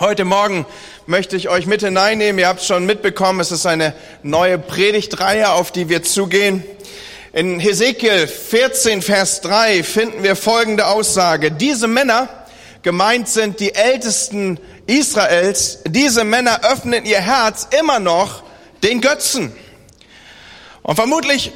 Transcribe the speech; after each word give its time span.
Heute 0.00 0.24
Morgen 0.24 0.64
möchte 1.06 1.36
ich 1.36 1.48
euch 1.48 1.66
mit 1.66 1.80
hineinnehmen. 1.80 2.38
Ihr 2.38 2.46
habt 2.46 2.60
es 2.60 2.68
schon 2.68 2.86
mitbekommen, 2.86 3.40
es 3.40 3.50
ist 3.50 3.66
eine 3.66 3.94
neue 4.22 4.56
Predigtreihe, 4.56 5.50
auf 5.50 5.72
die 5.72 5.88
wir 5.88 6.04
zugehen. 6.04 6.62
In 7.32 7.58
Hesekiel 7.58 8.28
14, 8.28 9.02
Vers 9.02 9.40
3 9.40 9.82
finden 9.82 10.22
wir 10.22 10.36
folgende 10.36 10.86
Aussage. 10.86 11.50
Diese 11.50 11.88
Männer, 11.88 12.28
gemeint 12.82 13.28
sind 13.28 13.58
die 13.58 13.74
Ältesten 13.74 14.60
Israels, 14.86 15.80
diese 15.84 16.22
Männer 16.22 16.60
öffnen 16.62 17.04
ihr 17.04 17.20
Herz 17.20 17.66
immer 17.76 17.98
noch 17.98 18.44
den 18.84 19.00
Götzen. 19.00 19.52
Und 20.82 20.94
vermutlich 20.94 21.50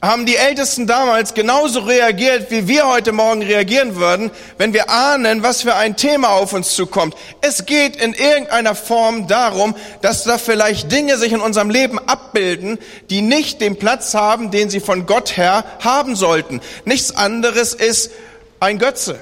haben 0.00 0.26
die 0.26 0.36
Ältesten 0.36 0.86
damals 0.86 1.34
genauso 1.34 1.80
reagiert, 1.80 2.52
wie 2.52 2.68
wir 2.68 2.86
heute 2.86 3.10
Morgen 3.10 3.42
reagieren 3.42 3.96
würden, 3.96 4.30
wenn 4.56 4.72
wir 4.72 4.90
ahnen, 4.90 5.42
was 5.42 5.62
für 5.62 5.74
ein 5.74 5.96
Thema 5.96 6.28
auf 6.28 6.52
uns 6.52 6.74
zukommt. 6.74 7.16
Es 7.40 7.66
geht 7.66 7.96
in 7.96 8.14
irgendeiner 8.14 8.76
Form 8.76 9.26
darum, 9.26 9.74
dass 10.00 10.22
da 10.22 10.38
vielleicht 10.38 10.92
Dinge 10.92 11.18
sich 11.18 11.32
in 11.32 11.40
unserem 11.40 11.70
Leben 11.70 11.98
abbilden, 11.98 12.78
die 13.10 13.22
nicht 13.22 13.60
den 13.60 13.76
Platz 13.76 14.14
haben, 14.14 14.52
den 14.52 14.70
sie 14.70 14.80
von 14.80 15.04
Gott 15.06 15.36
her 15.36 15.64
haben 15.80 16.14
sollten. 16.14 16.60
Nichts 16.84 17.16
anderes 17.16 17.74
ist 17.74 18.12
ein 18.60 18.78
Götze. 18.78 19.18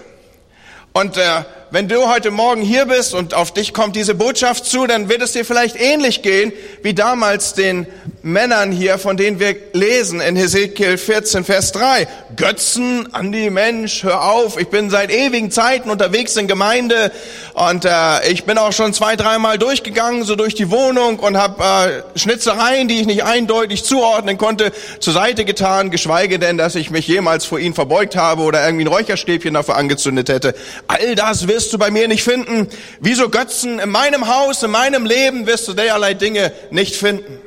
Und 0.92 1.16
äh, 1.16 1.45
wenn 1.70 1.88
du 1.88 2.08
heute 2.08 2.30
Morgen 2.30 2.62
hier 2.62 2.86
bist 2.86 3.12
und 3.12 3.34
auf 3.34 3.52
dich 3.52 3.74
kommt 3.74 3.97
diese 3.97 4.14
Botschaft 4.14 4.64
zu, 4.66 4.86
dann 4.86 5.08
wird 5.08 5.20
es 5.20 5.33
dir 5.33 5.45
vielleicht 5.45 5.77
ähnlich 5.80 6.22
gehen 6.22 6.52
wie 6.83 6.95
damals 6.95 7.55
den 7.55 7.86
Männern 8.26 8.72
hier, 8.72 8.98
von 8.98 9.16
denen 9.16 9.38
wir 9.38 9.54
lesen 9.72 10.20
in 10.20 10.34
Hesekiel 10.34 10.98
14, 10.98 11.44
Vers 11.44 11.70
3. 11.70 12.08
Götzen 12.34 13.14
an 13.14 13.30
die 13.30 13.50
Mensch, 13.50 14.02
hör 14.02 14.24
auf, 14.24 14.58
ich 14.58 14.66
bin 14.66 14.90
seit 14.90 15.12
ewigen 15.12 15.52
Zeiten 15.52 15.90
unterwegs 15.90 16.36
in 16.36 16.48
Gemeinde 16.48 17.12
und 17.54 17.84
äh, 17.84 18.28
ich 18.28 18.42
bin 18.42 18.58
auch 18.58 18.72
schon 18.72 18.92
zwei, 18.92 19.14
dreimal 19.14 19.58
durchgegangen, 19.58 20.24
so 20.24 20.34
durch 20.34 20.56
die 20.56 20.72
Wohnung 20.72 21.20
und 21.20 21.36
habe 21.36 22.02
äh, 22.14 22.18
Schnitzereien, 22.18 22.88
die 22.88 23.00
ich 23.00 23.06
nicht 23.06 23.22
eindeutig 23.22 23.84
zuordnen 23.84 24.38
konnte, 24.38 24.72
zur 24.98 25.12
Seite 25.12 25.44
getan, 25.44 25.92
geschweige 25.92 26.40
denn, 26.40 26.58
dass 26.58 26.74
ich 26.74 26.90
mich 26.90 27.06
jemals 27.06 27.44
vor 27.44 27.61
ihnen 27.61 27.77
verbeugt 27.77 28.16
habe 28.16 28.42
oder 28.42 28.64
irgendwie 28.64 28.86
ein 28.86 28.92
Räucherstäbchen 28.92 29.55
dafür 29.55 29.77
angezündet 29.77 30.30
hätte. 30.30 30.56
All 30.88 31.14
das 31.14 31.46
wirst 31.46 31.72
du 31.72 31.78
bei 31.78 31.92
mir 31.92 32.08
nicht 32.08 32.24
finden. 32.24 32.66
Wieso 32.98 33.28
Götzen 33.28 33.78
in 33.78 33.90
meinem 33.90 34.27
Haus, 34.27 34.64
in 34.64 34.72
meinem 34.72 35.06
Leben 35.06 35.46
wirst 35.46 35.68
du 35.68 35.74
derlei 35.74 36.14
Dinge 36.14 36.50
nicht 36.72 36.96
finden. 36.96 37.45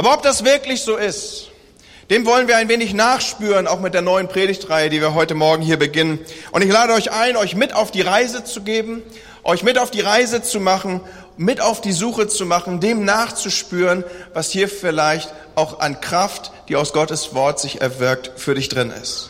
Aber 0.00 0.14
ob 0.14 0.22
das 0.22 0.46
wirklich 0.46 0.80
so 0.80 0.96
ist, 0.96 1.48
dem 2.08 2.24
wollen 2.24 2.48
wir 2.48 2.56
ein 2.56 2.70
wenig 2.70 2.94
nachspüren, 2.94 3.66
auch 3.66 3.80
mit 3.80 3.92
der 3.92 4.00
neuen 4.00 4.28
Predigtreihe, 4.28 4.88
die 4.88 5.02
wir 5.02 5.12
heute 5.12 5.34
Morgen 5.34 5.62
hier 5.62 5.78
beginnen. 5.78 6.18
Und 6.52 6.62
ich 6.62 6.72
lade 6.72 6.94
euch 6.94 7.12
ein, 7.12 7.36
euch 7.36 7.54
mit 7.54 7.74
auf 7.74 7.90
die 7.90 8.00
Reise 8.00 8.42
zu 8.42 8.62
geben, 8.62 9.02
euch 9.44 9.62
mit 9.62 9.76
auf 9.76 9.90
die 9.90 10.00
Reise 10.00 10.40
zu 10.40 10.58
machen, 10.58 11.02
mit 11.36 11.60
auf 11.60 11.82
die 11.82 11.92
Suche 11.92 12.28
zu 12.28 12.46
machen, 12.46 12.80
dem 12.80 13.04
nachzuspüren, 13.04 14.02
was 14.32 14.50
hier 14.50 14.70
vielleicht 14.70 15.34
auch 15.54 15.80
an 15.80 16.00
Kraft, 16.00 16.50
die 16.70 16.76
aus 16.76 16.94
Gottes 16.94 17.34
Wort 17.34 17.60
sich 17.60 17.82
erwirkt, 17.82 18.40
für 18.40 18.54
dich 18.54 18.70
drin 18.70 18.90
ist. 19.02 19.28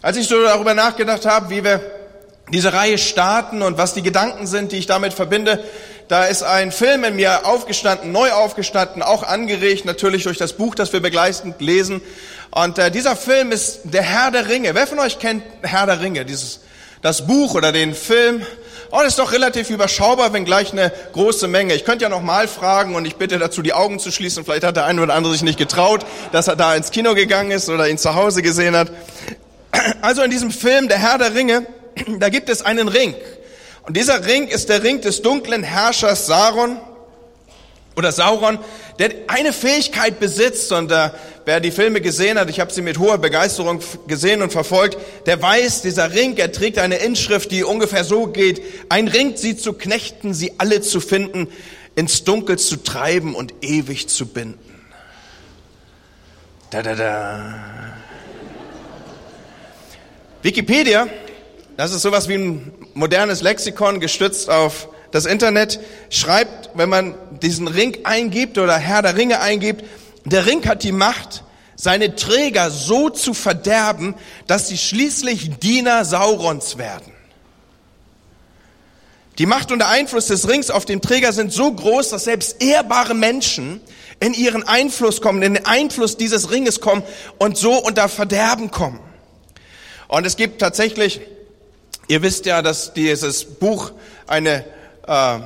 Als 0.00 0.16
ich 0.16 0.28
so 0.28 0.40
darüber 0.40 0.74
nachgedacht 0.74 1.26
habe, 1.26 1.50
wie 1.50 1.64
wir 1.64 1.80
diese 2.52 2.72
Reihe 2.72 2.98
starten 2.98 3.62
und 3.62 3.78
was 3.78 3.94
die 3.94 4.02
Gedanken 4.02 4.46
sind, 4.46 4.70
die 4.70 4.76
ich 4.76 4.86
damit 4.86 5.12
verbinde, 5.12 5.64
da 6.08 6.24
ist 6.26 6.42
ein 6.42 6.70
Film 6.70 7.04
in 7.04 7.16
mir 7.16 7.46
aufgestanden, 7.46 8.12
neu 8.12 8.30
aufgestanden, 8.32 9.02
auch 9.02 9.22
angeregt 9.22 9.84
natürlich 9.84 10.24
durch 10.24 10.38
das 10.38 10.52
Buch, 10.52 10.74
das 10.74 10.92
wir 10.92 11.00
begleitend 11.00 11.60
lesen. 11.60 12.02
Und 12.50 12.78
äh, 12.78 12.90
dieser 12.90 13.16
Film 13.16 13.52
ist 13.52 13.80
Der 13.84 14.02
Herr 14.02 14.30
der 14.30 14.48
Ringe. 14.48 14.74
Wer 14.74 14.86
von 14.86 14.98
euch 14.98 15.18
kennt 15.18 15.42
Herr 15.62 15.86
der 15.86 16.00
Ringe, 16.00 16.24
dieses 16.24 16.60
das 17.00 17.26
Buch 17.26 17.54
oder 17.54 17.72
den 17.72 17.94
Film? 17.94 18.42
Oh, 18.90 18.98
das 18.98 19.08
ist 19.08 19.18
doch 19.18 19.32
relativ 19.32 19.70
überschaubar, 19.70 20.32
wenn 20.32 20.44
gleich 20.44 20.72
eine 20.72 20.92
große 21.14 21.48
Menge. 21.48 21.74
Ich 21.74 21.84
könnte 21.84 22.04
ja 22.04 22.08
noch 22.08 22.22
mal 22.22 22.46
fragen 22.46 22.94
und 22.94 23.06
ich 23.06 23.16
bitte 23.16 23.38
dazu, 23.38 23.60
die 23.60 23.72
Augen 23.72 23.98
zu 23.98 24.12
schließen. 24.12 24.44
Vielleicht 24.44 24.62
hat 24.62 24.76
der 24.76 24.84
eine 24.84 25.02
oder 25.02 25.14
andere 25.14 25.32
sich 25.32 25.42
nicht 25.42 25.58
getraut, 25.58 26.06
dass 26.32 26.46
er 26.48 26.54
da 26.54 26.76
ins 26.76 26.92
Kino 26.92 27.14
gegangen 27.14 27.50
ist 27.50 27.68
oder 27.68 27.88
ihn 27.88 27.98
zu 27.98 28.14
Hause 28.14 28.40
gesehen 28.42 28.76
hat. 28.76 28.92
Also 30.00 30.22
in 30.22 30.30
diesem 30.30 30.50
Film 30.50 30.88
Der 30.88 30.98
Herr 30.98 31.18
der 31.18 31.34
Ringe, 31.34 31.66
da 32.18 32.28
gibt 32.28 32.48
es 32.48 32.62
einen 32.62 32.88
Ring. 32.88 33.14
Und 33.86 33.96
dieser 33.96 34.26
Ring 34.26 34.48
ist 34.48 34.68
der 34.68 34.82
Ring 34.82 35.00
des 35.00 35.20
dunklen 35.20 35.62
Herrschers 35.62 36.26
Sauron 36.26 36.78
oder 37.96 38.12
Sauron, 38.12 38.58
der 38.98 39.10
eine 39.26 39.52
Fähigkeit 39.52 40.18
besitzt 40.18 40.72
und 40.72 40.90
äh, 40.90 41.10
wer 41.44 41.60
die 41.60 41.70
Filme 41.70 42.00
gesehen 42.00 42.38
hat, 42.38 42.48
ich 42.48 42.60
habe 42.60 42.72
sie 42.72 42.80
mit 42.80 42.98
hoher 42.98 43.18
Begeisterung 43.18 43.80
gesehen 44.06 44.40
und 44.40 44.52
verfolgt, 44.52 44.96
der 45.26 45.40
weiß, 45.40 45.82
dieser 45.82 46.12
Ring, 46.14 46.36
er 46.36 46.50
trägt 46.50 46.78
eine 46.78 46.96
Inschrift, 46.96 47.50
die 47.50 47.62
ungefähr 47.62 48.04
so 48.04 48.26
geht, 48.26 48.62
ein 48.88 49.06
Ring, 49.08 49.36
sie 49.36 49.56
zu 49.56 49.74
knechten, 49.74 50.32
sie 50.32 50.54
alle 50.58 50.80
zu 50.80 51.00
finden, 51.00 51.48
ins 51.94 52.24
Dunkel 52.24 52.58
zu 52.58 52.82
treiben 52.82 53.34
und 53.34 53.52
ewig 53.60 54.08
zu 54.08 54.26
binden. 54.26 54.58
Da, 56.70 56.82
da, 56.82 56.94
da. 56.94 57.54
Wikipedia 60.42 61.06
das 61.76 61.92
ist 61.92 62.02
sowas 62.02 62.28
wie 62.28 62.34
ein 62.34 62.72
modernes 62.94 63.42
Lexikon 63.42 64.00
gestützt 64.00 64.48
auf 64.48 64.88
das 65.10 65.26
Internet. 65.26 65.80
Schreibt, 66.10 66.70
wenn 66.74 66.88
man 66.88 67.14
diesen 67.42 67.68
Ring 67.68 67.98
eingibt 68.04 68.58
oder 68.58 68.76
Herr 68.76 69.02
der 69.02 69.16
Ringe 69.16 69.40
eingibt, 69.40 69.84
der 70.24 70.46
Ring 70.46 70.66
hat 70.66 70.82
die 70.82 70.92
Macht, 70.92 71.42
seine 71.76 72.14
Träger 72.14 72.70
so 72.70 73.10
zu 73.10 73.34
verderben, 73.34 74.14
dass 74.46 74.68
sie 74.68 74.78
schließlich 74.78 75.58
Diener 75.58 76.04
Saurons 76.04 76.78
werden. 76.78 77.12
Die 79.38 79.46
Macht 79.46 79.72
und 79.72 79.80
der 79.80 79.88
Einfluss 79.88 80.26
des 80.26 80.48
Rings 80.48 80.70
auf 80.70 80.84
den 80.84 81.02
Träger 81.02 81.32
sind 81.32 81.52
so 81.52 81.72
groß, 81.72 82.10
dass 82.10 82.24
selbst 82.24 82.62
ehrbare 82.62 83.14
Menschen 83.14 83.80
in 84.20 84.32
ihren 84.32 84.62
Einfluss 84.62 85.20
kommen, 85.20 85.42
in 85.42 85.54
den 85.54 85.66
Einfluss 85.66 86.16
dieses 86.16 86.52
Ringes 86.52 86.80
kommen 86.80 87.02
und 87.38 87.58
so 87.58 87.72
unter 87.76 88.08
Verderben 88.08 88.70
kommen. 88.70 89.00
Und 90.06 90.24
es 90.24 90.36
gibt 90.36 90.60
tatsächlich 90.60 91.20
Ihr 92.06 92.22
wisst 92.22 92.46
ja, 92.46 92.60
dass 92.60 92.92
dieses 92.92 93.44
Buch 93.44 93.92
eine, 94.26 94.64
äh, 95.06 95.38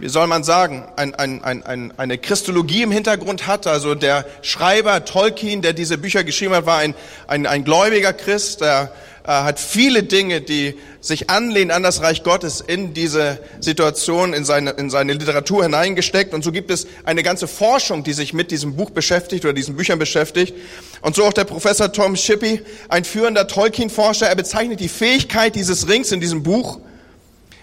wie 0.00 0.08
soll 0.08 0.26
man 0.26 0.44
sagen, 0.44 0.84
ein, 0.96 1.14
ein, 1.14 1.44
ein, 1.44 1.92
eine 1.96 2.18
Christologie 2.18 2.82
im 2.82 2.90
Hintergrund 2.90 3.46
hat. 3.46 3.66
Also 3.66 3.94
der 3.94 4.24
Schreiber 4.42 5.04
Tolkien, 5.04 5.60
der 5.60 5.74
diese 5.74 5.98
Bücher 5.98 6.24
geschrieben 6.24 6.54
hat, 6.54 6.66
war 6.66 6.78
ein, 6.78 6.94
ein, 7.26 7.46
ein 7.46 7.64
gläubiger 7.64 8.14
Christ, 8.14 8.62
der 8.62 8.90
hat 9.26 9.60
viele 9.60 10.02
Dinge, 10.02 10.40
die 10.40 10.74
sich 11.00 11.28
anlehnen 11.28 11.70
an 11.70 11.82
das 11.82 12.00
Reich 12.00 12.22
Gottes 12.22 12.62
in 12.62 12.94
diese 12.94 13.38
Situation, 13.60 14.32
in 14.32 14.46
seine, 14.46 14.70
in 14.70 14.88
seine 14.88 15.12
Literatur 15.12 15.62
hineingesteckt. 15.62 16.32
Und 16.32 16.42
so 16.42 16.52
gibt 16.52 16.70
es 16.70 16.86
eine 17.04 17.22
ganze 17.22 17.46
Forschung, 17.46 18.02
die 18.02 18.14
sich 18.14 18.32
mit 18.32 18.50
diesem 18.50 18.76
Buch 18.76 18.90
beschäftigt 18.90 19.44
oder 19.44 19.52
diesen 19.52 19.76
Büchern 19.76 19.98
beschäftigt. 19.98 20.54
Und 21.02 21.14
so 21.14 21.24
auch 21.24 21.34
der 21.34 21.44
Professor 21.44 21.92
Tom 21.92 22.16
Shippey, 22.16 22.62
ein 22.88 23.04
führender 23.04 23.46
Tolkien-Forscher, 23.46 24.26
er 24.26 24.36
bezeichnet 24.36 24.80
die 24.80 24.88
Fähigkeit 24.88 25.54
dieses 25.54 25.86
Rings 25.86 26.10
in 26.12 26.20
diesem 26.20 26.42
Buch, 26.42 26.80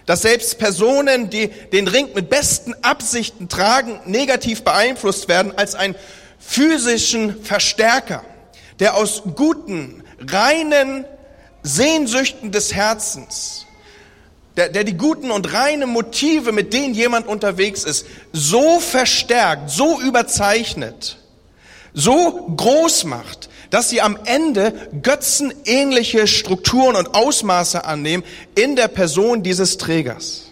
dass 0.08 0.22
selbst 0.22 0.58
Personen, 0.58 1.30
die 1.30 1.50
den 1.50 1.88
Ring 1.88 2.10
mit 2.16 2.30
besten 2.30 2.74
Absichten 2.82 3.50
tragen, 3.50 4.00
negativ 4.06 4.64
beeinflusst 4.64 5.28
werden 5.28 5.54
als 5.56 5.76
einen 5.76 5.96
physischen 6.40 7.44
Verstärker, 7.44 8.24
der 8.80 8.96
aus 8.96 9.22
guten, 9.36 10.04
reinen 10.32 11.06
Sehnsüchten 11.62 12.54
des 12.54 12.74
Herzens, 12.74 13.66
der, 14.56 14.70
der 14.70 14.86
die 14.86 14.96
guten 14.96 15.30
und 15.30 15.54
reinen 15.54 15.90
Motive, 15.90 16.54
mit 16.54 16.72
denen 16.72 16.94
jemand 16.94 17.28
unterwegs 17.28 17.84
ist, 17.84 18.08
so 18.32 18.80
verstärkt, 18.80 19.70
so 19.70 20.00
überzeichnet, 20.00 21.18
so 21.94 22.48
groß 22.56 23.04
macht, 23.04 23.50
dass 23.70 23.90
sie 23.90 24.02
am 24.02 24.18
Ende 24.26 24.74
götzenähnliche 25.02 26.28
Strukturen 26.28 26.96
und 26.96 27.14
Ausmaße 27.14 27.86
annehmen 27.86 28.24
in 28.56 28.76
der 28.76 28.88
Person 28.88 29.44
dieses 29.44 29.78
Trägers. 29.78 30.52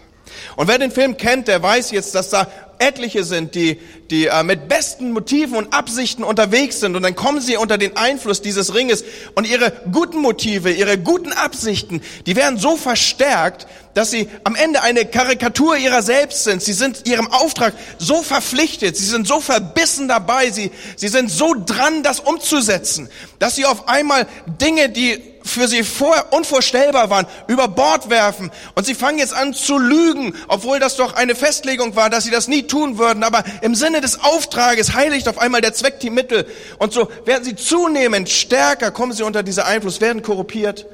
Und 0.56 0.68
wer 0.68 0.78
den 0.78 0.90
Film 0.90 1.16
kennt, 1.16 1.48
der 1.48 1.62
weiß 1.62 1.90
jetzt, 1.90 2.14
dass 2.14 2.30
da 2.30 2.48
etliche 2.78 3.24
sind, 3.24 3.54
die, 3.54 3.78
die 4.10 4.26
äh, 4.26 4.42
mit 4.42 4.68
besten 4.68 5.12
Motiven 5.12 5.56
und 5.56 5.72
Absichten 5.72 6.22
unterwegs 6.22 6.80
sind 6.80 6.96
und 6.96 7.02
dann 7.02 7.14
kommen 7.14 7.40
sie 7.40 7.56
unter 7.56 7.78
den 7.78 7.96
Einfluss 7.96 8.42
dieses 8.42 8.74
Ringes 8.74 9.04
und 9.34 9.46
ihre 9.46 9.72
guten 9.92 10.18
Motive, 10.18 10.70
ihre 10.72 10.98
guten 10.98 11.32
Absichten, 11.32 12.02
die 12.26 12.36
werden 12.36 12.58
so 12.58 12.76
verstärkt, 12.76 13.66
dass 13.94 14.10
sie 14.10 14.28
am 14.44 14.54
Ende 14.54 14.82
eine 14.82 15.06
Karikatur 15.06 15.76
ihrer 15.76 16.02
selbst 16.02 16.44
sind. 16.44 16.62
Sie 16.62 16.74
sind 16.74 17.08
ihrem 17.08 17.32
Auftrag 17.32 17.72
so 17.96 18.22
verpflichtet, 18.22 18.94
sie 18.94 19.06
sind 19.06 19.26
so 19.26 19.40
verbissen 19.40 20.06
dabei, 20.06 20.50
sie, 20.50 20.70
sie 20.96 21.08
sind 21.08 21.30
so 21.30 21.54
dran, 21.54 22.02
das 22.02 22.20
umzusetzen, 22.20 23.08
dass 23.38 23.56
sie 23.56 23.64
auf 23.64 23.88
einmal 23.88 24.26
Dinge, 24.60 24.90
die 24.90 25.18
für 25.46 25.68
sie 25.68 25.84
vor, 25.84 26.26
unvorstellbar 26.32 27.08
waren, 27.08 27.26
über 27.46 27.68
Bord 27.68 28.10
werfen. 28.10 28.50
Und 28.74 28.84
sie 28.84 28.94
fangen 28.94 29.18
jetzt 29.18 29.32
an 29.32 29.54
zu 29.54 29.78
lügen, 29.78 30.34
obwohl 30.48 30.80
das 30.80 30.96
doch 30.96 31.14
eine 31.14 31.34
Festlegung 31.34 31.96
war, 31.96 32.10
dass 32.10 32.24
sie 32.24 32.30
das 32.30 32.48
nie 32.48 32.64
tun 32.64 32.98
würden. 32.98 33.22
Aber 33.22 33.44
im 33.62 33.74
Sinne 33.74 33.95
des 34.00 34.20
Auftrages 34.20 34.94
heiligt 34.94 35.28
auf 35.28 35.38
einmal 35.38 35.60
der 35.60 35.74
Zweck 35.74 36.00
die 36.00 36.10
Mittel. 36.10 36.46
Und 36.78 36.92
so 36.92 37.08
werden 37.24 37.44
sie 37.44 37.56
zunehmend 37.56 38.28
stärker, 38.28 38.90
kommen 38.90 39.12
sie 39.12 39.22
unter 39.22 39.42
dieser 39.42 39.66
Einfluss, 39.66 40.00
werden 40.00 40.22
korruptiert. 40.22 40.86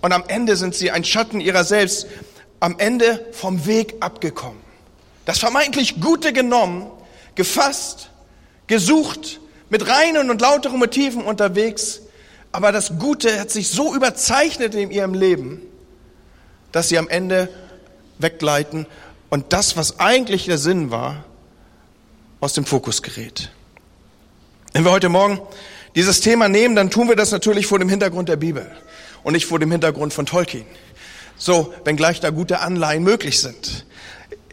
Und 0.00 0.12
am 0.12 0.24
Ende 0.28 0.56
sind 0.56 0.74
sie 0.74 0.90
ein 0.90 1.04
Schatten 1.04 1.40
ihrer 1.40 1.64
selbst. 1.64 2.06
am 2.60 2.78
Ende 2.78 3.26
vom 3.32 3.66
Weg 3.66 3.94
abgekommen. 4.00 4.60
Das 5.24 5.38
vermeintlich 5.38 6.00
Gute 6.00 6.32
genommen, 6.32 6.90
gefasst, 7.34 8.10
gesucht, 8.66 9.40
mit 9.70 9.88
reinen 9.88 10.30
und 10.30 10.40
lauteren 10.40 10.78
Motiven 10.78 11.22
unterwegs, 11.22 12.02
aber 12.52 12.72
das 12.72 12.98
Gute 12.98 13.40
hat 13.40 13.50
sich 13.50 13.70
so 13.70 13.94
überzeichnet 13.94 14.74
in 14.74 14.90
ihrem 14.90 15.14
Leben, 15.14 15.62
dass 16.72 16.88
sie 16.88 16.98
am 16.98 17.08
Ende 17.08 17.48
weggleiten 18.18 18.86
und 19.30 19.52
das, 19.52 19.76
was 19.76 20.00
eigentlich 20.00 20.46
der 20.46 20.58
Sinn 20.58 20.90
war, 20.90 21.24
aus 22.40 22.54
dem 22.54 22.64
Fokus 22.64 23.02
gerät. 23.02 23.50
Wenn 24.72 24.84
wir 24.84 24.90
heute 24.90 25.08
Morgen 25.08 25.40
dieses 25.94 26.20
Thema 26.20 26.48
nehmen, 26.48 26.74
dann 26.74 26.90
tun 26.90 27.08
wir 27.08 27.16
das 27.16 27.30
natürlich 27.32 27.66
vor 27.66 27.78
dem 27.78 27.88
Hintergrund 27.88 28.28
der 28.28 28.36
Bibel 28.36 28.70
und 29.22 29.34
nicht 29.34 29.46
vor 29.46 29.58
dem 29.58 29.70
Hintergrund 29.70 30.12
von 30.12 30.26
Tolkien. 30.26 30.64
So, 31.36 31.74
wenngleich 31.84 32.20
da 32.20 32.30
gute 32.30 32.60
Anleihen 32.60 33.02
möglich 33.02 33.40
sind. 33.40 33.86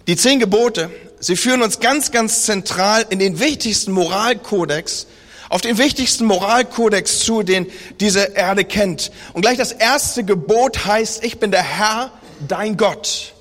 Die 0.07 0.15
zehn 0.15 0.39
Gebote, 0.39 0.89
sie 1.19 1.35
führen 1.35 1.61
uns 1.61 1.79
ganz, 1.79 2.11
ganz 2.11 2.43
zentral 2.43 3.05
in 3.09 3.19
den 3.19 3.39
wichtigsten 3.39 3.91
Moralkodex, 3.91 5.07
auf 5.49 5.61
den 5.61 5.77
wichtigsten 5.77 6.25
Moralkodex 6.25 7.19
zu, 7.19 7.43
den 7.43 7.67
diese 7.99 8.21
Erde 8.35 8.65
kennt. 8.65 9.11
Und 9.33 9.41
gleich 9.41 9.57
das 9.57 9.71
erste 9.71 10.23
Gebot 10.23 10.85
heißt, 10.85 11.23
ich 11.23 11.39
bin 11.39 11.51
der 11.51 11.63
Herr, 11.63 12.11
dein 12.47 12.77
Gott. 12.77 13.33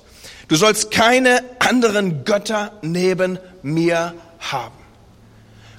Du 0.47 0.55
sollst 0.55 0.91
keine 0.91 1.43
anderen 1.59 2.23
Götter 2.23 2.73
neben 2.81 3.39
mir 3.61 4.13
haben. 4.51 4.87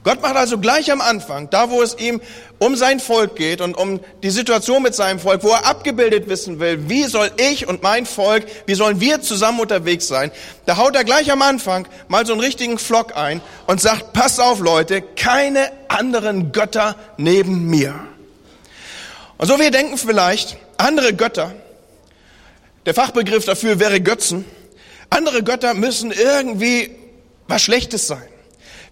Gott 0.04 0.22
macht 0.22 0.36
also 0.36 0.58
gleich 0.58 0.90
am 0.92 1.00
Anfang, 1.00 1.50
da 1.50 1.70
wo 1.70 1.82
es 1.82 1.98
ihm 1.98 2.20
um 2.58 2.76
sein 2.76 3.00
Volk 3.00 3.36
geht 3.36 3.60
und 3.60 3.76
um 3.76 4.00
die 4.22 4.30
Situation 4.30 4.82
mit 4.82 4.94
seinem 4.94 5.18
Volk, 5.18 5.42
wo 5.42 5.50
er 5.50 5.66
abgebildet 5.66 6.28
wissen 6.28 6.60
will, 6.60 6.88
wie 6.88 7.04
soll 7.04 7.30
ich 7.36 7.68
und 7.68 7.82
mein 7.82 8.06
Volk, 8.06 8.46
wie 8.66 8.74
sollen 8.74 9.00
wir 9.00 9.20
zusammen 9.20 9.60
unterwegs 9.60 10.08
sein, 10.08 10.30
da 10.66 10.76
haut 10.76 10.94
er 10.94 11.04
gleich 11.04 11.30
am 11.30 11.42
Anfang 11.42 11.86
mal 12.08 12.24
so 12.24 12.32
einen 12.32 12.40
richtigen 12.40 12.78
Flock 12.78 13.16
ein 13.16 13.40
und 13.66 13.80
sagt, 13.80 14.12
passt 14.12 14.40
auf 14.40 14.60
Leute, 14.60 15.02
keine 15.02 15.70
anderen 15.88 16.52
Götter 16.52 16.96
neben 17.16 17.66
mir. 17.68 17.94
Und 19.36 19.46
so 19.46 19.58
wir 19.58 19.70
denken 19.70 19.98
vielleicht, 19.98 20.56
andere 20.78 21.12
Götter, 21.12 21.54
der 22.86 22.94
Fachbegriff 22.94 23.44
dafür 23.44 23.78
wäre 23.78 24.00
Götzen, 24.00 24.44
andere 25.10 25.42
Götter 25.42 25.74
müssen 25.74 26.12
irgendwie 26.12 26.96
was 27.46 27.62
Schlechtes 27.62 28.06
sein. 28.06 28.27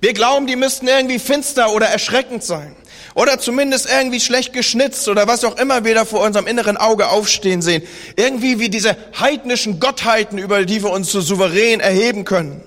Wir 0.00 0.12
glauben, 0.12 0.46
die 0.46 0.56
müssten 0.56 0.87
irgendwie 0.88 1.19
finster 1.19 1.72
oder 1.72 1.87
erschreckend 1.87 2.44
sein. 2.44 2.76
Oder 3.14 3.38
zumindest 3.38 3.88
irgendwie 3.90 4.20
schlecht 4.20 4.52
geschnitzt 4.52 5.08
oder 5.08 5.26
was 5.26 5.43
auch 5.44 5.56
immer 5.56 5.84
wir 5.84 5.94
da 5.94 6.04
vor 6.04 6.20
unserem 6.20 6.46
inneren 6.46 6.76
Auge 6.76 7.08
aufstehen 7.08 7.62
sehen. 7.62 7.82
Irgendwie 8.16 8.58
wie 8.58 8.69
diese 8.69 8.96
heidnischen 9.19 9.81
Gottheiten, 9.81 10.37
über 10.37 10.66
die 10.66 10.82
wir 10.82 10.90
uns 10.90 11.10
so 11.10 11.22
souverän 11.22 11.81
erheben 11.81 12.25
können. 12.25 12.62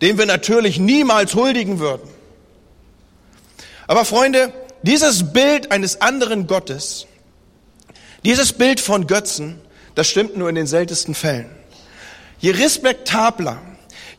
Dem 0.00 0.16
wir 0.16 0.24
natürlich 0.24 0.78
niemals 0.78 1.34
huldigen 1.34 1.78
würden. 1.78 2.08
Aber 3.86 4.06
Freunde, 4.06 4.52
dieses 4.82 5.32
Bild 5.32 5.72
eines 5.72 6.00
anderen 6.00 6.46
Gottes, 6.46 7.06
dieses 8.24 8.54
Bild 8.54 8.80
von 8.80 9.06
Götzen, 9.06 9.60
das 9.94 10.08
stimmt 10.08 10.38
nur 10.38 10.48
in 10.48 10.54
den 10.54 10.66
seltensten 10.66 11.14
Fällen. 11.14 11.50
Je 12.38 12.52
respektabler, 12.52 13.60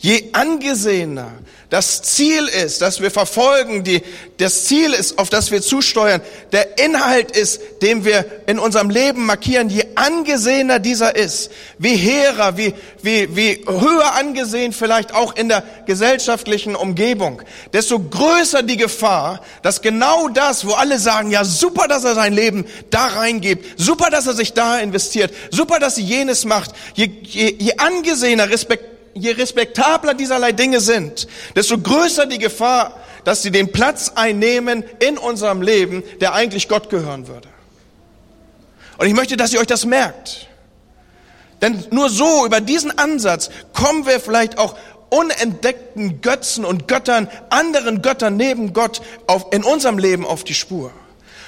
je 0.01 0.29
angesehener 0.33 1.31
das 1.71 2.01
Ziel 2.01 2.47
ist, 2.47 2.81
dass 2.81 2.99
wir 2.99 3.11
verfolgen, 3.11 3.85
die, 3.85 4.01
das 4.39 4.65
Ziel 4.65 4.91
ist, 4.91 5.17
auf 5.17 5.29
das 5.29 5.51
wir 5.51 5.61
zusteuern, 5.61 6.19
der 6.51 6.77
Inhalt 6.83 7.31
ist, 7.31 7.61
den 7.81 8.03
wir 8.03 8.25
in 8.45 8.59
unserem 8.59 8.89
Leben 8.89 9.25
markieren, 9.25 9.69
je 9.69 9.85
angesehener 9.95 10.79
dieser 10.79 11.15
ist, 11.15 11.49
wie 11.77 11.95
hehrer, 11.95 12.57
wie, 12.57 12.73
wie, 13.03 13.37
wie 13.37 13.63
höher 13.65 14.15
angesehen 14.15 14.73
vielleicht 14.73 15.15
auch 15.15 15.37
in 15.37 15.47
der 15.47 15.63
gesellschaftlichen 15.85 16.75
Umgebung, 16.75 17.41
desto 17.71 18.01
größer 18.01 18.63
die 18.63 18.77
Gefahr, 18.77 19.39
dass 19.61 19.81
genau 19.81 20.27
das, 20.27 20.67
wo 20.67 20.73
alle 20.73 20.99
sagen, 20.99 21.31
ja 21.31 21.45
super, 21.45 21.87
dass 21.87 22.03
er 22.03 22.15
sein 22.15 22.33
Leben 22.33 22.65
da 22.89 23.05
reingibt, 23.05 23.79
super, 23.79 24.09
dass 24.09 24.27
er 24.27 24.33
sich 24.33 24.51
da 24.51 24.77
investiert, 24.79 25.33
super, 25.51 25.79
dass 25.79 25.97
er 25.97 26.03
jenes 26.03 26.43
macht, 26.43 26.71
je, 26.95 27.09
je, 27.23 27.55
je 27.57 27.77
angesehener, 27.77 28.49
respekt 28.49 28.91
je 29.13 29.31
respektabler 29.31 30.13
dieserlei 30.13 30.51
Dinge 30.51 30.79
sind, 30.79 31.27
desto 31.55 31.77
größer 31.77 32.25
die 32.25 32.39
Gefahr, 32.39 32.99
dass 33.23 33.41
sie 33.41 33.51
den 33.51 33.71
Platz 33.71 34.11
einnehmen 34.15 34.83
in 34.99 35.17
unserem 35.17 35.61
Leben, 35.61 36.03
der 36.19 36.33
eigentlich 36.33 36.67
Gott 36.67 36.89
gehören 36.89 37.27
würde. 37.27 37.47
Und 38.97 39.07
ich 39.07 39.13
möchte, 39.13 39.37
dass 39.37 39.53
ihr 39.53 39.59
euch 39.59 39.67
das 39.67 39.85
merkt. 39.85 40.47
Denn 41.61 41.83
nur 41.91 42.09
so, 42.09 42.45
über 42.45 42.61
diesen 42.61 42.97
Ansatz, 42.97 43.49
kommen 43.73 44.05
wir 44.05 44.19
vielleicht 44.19 44.57
auch 44.57 44.75
unentdeckten 45.09 46.21
Götzen 46.21 46.65
und 46.65 46.87
Göttern, 46.87 47.29
anderen 47.49 48.01
Göttern 48.01 48.37
neben 48.37 48.73
Gott 48.73 49.01
auf, 49.27 49.47
in 49.51 49.63
unserem 49.63 49.97
Leben 49.97 50.25
auf 50.25 50.43
die 50.43 50.53
Spur. 50.53 50.91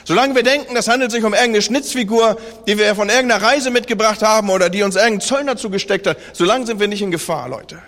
Solange 0.06 0.36
wir 0.36 0.44
denken, 0.44 0.76
das 0.76 0.88
handelt 0.88 1.12
sich 1.12 1.24
um 1.24 1.34
irgendeine 1.34 1.62
Schnitzfigur, 1.62 2.38
die 2.68 2.78
wir 2.78 2.94
von 2.96 3.10
irgendeiner 3.10 3.42
Reise 3.42 3.72
mitgebracht 3.72 4.22
haben 4.22 4.50
oder 4.50 4.70
die 4.70 4.84
uns 4.84 4.96
irgendein 4.96 5.22
Zöllner 5.22 5.56
zugesteckt 5.56 6.08
hat, 6.08 6.18
solange 6.34 6.66
sind 6.66 6.80
wir 6.80 6.88
nicht 6.88 7.02
in 7.02 7.12
Gefahr, 7.12 7.48
Leute. 7.48 7.82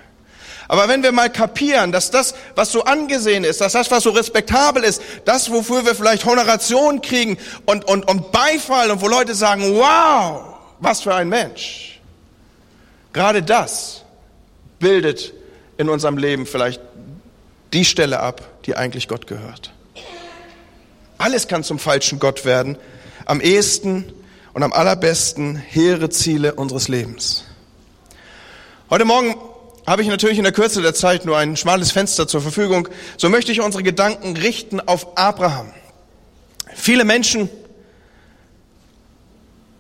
Aber 0.68 0.88
wenn 0.88 1.04
wir 1.04 1.12
mal 1.12 1.30
kapieren, 1.30 1.92
dass 1.92 2.10
das, 2.10 2.34
was 2.56 2.72
so 2.72 2.84
angesehen 2.84 3.44
ist, 3.44 3.62
dass 3.62 3.74
das, 3.74 3.92
was 3.92 4.04
so 4.04 4.10
respektabel 4.12 4.84
ist, 4.84 5.02
das, 5.26 5.52
wofür 5.52 5.86
wir 5.86 5.94
vielleicht 5.94 6.26
Honoration 6.26 7.02
kriegen 7.02 7.38
und, 7.66 7.86
und, 7.86 8.08
und 8.08 8.32
Beifall 8.32 8.90
und 8.90 9.02
wo 9.02 9.08
Leute 9.08 9.36
sagen, 9.36 9.76
wow, 9.76 10.56
was 10.80 11.02
für 11.02 11.14
ein 11.14 11.30
Mensch. 11.30 12.00
Gerade 13.14 13.44
das 13.44 14.04
bildet 14.80 15.34
in 15.78 15.90
unserem 15.90 16.18
Leben 16.18 16.46
vielleicht 16.46 16.82
die 17.74 17.86
Stelle 17.86 18.20
ab, 18.20 18.42
die 18.66 18.76
eigentlich 18.76 19.08
Gott 19.08 19.28
gehört. 19.28 19.75
Alles 21.18 21.48
kann 21.48 21.64
zum 21.64 21.80
falschen 21.80 22.20
Gott 22.20 22.46
werden. 22.46 22.78
Am 23.26 23.42
ehesten 23.42 24.12
und 24.54 24.64
am 24.64 24.74
allerbesten 24.74 25.56
hehre 25.56 26.10
Ziele 26.10 26.56
unseres 26.56 26.88
Lebens. 26.88 27.46
Heute 28.90 29.06
Morgen 29.06 29.36
habe 29.88 30.02
ich 30.02 30.08
natürlich 30.08 30.38
in 30.38 30.44
der 30.44 30.54
Kürze 30.54 30.82
der 30.82 30.94
Zeit 30.94 31.26
nur 31.26 31.38
ein 31.38 31.58
schmales 31.58 31.92
Fenster 31.92 32.28
zur 32.28 32.42
Verfügung. 32.42 32.88
So 33.18 33.30
möchte 33.30 33.52
ich 33.52 33.62
unsere 33.62 33.84
Gedanken 33.84 34.36
richten 34.38 34.80
auf 34.80 35.18
Abraham. 35.18 35.72
Viele 36.74 37.06
Menschen 37.06 37.50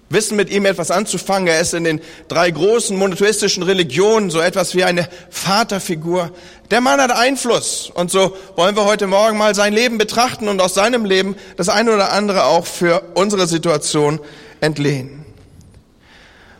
wissen 0.10 0.36
mit 0.36 0.50
ihm 0.50 0.66
etwas 0.66 0.92
anzufangen. 0.92 1.48
Er 1.48 1.60
ist 1.60 1.74
in 1.74 1.84
den 1.84 2.02
drei 2.28 2.52
großen 2.52 2.98
monotheistischen 2.98 3.64
Religionen 3.64 4.30
so 4.30 4.40
etwas 4.40 4.76
wie 4.76 4.84
eine 4.84 5.08
Vaterfigur. 5.30 6.32
Der 6.72 6.82
Mann 6.82 7.02
hat 7.02 7.12
Einfluss 7.12 7.92
und 7.94 8.12
so 8.12 8.36
wollen 8.56 8.76
wir 8.76 8.86
heute 8.86 9.08
Morgen 9.08 9.38
mal 9.38 9.56
sein 9.56 9.74
Leben 9.74 9.98
betrachten 9.98 10.48
und 10.48 10.62
aus 10.62 10.74
seinem 10.74 11.06
Leben 11.06 11.36
das 11.58 11.70
eine 11.70 11.94
oder 11.94 12.12
andere 12.12 12.46
auch 12.46 12.66
für 12.66 13.04
unsere 13.14 13.48
Situation 13.48 14.20
entlehnen. 14.62 15.26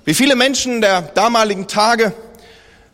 Wie 0.06 0.14
viele 0.14 0.36
Menschen 0.36 0.82
der 0.82 1.02
damaligen 1.02 1.68
Tage 1.68 2.14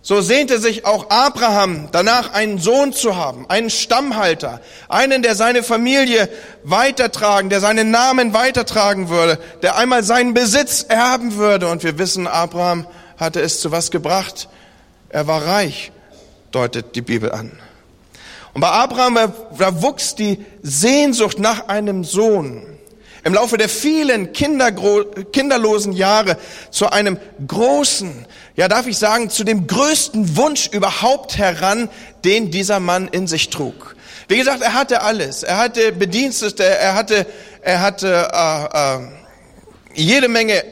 so 0.04 0.20
sehnte 0.22 0.60
sich 0.60 0.86
auch 0.86 1.10
Abraham 1.10 1.90
danach, 1.92 2.34
einen 2.34 2.58
Sohn 2.58 2.92
zu 2.92 3.16
haben, 3.16 3.48
einen 3.50 3.70
Stammhalter, 3.70 4.60
einen, 4.90 5.22
der 5.22 5.36
seine 5.36 5.62
Familie 5.62 6.28
weitertragen, 6.64 7.50
der 7.50 7.60
seinen 7.60 7.92
Namen 7.92 8.34
weitertragen 8.34 9.10
würde, 9.10 9.38
der 9.62 9.78
einmal 9.78 10.04
seinen 10.04 10.34
Besitz 10.34 10.84
erben 10.88 11.36
würde. 11.36 11.68
Und 11.68 11.84
wir 11.84 12.00
wissen, 12.00 12.26
Abraham 12.26 12.88
hatte 13.18 13.42
es 13.42 13.62
zu 13.62 13.72
was 13.72 13.92
gebracht. 13.92 14.50
Er 15.10 15.28
war 15.28 15.46
reich, 15.46 15.92
deutet 16.52 16.96
die 16.96 17.02
Bibel 17.02 17.32
an. 17.32 17.52
Und 18.54 18.62
bei 18.62 18.70
Abraham, 18.70 19.34
da 19.58 19.82
wuchs 19.84 20.16
die 20.16 20.44
Sehnsucht 20.64 21.38
nach 21.38 21.68
einem 21.68 22.04
Sohn 22.04 22.71
im 23.24 23.34
Laufe 23.34 23.58
der 23.58 23.70
vielen 23.70 24.34
kinderlosen 24.34 25.94
Jahre 25.94 26.38
zu 26.72 26.90
einem 26.90 27.18
großen, 27.48 28.26
ja 28.56 28.68
darf 28.68 28.88
ich 28.88 28.98
sagen, 28.98 29.30
zu 29.30 29.44
dem 29.44 29.68
größten 29.68 30.36
Wunsch 30.38 30.70
überhaupt 30.72 31.38
heran, 31.38 31.90
den 32.24 32.52
dieser 32.52 32.80
Mann 32.80 33.08
in 33.08 33.28
sich 33.28 33.50
trug. 33.50 33.96
Wie 34.28 34.38
gesagt, 34.38 34.62
er 34.62 34.74
hatte 34.74 35.02
alles. 35.02 35.44
Er 35.44 35.58
hatte 35.58 35.92
Bedienstete, 35.92 36.64
er 36.64 36.96
hatte, 36.96 37.26
er 37.62 37.82
hatte 37.82 38.30
äh, 38.34 38.96
äh, 38.96 39.08
jede 39.94 40.28
Menge 40.30 40.64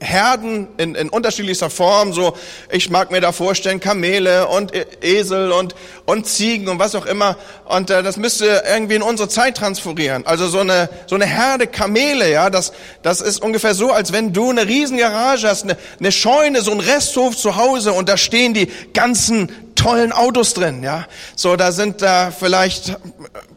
Herden 0.00 0.68
in, 0.76 0.94
in 0.94 1.08
unterschiedlichster 1.08 1.70
Form, 1.70 2.12
so 2.12 2.36
ich 2.70 2.88
mag 2.88 3.10
mir 3.10 3.20
da 3.20 3.32
vorstellen 3.32 3.80
Kamele 3.80 4.46
und 4.46 4.74
e, 4.74 4.86
Esel 5.02 5.50
und 5.50 5.74
und 6.04 6.26
Ziegen 6.26 6.68
und 6.68 6.78
was 6.78 6.94
auch 6.94 7.06
immer 7.06 7.36
und 7.64 7.90
äh, 7.90 8.02
das 8.02 8.16
müsste 8.16 8.62
irgendwie 8.70 8.94
in 8.94 9.02
unsere 9.02 9.28
Zeit 9.28 9.56
transferieren. 9.56 10.26
Also 10.26 10.46
so 10.46 10.60
eine 10.60 10.88
so 11.06 11.16
eine 11.16 11.26
Herde 11.26 11.66
Kamele, 11.66 12.30
ja, 12.30 12.48
das 12.48 12.72
das 13.02 13.20
ist 13.20 13.42
ungefähr 13.42 13.74
so, 13.74 13.90
als 13.90 14.12
wenn 14.12 14.32
du 14.32 14.50
eine 14.50 14.66
Riesengarage 14.66 15.48
hast, 15.48 15.64
eine, 15.64 15.76
eine 15.98 16.12
Scheune, 16.12 16.62
so 16.62 16.70
ein 16.70 16.80
Resthof 16.80 17.36
zu 17.36 17.56
Hause 17.56 17.92
und 17.92 18.08
da 18.08 18.16
stehen 18.16 18.54
die 18.54 18.70
ganzen 18.94 19.50
tollen 19.78 20.12
Autos 20.12 20.54
drin, 20.54 20.82
ja. 20.82 21.06
So, 21.36 21.56
da 21.56 21.72
sind 21.72 22.02
da 22.02 22.30
vielleicht, 22.30 22.96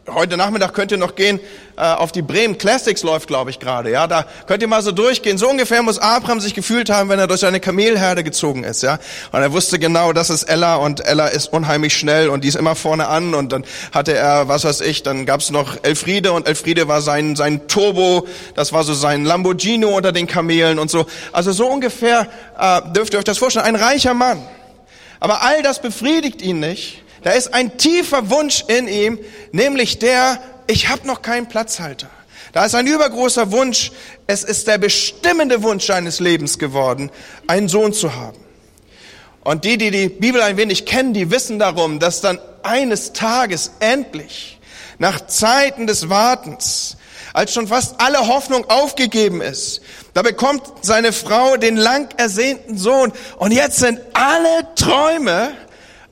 heute 0.08 0.36
Nachmittag 0.36 0.72
könnt 0.72 0.92
ihr 0.92 0.98
noch 0.98 1.14
gehen, 1.14 1.40
äh, 1.82 1.94
auf 1.94 2.12
die 2.12 2.22
Bremen 2.22 2.58
Classics 2.58 3.02
läuft, 3.02 3.26
glaube 3.26 3.50
ich, 3.50 3.58
gerade, 3.58 3.90
ja. 3.90 4.06
Da 4.06 4.24
könnt 4.46 4.62
ihr 4.62 4.68
mal 4.68 4.82
so 4.82 4.92
durchgehen. 4.92 5.36
So 5.36 5.48
ungefähr 5.50 5.82
muss 5.82 5.98
Abraham 5.98 6.38
sich 6.38 6.54
gefühlt 6.54 6.90
haben, 6.90 7.08
wenn 7.08 7.18
er 7.18 7.26
durch 7.26 7.44
eine 7.44 7.58
Kamelherde 7.58 8.22
gezogen 8.22 8.62
ist, 8.62 8.84
ja. 8.84 9.00
Und 9.32 9.42
er 9.42 9.52
wusste 9.52 9.80
genau, 9.80 10.12
das 10.12 10.30
ist 10.30 10.44
Ella 10.44 10.76
und 10.76 11.04
Ella 11.04 11.26
ist 11.26 11.52
unheimlich 11.52 11.96
schnell 11.96 12.28
und 12.28 12.44
die 12.44 12.48
ist 12.48 12.54
immer 12.54 12.76
vorne 12.76 13.08
an 13.08 13.34
und 13.34 13.50
dann 13.50 13.64
hatte 13.90 14.14
er, 14.14 14.46
was 14.46 14.62
weiß 14.62 14.80
ich, 14.82 15.02
dann 15.02 15.26
gab's 15.26 15.50
noch 15.50 15.82
Elfriede 15.82 16.30
und 16.30 16.46
Elfriede 16.46 16.86
war 16.86 17.02
sein, 17.02 17.34
sein 17.34 17.66
Turbo, 17.66 18.28
das 18.54 18.72
war 18.72 18.84
so 18.84 18.94
sein 18.94 19.24
Lamborghini 19.24 19.84
unter 19.84 20.12
den 20.12 20.28
Kamelen 20.28 20.78
und 20.78 20.88
so. 20.88 21.06
Also 21.32 21.50
so 21.50 21.66
ungefähr 21.66 22.28
äh, 22.60 22.80
dürft 22.92 23.12
ihr 23.14 23.18
euch 23.18 23.24
das 23.24 23.38
vorstellen. 23.38 23.66
Ein 23.66 23.76
reicher 23.76 24.14
Mann. 24.14 24.40
Aber 25.18 25.42
all 25.42 25.62
das 25.62 25.82
befriedigt 25.82 26.42
ihn 26.42 26.60
nicht. 26.60 27.02
Da 27.24 27.30
ist 27.30 27.54
ein 27.54 27.76
tiefer 27.76 28.30
Wunsch 28.30 28.64
in 28.68 28.88
ihm, 28.88 29.18
nämlich 29.52 29.98
der, 29.98 30.38
ich 30.66 30.88
habe 30.88 31.06
noch 31.06 31.22
keinen 31.22 31.48
Platzhalter. 31.48 32.08
Da 32.52 32.64
ist 32.64 32.74
ein 32.74 32.86
übergroßer 32.86 33.50
Wunsch, 33.50 33.92
es 34.26 34.44
ist 34.44 34.66
der 34.66 34.78
bestimmende 34.78 35.62
Wunsch 35.62 35.86
seines 35.86 36.20
Lebens 36.20 36.58
geworden, 36.58 37.10
einen 37.46 37.68
Sohn 37.68 37.92
zu 37.92 38.14
haben. 38.14 38.38
Und 39.42 39.64
die, 39.64 39.78
die 39.78 39.90
die 39.90 40.08
Bibel 40.08 40.40
ein 40.42 40.56
wenig 40.56 40.86
kennen, 40.86 41.14
die 41.14 41.30
wissen 41.30 41.58
darum, 41.58 41.98
dass 41.98 42.20
dann 42.20 42.38
eines 42.62 43.12
Tages 43.12 43.72
endlich, 43.80 44.58
nach 44.98 45.26
Zeiten 45.26 45.86
des 45.86 46.10
Wartens, 46.10 46.96
als 47.32 47.52
schon 47.54 47.66
fast 47.66 48.00
alle 48.00 48.28
Hoffnung 48.28 48.68
aufgegeben 48.70 49.40
ist. 49.40 49.80
Da 50.14 50.22
bekommt 50.22 50.62
seine 50.82 51.12
Frau 51.12 51.56
den 51.56 51.76
lang 51.76 52.08
ersehnten 52.18 52.76
Sohn 52.76 53.12
und 53.38 53.52
jetzt 53.52 53.78
sind 53.78 54.00
alle 54.12 54.74
Träume 54.76 55.54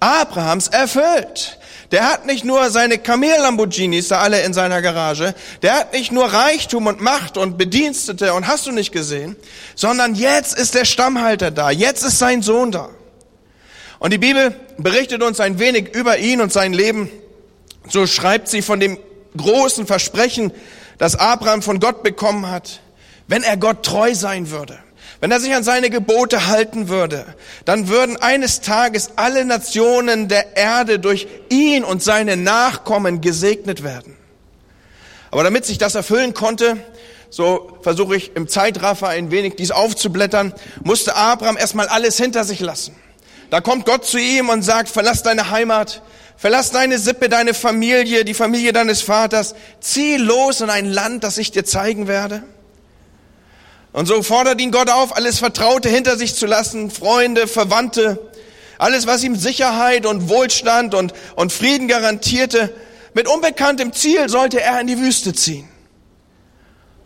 Abrahams 0.00 0.68
erfüllt. 0.68 1.59
Der 1.90 2.04
hat 2.04 2.24
nicht 2.26 2.44
nur 2.44 2.70
seine 2.70 2.98
Kamel-Lamborghinis 2.98 4.08
da 4.08 4.18
alle 4.20 4.42
in 4.42 4.52
seiner 4.52 4.80
Garage, 4.80 5.34
der 5.62 5.74
hat 5.74 5.92
nicht 5.92 6.12
nur 6.12 6.26
Reichtum 6.26 6.86
und 6.86 7.00
Macht 7.00 7.36
und 7.36 7.58
Bedienstete 7.58 8.32
und 8.34 8.46
hast 8.46 8.66
du 8.66 8.72
nicht 8.72 8.92
gesehen, 8.92 9.36
sondern 9.74 10.14
jetzt 10.14 10.56
ist 10.56 10.74
der 10.74 10.84
Stammhalter 10.84 11.50
da, 11.50 11.70
jetzt 11.70 12.04
ist 12.04 12.18
sein 12.18 12.42
Sohn 12.42 12.70
da. 12.70 12.90
Und 13.98 14.12
die 14.12 14.18
Bibel 14.18 14.54
berichtet 14.78 15.22
uns 15.22 15.40
ein 15.40 15.58
wenig 15.58 15.94
über 15.94 16.18
ihn 16.18 16.40
und 16.40 16.52
sein 16.52 16.72
Leben. 16.72 17.10
So 17.88 18.06
schreibt 18.06 18.48
sie 18.48 18.62
von 18.62 18.78
dem 18.78 18.98
großen 19.36 19.86
Versprechen, 19.86 20.52
das 20.98 21.16
Abraham 21.16 21.62
von 21.62 21.80
Gott 21.80 22.02
bekommen 22.02 22.50
hat, 22.50 22.80
wenn 23.26 23.42
er 23.42 23.56
Gott 23.56 23.84
treu 23.84 24.14
sein 24.14 24.50
würde, 24.50 24.78
wenn 25.20 25.30
er 25.30 25.40
sich 25.40 25.54
an 25.54 25.62
seine 25.62 25.90
Gebote 25.90 26.46
halten 26.46 26.88
würde, 26.88 27.26
dann 27.64 27.88
würden 27.88 28.16
eines 28.16 28.60
Tages 28.60 29.12
alle 29.16 29.44
Nationen 29.44 30.28
der 30.28 30.56
Erde 30.56 30.98
durch 30.98 31.28
ihn 31.50 31.84
und 31.84 32.02
seine 32.02 32.36
Nachkommen 32.36 33.20
gesegnet 33.20 33.84
werden. 33.84 34.16
Aber 35.30 35.44
damit 35.44 35.66
sich 35.66 35.78
das 35.78 35.94
erfüllen 35.94 36.34
konnte, 36.34 36.78
so 37.28 37.78
versuche 37.82 38.16
ich 38.16 38.34
im 38.34 38.48
Zeitraffer 38.48 39.08
ein 39.08 39.30
wenig 39.30 39.54
dies 39.56 39.70
aufzublättern, 39.70 40.52
musste 40.82 41.14
Abraham 41.14 41.56
erstmal 41.56 41.86
alles 41.88 42.16
hinter 42.16 42.44
sich 42.44 42.60
lassen. 42.60 42.96
Da 43.50 43.60
kommt 43.60 43.84
Gott 43.84 44.04
zu 44.04 44.18
ihm 44.18 44.48
und 44.48 44.62
sagt, 44.62 44.88
verlass 44.88 45.22
deine 45.22 45.50
Heimat, 45.50 46.02
Verlass 46.40 46.70
deine 46.70 46.98
Sippe, 46.98 47.28
deine 47.28 47.52
Familie, 47.52 48.24
die 48.24 48.32
Familie 48.32 48.72
deines 48.72 49.02
Vaters. 49.02 49.54
Zieh 49.80 50.16
los 50.16 50.62
in 50.62 50.70
ein 50.70 50.90
Land, 50.90 51.22
das 51.22 51.36
ich 51.36 51.50
dir 51.50 51.66
zeigen 51.66 52.08
werde. 52.08 52.42
Und 53.92 54.06
so 54.06 54.22
fordert 54.22 54.60
ihn 54.60 54.70
Gott 54.70 54.88
auf, 54.88 55.16
alles 55.16 55.38
Vertraute 55.38 55.88
hinter 55.88 56.16
sich 56.16 56.34
zu 56.34 56.46
lassen, 56.46 56.90
Freunde, 56.90 57.46
Verwandte, 57.46 58.30
alles, 58.78 59.06
was 59.06 59.24
ihm 59.24 59.36
Sicherheit 59.36 60.06
und 60.06 60.28
Wohlstand 60.28 60.94
und, 60.94 61.12
und 61.36 61.52
Frieden 61.52 61.88
garantierte. 61.88 62.72
Mit 63.14 63.28
unbekanntem 63.28 63.92
Ziel 63.92 64.28
sollte 64.28 64.60
er 64.60 64.80
in 64.80 64.86
die 64.86 64.98
Wüste 64.98 65.34
ziehen. 65.34 65.68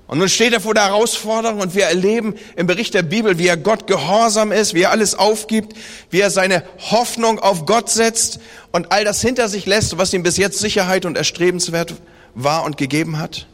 Und 0.07 0.19
nun 0.19 0.29
steht 0.29 0.53
er 0.53 0.61
vor 0.61 0.75
der 0.75 0.85
Herausforderung 0.85 1.61
und 1.61 1.75
wir 1.75 1.87
erleben 1.87 2.35
im 2.57 2.67
Bericht 2.67 2.93
der 2.93 3.03
Bibel, 3.03 3.39
wie 3.39 3.49
er 3.49 3.57
Gott 3.57 3.87
gehorsam 3.87 4.53
ist, 4.53 4.75
wie 4.75 4.83
er 4.83 4.91
alles 4.91 5.15
aufgibt, 5.15 5.73
wie 6.11 6.21
er 6.21 6.31
seine 6.31 6.63
Hoffnung 6.91 7.39
auf 7.39 7.65
Gott 7.65 7.89
setzt 7.89 8.39
und 8.71 8.93
all 8.93 9.05
das 9.05 9.23
hinter 9.23 9.49
sich 9.49 9.65
lässt, 9.65 9.97
was 9.97 10.13
ihm 10.13 10.23
bis 10.23 10.37
jetzt 10.37 10.59
Sicherheit 10.59 11.07
und 11.07 11.17
erstrebenswert 11.17 11.95
war 12.35 12.65
und 12.65 12.77
gegeben 12.77 13.19
hat. 13.19 13.47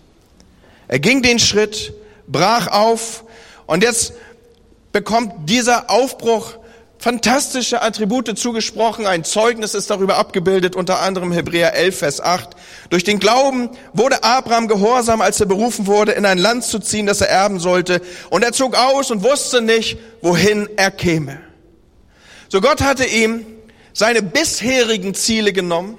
Er 0.88 0.98
ging 0.98 1.22
den 1.22 1.38
Schritt, 1.38 1.94
brach 2.30 2.68
auf 2.68 3.24
und 3.66 3.82
jetzt 3.82 4.14
bekommt 4.92 5.48
dieser 5.48 5.90
Aufbruch 5.90 6.54
fantastische 7.00 7.80
Attribute 7.80 8.38
zugesprochen. 8.38 9.06
Ein 9.06 9.24
Zeugnis 9.24 9.74
ist 9.74 9.88
darüber 9.88 10.18
abgebildet, 10.18 10.76
unter 10.76 11.00
anderem 11.00 11.32
Hebräer 11.32 11.74
11, 11.74 11.98
Vers 11.98 12.20
8. 12.20 12.50
Durch 12.90 13.04
den 13.04 13.18
Glauben 13.18 13.70
wurde 13.94 14.22
Abraham 14.22 14.68
gehorsam, 14.68 15.22
als 15.22 15.40
er 15.40 15.46
berufen 15.46 15.86
wurde, 15.86 16.12
in 16.12 16.26
ein 16.26 16.36
Land 16.36 16.64
zu 16.64 16.78
ziehen, 16.78 17.06
das 17.06 17.22
er 17.22 17.30
erben 17.30 17.58
sollte. 17.58 18.02
Und 18.28 18.44
er 18.44 18.52
zog 18.52 18.76
aus 18.76 19.10
und 19.10 19.24
wusste 19.24 19.62
nicht, 19.62 19.98
wohin 20.20 20.68
er 20.76 20.90
käme. 20.90 21.40
So 22.50 22.60
Gott 22.60 22.82
hatte 22.82 23.06
ihm 23.06 23.46
seine 23.94 24.20
bisherigen 24.20 25.14
Ziele 25.14 25.54
genommen 25.54 25.98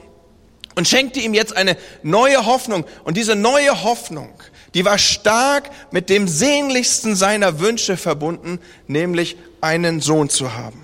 und 0.75 0.87
schenkte 0.87 1.19
ihm 1.19 1.33
jetzt 1.33 1.57
eine 1.57 1.77
neue 2.03 2.45
Hoffnung. 2.45 2.85
Und 3.05 3.17
diese 3.17 3.35
neue 3.35 3.83
Hoffnung, 3.83 4.29
die 4.73 4.85
war 4.85 4.97
stark 4.97 5.69
mit 5.91 6.09
dem 6.09 6.27
sehnlichsten 6.27 7.15
seiner 7.15 7.59
Wünsche 7.59 7.97
verbunden, 7.97 8.59
nämlich 8.87 9.37
einen 9.59 10.01
Sohn 10.01 10.29
zu 10.29 10.53
haben. 10.53 10.81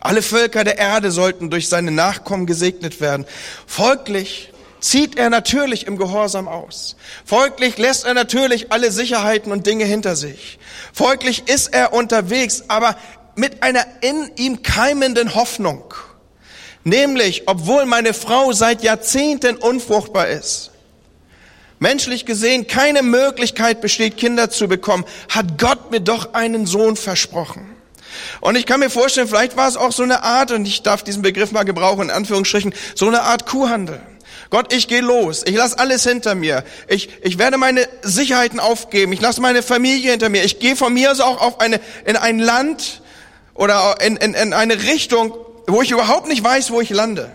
Alle 0.00 0.22
Völker 0.22 0.62
der 0.62 0.78
Erde 0.78 1.10
sollten 1.10 1.50
durch 1.50 1.68
seine 1.68 1.90
Nachkommen 1.90 2.46
gesegnet 2.46 3.00
werden. 3.00 3.26
Folglich 3.66 4.52
zieht 4.78 5.18
er 5.18 5.30
natürlich 5.30 5.86
im 5.88 5.96
Gehorsam 5.96 6.46
aus. 6.46 6.96
Folglich 7.24 7.76
lässt 7.76 8.04
er 8.04 8.14
natürlich 8.14 8.70
alle 8.70 8.92
Sicherheiten 8.92 9.50
und 9.50 9.66
Dinge 9.66 9.84
hinter 9.84 10.14
sich. 10.14 10.60
Folglich 10.92 11.48
ist 11.48 11.74
er 11.74 11.92
unterwegs, 11.92 12.64
aber 12.68 12.96
mit 13.34 13.64
einer 13.64 13.84
in 14.00 14.30
ihm 14.36 14.62
keimenden 14.62 15.34
Hoffnung. 15.34 15.92
Nämlich, 16.84 17.42
obwohl 17.46 17.84
meine 17.84 18.14
Frau 18.14 18.52
seit 18.52 18.84
Jahrzehnten 18.84 19.56
unfruchtbar 19.56 20.28
ist, 20.28 20.70
menschlich 21.78 22.26
gesehen 22.26 22.66
keine 22.66 23.02
Möglichkeit 23.02 23.80
besteht, 23.80 24.16
Kinder 24.16 24.50
zu 24.50 24.68
bekommen, 24.68 25.04
hat 25.28 25.58
Gott 25.58 25.90
mir 25.90 26.00
doch 26.00 26.34
einen 26.34 26.66
Sohn 26.66 26.96
versprochen. 26.96 27.76
Und 28.40 28.56
ich 28.56 28.66
kann 28.66 28.80
mir 28.80 28.90
vorstellen, 28.90 29.28
vielleicht 29.28 29.56
war 29.56 29.68
es 29.68 29.76
auch 29.76 29.92
so 29.92 30.02
eine 30.02 30.22
Art, 30.22 30.50
und 30.50 30.66
ich 30.66 30.82
darf 30.82 31.02
diesen 31.02 31.22
Begriff 31.22 31.52
mal 31.52 31.64
gebrauchen, 31.64 32.02
in 32.02 32.10
Anführungsstrichen, 32.10 32.74
so 32.94 33.08
eine 33.08 33.22
Art 33.22 33.46
Kuhhandel. 33.46 34.00
Gott, 34.50 34.72
ich 34.72 34.86
gehe 34.88 35.00
los. 35.00 35.42
Ich 35.44 35.56
lasse 35.56 35.78
alles 35.78 36.04
hinter 36.04 36.34
mir. 36.34 36.64
Ich, 36.88 37.10
ich 37.22 37.38
werde 37.38 37.58
meine 37.58 37.88
Sicherheiten 38.02 38.60
aufgeben. 38.60 39.12
Ich 39.12 39.20
lasse 39.20 39.40
meine 39.40 39.62
Familie 39.62 40.12
hinter 40.12 40.28
mir. 40.28 40.44
Ich 40.44 40.60
gehe 40.60 40.76
von 40.76 40.92
mir 40.94 41.10
aus 41.10 41.20
auch 41.20 41.40
auf 41.40 41.60
eine, 41.60 41.80
in 42.04 42.16
ein 42.16 42.38
Land 42.38 43.02
oder 43.54 43.96
in, 44.00 44.16
in, 44.16 44.34
in 44.34 44.52
eine 44.52 44.84
Richtung, 44.84 45.36
wo 45.66 45.82
ich 45.82 45.90
überhaupt 45.90 46.28
nicht 46.28 46.44
weiß, 46.44 46.70
wo 46.70 46.80
ich 46.80 46.90
lande. 46.90 47.30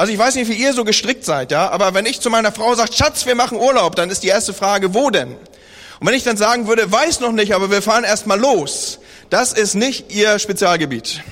Also 0.00 0.14
ich 0.14 0.18
weiß 0.18 0.36
nicht, 0.36 0.48
wie 0.48 0.54
ihr 0.54 0.72
so 0.72 0.84
gestrickt 0.84 1.26
seid, 1.26 1.52
ja, 1.52 1.68
aber 1.68 1.92
wenn 1.92 2.06
ich 2.06 2.22
zu 2.22 2.30
meiner 2.30 2.52
Frau 2.52 2.74
sage, 2.74 2.90
Schatz, 2.90 3.26
wir 3.26 3.34
machen 3.34 3.58
Urlaub, 3.58 3.96
dann 3.96 4.08
ist 4.08 4.22
die 4.22 4.28
erste 4.28 4.54
Frage, 4.54 4.94
wo 4.94 5.10
denn? 5.10 5.32
Und 5.32 6.06
wenn 6.06 6.14
ich 6.14 6.24
dann 6.24 6.38
sagen 6.38 6.66
würde, 6.66 6.90
weiß 6.90 7.20
noch 7.20 7.32
nicht, 7.32 7.54
aber 7.54 7.70
wir 7.70 7.82
fahren 7.82 8.04
erstmal 8.04 8.40
los, 8.40 8.98
das 9.28 9.52
ist 9.52 9.74
nicht 9.74 10.10
ihr 10.10 10.38
Spezialgebiet. 10.38 11.22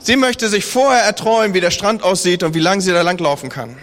Sie 0.00 0.16
möchte 0.16 0.48
sich 0.48 0.64
vorher 0.64 1.04
erträumen, 1.04 1.54
wie 1.54 1.60
der 1.60 1.70
Strand 1.70 2.02
aussieht 2.02 2.42
und 2.42 2.56
wie 2.56 2.58
lang 2.58 2.80
sie 2.80 2.90
da 2.90 3.02
langlaufen 3.02 3.48
kann. 3.48 3.78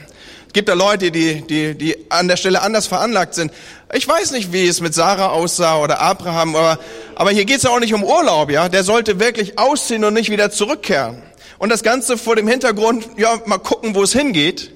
Es 0.48 0.52
gibt 0.52 0.68
da 0.68 0.74
Leute, 0.74 1.10
die, 1.10 1.48
die, 1.48 1.74
die 1.78 2.12
an 2.12 2.28
der 2.28 2.36
Stelle 2.36 2.64
anders 2.64 2.88
veranlagt 2.88 3.34
sind. 3.34 3.54
Ich 3.94 4.06
weiß 4.06 4.32
nicht, 4.32 4.52
wie 4.52 4.68
es 4.68 4.82
mit 4.82 4.94
Sarah 4.94 5.28
aussah 5.28 5.78
oder 5.78 6.02
Abraham, 6.02 6.58
aber, 6.58 6.80
aber 7.16 7.32
hier 7.32 7.46
geht 7.46 7.58
es 7.58 7.64
ja 7.64 7.70
auch 7.70 7.80
nicht 7.80 7.94
um 7.94 8.04
Urlaub, 8.04 8.52
ja. 8.52 8.68
Der 8.68 8.84
sollte 8.84 9.22
wirklich 9.22 9.58
ausziehen 9.58 10.04
und 10.04 10.16
nicht 10.16 10.32
wieder 10.32 10.52
zurückkehren. 10.52 11.24
Und 11.64 11.70
das 11.70 11.82
Ganze 11.82 12.18
vor 12.18 12.36
dem 12.36 12.46
Hintergrund, 12.46 13.08
ja, 13.16 13.40
mal 13.46 13.58
gucken, 13.58 13.96
wo 13.96 14.04
es 14.04 14.12
hingeht. 14.12 14.74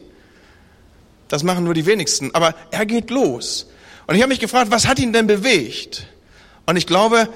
Das 1.27 1.43
machen 1.43 1.65
nur 1.65 1.73
die 1.73 1.85
wenigsten. 1.85 2.33
Aber 2.33 2.55
er 2.71 2.85
geht 2.85 3.09
los. 3.09 3.67
Und 4.05 4.15
ich 4.15 4.21
habe 4.21 4.29
mich 4.29 4.39
gefragt, 4.39 4.71
was 4.71 4.87
hat 4.87 4.97
ihn 4.97 5.11
denn 5.11 5.27
bewegt? 5.27 6.07
Und 6.65 6.77
ich 6.77 6.87
glaube, 6.87 7.27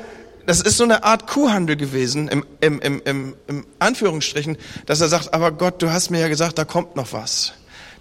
das 0.45 0.61
ist 0.61 0.77
so 0.77 0.85
eine 0.85 1.03
Art 1.03 1.27
Kuhhandel 1.27 1.75
gewesen, 1.75 2.29
im, 2.29 2.45
im, 2.61 2.79
im, 2.79 3.01
im, 3.03 3.35
im 3.47 3.65
Anführungsstrichen, 3.79 4.55
dass 4.85 5.01
er 5.01 5.09
sagt, 5.09 5.33
aber 5.33 5.51
Gott, 5.51 5.81
du 5.81 5.91
hast 5.91 6.11
mir 6.11 6.21
ja 6.21 6.29
gesagt, 6.29 6.57
da 6.57 6.63
kommt 6.63 6.95
noch 6.95 7.11
was. 7.11 7.51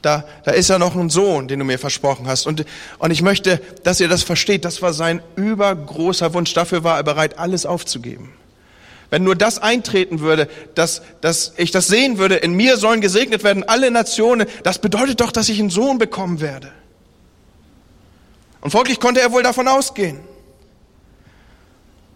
Da, 0.03 0.23
da 0.45 0.53
ist 0.53 0.71
ja 0.71 0.79
noch 0.79 0.95
ein 0.95 1.11
Sohn, 1.11 1.49
den 1.49 1.59
du 1.59 1.65
mir 1.65 1.81
versprochen 1.81 2.29
hast. 2.29 2.47
Und, 2.47 2.65
und 3.01 3.11
ich 3.11 3.23
möchte, 3.23 3.61
dass 3.83 3.99
ihr 3.99 4.07
das 4.07 4.23
versteht. 4.23 4.65
Das 4.65 4.83
war 4.83 4.93
sein 4.93 5.21
übergroßer 5.35 6.33
Wunsch. 6.33 6.55
Dafür 6.55 6.85
war 6.85 6.99
er 6.99 7.03
bereit, 7.03 7.41
alles 7.41 7.67
aufzugeben. 7.67 8.35
Wenn 9.11 9.25
nur 9.25 9.35
das 9.35 9.59
eintreten 9.59 10.21
würde, 10.21 10.49
dass, 10.75 11.03
dass 11.21 11.53
ich 11.57 11.73
das 11.73 11.89
sehen 11.89 12.19
würde, 12.19 12.37
in 12.37 12.55
mir 12.55 12.77
sollen 12.77 13.01
gesegnet 13.01 13.43
werden 13.43 13.65
alle 13.65 13.91
Nationen, 13.91 14.47
das 14.63 14.79
bedeutet 14.79 15.21
doch, 15.21 15.33
dass 15.33 15.49
ich 15.49 15.59
einen 15.59 15.71
Sohn 15.71 15.99
bekommen 15.99 16.41
werde. 16.41 16.73
Und 18.61 18.71
folglich 18.71 19.01
konnte 19.01 19.21
er 19.21 19.33
wohl 19.33 19.43
davon 19.43 19.69
ausgehen. 19.69 20.21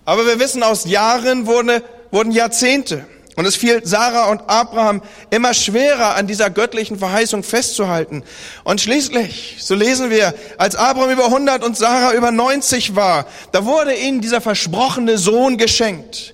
Aber 0.04 0.26
wir 0.26 0.38
wissen, 0.38 0.62
aus 0.62 0.84
Jahren 0.84 1.46
wurde, 1.46 1.82
wurden 2.10 2.30
Jahrzehnte. 2.30 3.06
Und 3.36 3.46
es 3.46 3.56
fiel 3.56 3.84
Sarah 3.84 4.30
und 4.30 4.42
Abraham 4.48 5.02
immer 5.30 5.54
schwerer, 5.54 6.14
an 6.14 6.28
dieser 6.28 6.50
göttlichen 6.50 6.98
Verheißung 6.98 7.42
festzuhalten. 7.42 8.22
Und 8.62 8.80
schließlich, 8.80 9.56
so 9.58 9.74
lesen 9.74 10.10
wir, 10.10 10.34
als 10.56 10.76
Abraham 10.76 11.10
über 11.10 11.24
100 11.24 11.64
und 11.64 11.76
Sarah 11.76 12.12
über 12.12 12.30
90 12.30 12.94
war, 12.94 13.26
da 13.50 13.64
wurde 13.64 13.94
ihnen 13.94 14.20
dieser 14.20 14.40
versprochene 14.40 15.18
Sohn 15.18 15.56
geschenkt. 15.56 16.33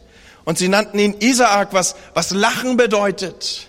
Und 0.50 0.59
sie 0.59 0.66
nannten 0.66 0.99
ihn 0.99 1.14
Isaak, 1.21 1.69
was, 1.71 1.95
was 2.12 2.33
Lachen 2.33 2.76
bedeutet. 2.76 3.69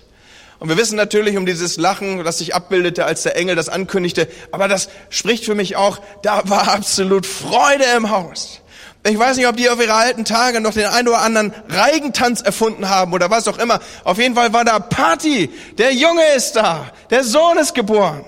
Und 0.58 0.68
wir 0.68 0.78
wissen 0.78 0.96
natürlich 0.96 1.38
um 1.38 1.46
dieses 1.46 1.78
Lachen, 1.78 2.24
das 2.24 2.40
sich 2.40 2.56
abbildete, 2.56 3.06
als 3.06 3.22
der 3.22 3.36
Engel 3.36 3.56
das 3.56 3.70
ankündigte. 3.70 4.28
Aber 4.52 4.68
das 4.68 4.90
spricht 5.12 5.46
für 5.46 5.54
mich 5.54 5.76
auch, 5.76 6.00
da 6.24 6.42
war 6.46 6.74
absolut 6.74 7.28
Freude 7.28 7.84
im 7.96 8.10
Haus. 8.10 8.62
Ich 9.08 9.20
weiß 9.20 9.38
nicht, 9.38 9.46
ob 9.46 9.58
die 9.58 9.70
auf 9.70 9.80
ihre 9.80 9.94
alten 9.94 10.26
Tage 10.26 10.60
noch 10.60 10.74
den 10.74 10.88
einen 10.88 11.10
oder 11.10 11.22
anderen 11.22 11.54
Reigentanz 11.70 12.42
erfunden 12.42 12.90
haben 12.90 13.14
oder 13.14 13.30
was 13.30 13.48
auch 13.48 13.60
immer. 13.60 13.80
Auf 14.04 14.18
jeden 14.18 14.34
Fall 14.34 14.52
war 14.52 14.66
da 14.66 14.80
Party. 14.80 15.52
Der 15.78 15.94
Junge 15.94 16.26
ist 16.36 16.54
da. 16.54 16.92
Der 17.12 17.24
Sohn 17.24 17.60
ist 17.60 17.76
geboren. 17.76 18.26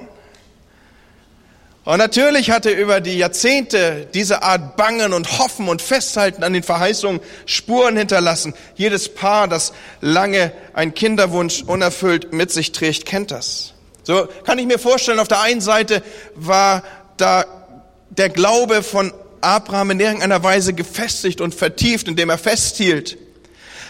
Und 1.86 1.98
natürlich 1.98 2.50
hatte 2.50 2.70
über 2.70 3.02
die 3.02 3.18
Jahrzehnte 3.18 4.08
diese 4.13 4.42
Art 4.42 4.78
Bangen 4.78 5.12
und 5.12 5.38
Hoffen 5.38 5.68
und 5.68 5.82
Festhalten 5.82 6.44
an 6.44 6.54
den 6.54 6.63
Verheißungen 6.63 7.20
Spuren 7.46 7.98
hinterlassen. 7.98 8.54
Jedes 8.75 9.13
Paar, 9.13 9.50
das 9.50 9.74
lange 10.00 10.54
ein 10.74 10.94
Kinderwunsch 10.94 11.63
unerfüllt 11.63 12.32
mit 12.32 12.52
sich 12.52 12.72
trägt, 12.72 13.06
kennt 13.06 13.32
das. 13.32 13.74
So 14.04 14.28
kann 14.46 14.60
ich 14.60 14.66
mir 14.66 14.80
vorstellen, 14.80 15.20
auf 15.20 15.28
der 15.28 15.42
einen 15.42 15.62
Seite 15.62 16.04
war 16.36 16.84
da 17.18 17.46
der 18.10 18.30
Glaube 18.30 18.82
von 18.82 19.13
Abraham 19.42 19.92
in 19.92 20.00
irgendeiner 20.00 20.42
Weise 20.42 20.74
gefestigt 20.74 21.42
und 21.42 21.54
vertieft, 21.54 22.08
indem 22.08 22.30
er 22.30 22.38
festhielt. 22.38 23.18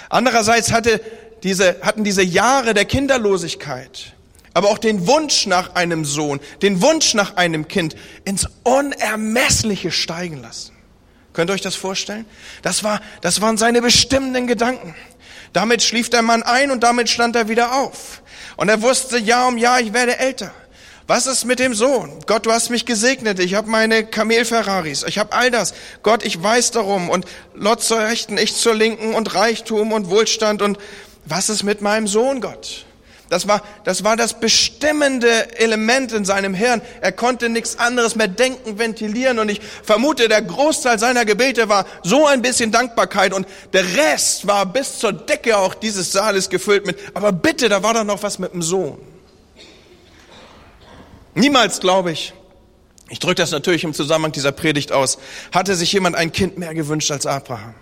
Andererseits 0.09 0.71
hatte 0.71 0.99
diese, 1.43 1.77
hatten 1.81 2.03
diese 2.03 2.23
Jahre 2.23 2.73
der 2.73 2.85
Kinderlosigkeit, 2.85 4.13
aber 4.53 4.69
auch 4.69 4.77
den 4.77 5.07
Wunsch 5.07 5.45
nach 5.45 5.75
einem 5.75 6.05
Sohn, 6.05 6.39
den 6.61 6.81
Wunsch 6.81 7.13
nach 7.13 7.35
einem 7.35 7.67
Kind 7.67 7.95
ins 8.23 8.47
Unermessliche 8.63 9.91
steigen 9.91 10.41
lassen. 10.41 10.73
Könnt 11.33 11.49
ihr 11.49 11.53
euch 11.53 11.61
das 11.61 11.75
vorstellen? 11.75 12.25
Das 12.61 12.83
war, 12.83 13.01
das 13.21 13.41
waren 13.41 13.57
seine 13.57 13.81
bestimmenden 13.81 14.45
Gedanken. 14.45 14.95
Damit 15.51 15.81
schlief 15.81 16.09
der 16.09 16.21
Mann 16.21 16.43
ein 16.43 16.71
und 16.71 16.83
damit 16.83 17.09
stand 17.09 17.35
er 17.35 17.47
wieder 17.47 17.75
auf. 17.75 18.21
Und 18.55 18.69
er 18.69 18.81
wusste 18.81 19.17
Jahr 19.17 19.47
um 19.47 19.57
Jahr, 19.57 19.79
ich 19.81 19.93
werde 19.93 20.19
älter. 20.19 20.51
Was 21.05 21.27
ist 21.27 21.43
mit 21.45 21.59
dem 21.59 21.73
Sohn? 21.73 22.19
Gott, 22.27 22.45
du 22.45 22.51
hast 22.51 22.69
mich 22.69 22.85
gesegnet. 22.85 23.39
Ich 23.39 23.55
habe 23.55 23.69
meine 23.69 24.05
Kamel-Ferraris. 24.05 25.03
Ich 25.03 25.17
habe 25.17 25.33
all 25.33 25.51
das. 25.51 25.73
Gott, 26.01 26.23
ich 26.23 26.41
weiß 26.41 26.71
darum. 26.71 27.09
Und 27.09 27.25
Lot 27.53 27.83
zur 27.83 27.99
Rechten, 27.99 28.37
ich 28.37 28.55
zur 28.55 28.73
Linken 28.73 29.13
und 29.13 29.35
Reichtum 29.35 29.91
und 29.91 30.09
Wohlstand. 30.09 30.61
Und 30.61 30.77
was 31.25 31.49
ist 31.49 31.63
mit 31.63 31.81
meinem 31.81 32.07
Sohn, 32.07 32.39
Gott? 32.39 32.85
Das 33.29 33.47
war, 33.47 33.61
das 33.83 34.03
war 34.03 34.15
das 34.15 34.39
bestimmende 34.39 35.57
Element 35.57 36.11
in 36.11 36.25
seinem 36.25 36.53
Hirn. 36.53 36.81
Er 37.01 37.11
konnte 37.11 37.49
nichts 37.49 37.79
anderes 37.79 38.15
mehr 38.15 38.27
denken, 38.27 38.77
ventilieren. 38.77 39.39
Und 39.39 39.49
ich 39.49 39.61
vermute, 39.83 40.27
der 40.27 40.41
Großteil 40.41 40.99
seiner 40.99 41.25
Gebete 41.25 41.69
war 41.69 41.85
so 42.03 42.27
ein 42.27 42.41
bisschen 42.41 42.71
Dankbarkeit. 42.71 43.33
Und 43.33 43.47
der 43.71 43.85
Rest 43.95 44.45
war 44.45 44.65
bis 44.65 44.99
zur 44.99 45.13
Decke 45.13 45.57
auch 45.57 45.73
dieses 45.73 46.11
Saales 46.11 46.49
gefüllt 46.49 46.85
mit, 46.85 46.99
aber 47.13 47.31
bitte, 47.31 47.69
da 47.69 47.81
war 47.81 47.93
doch 47.93 48.03
noch 48.03 48.21
was 48.23 48.39
mit 48.39 48.53
dem 48.53 48.61
Sohn. 48.61 48.99
Niemals, 51.35 51.79
glaube 51.79 52.11
ich, 52.11 52.33
ich 53.09 53.19
drücke 53.19 53.35
das 53.35 53.51
natürlich 53.51 53.83
im 53.83 53.93
Zusammenhang 53.93 54.31
dieser 54.31 54.51
Predigt 54.51 54.91
aus, 54.91 55.17
hatte 55.51 55.75
sich 55.75 55.91
jemand 55.91 56.15
ein 56.15 56.31
Kind 56.31 56.57
mehr 56.57 56.73
gewünscht 56.73 57.11
als 57.11 57.25
Abraham. 57.25 57.73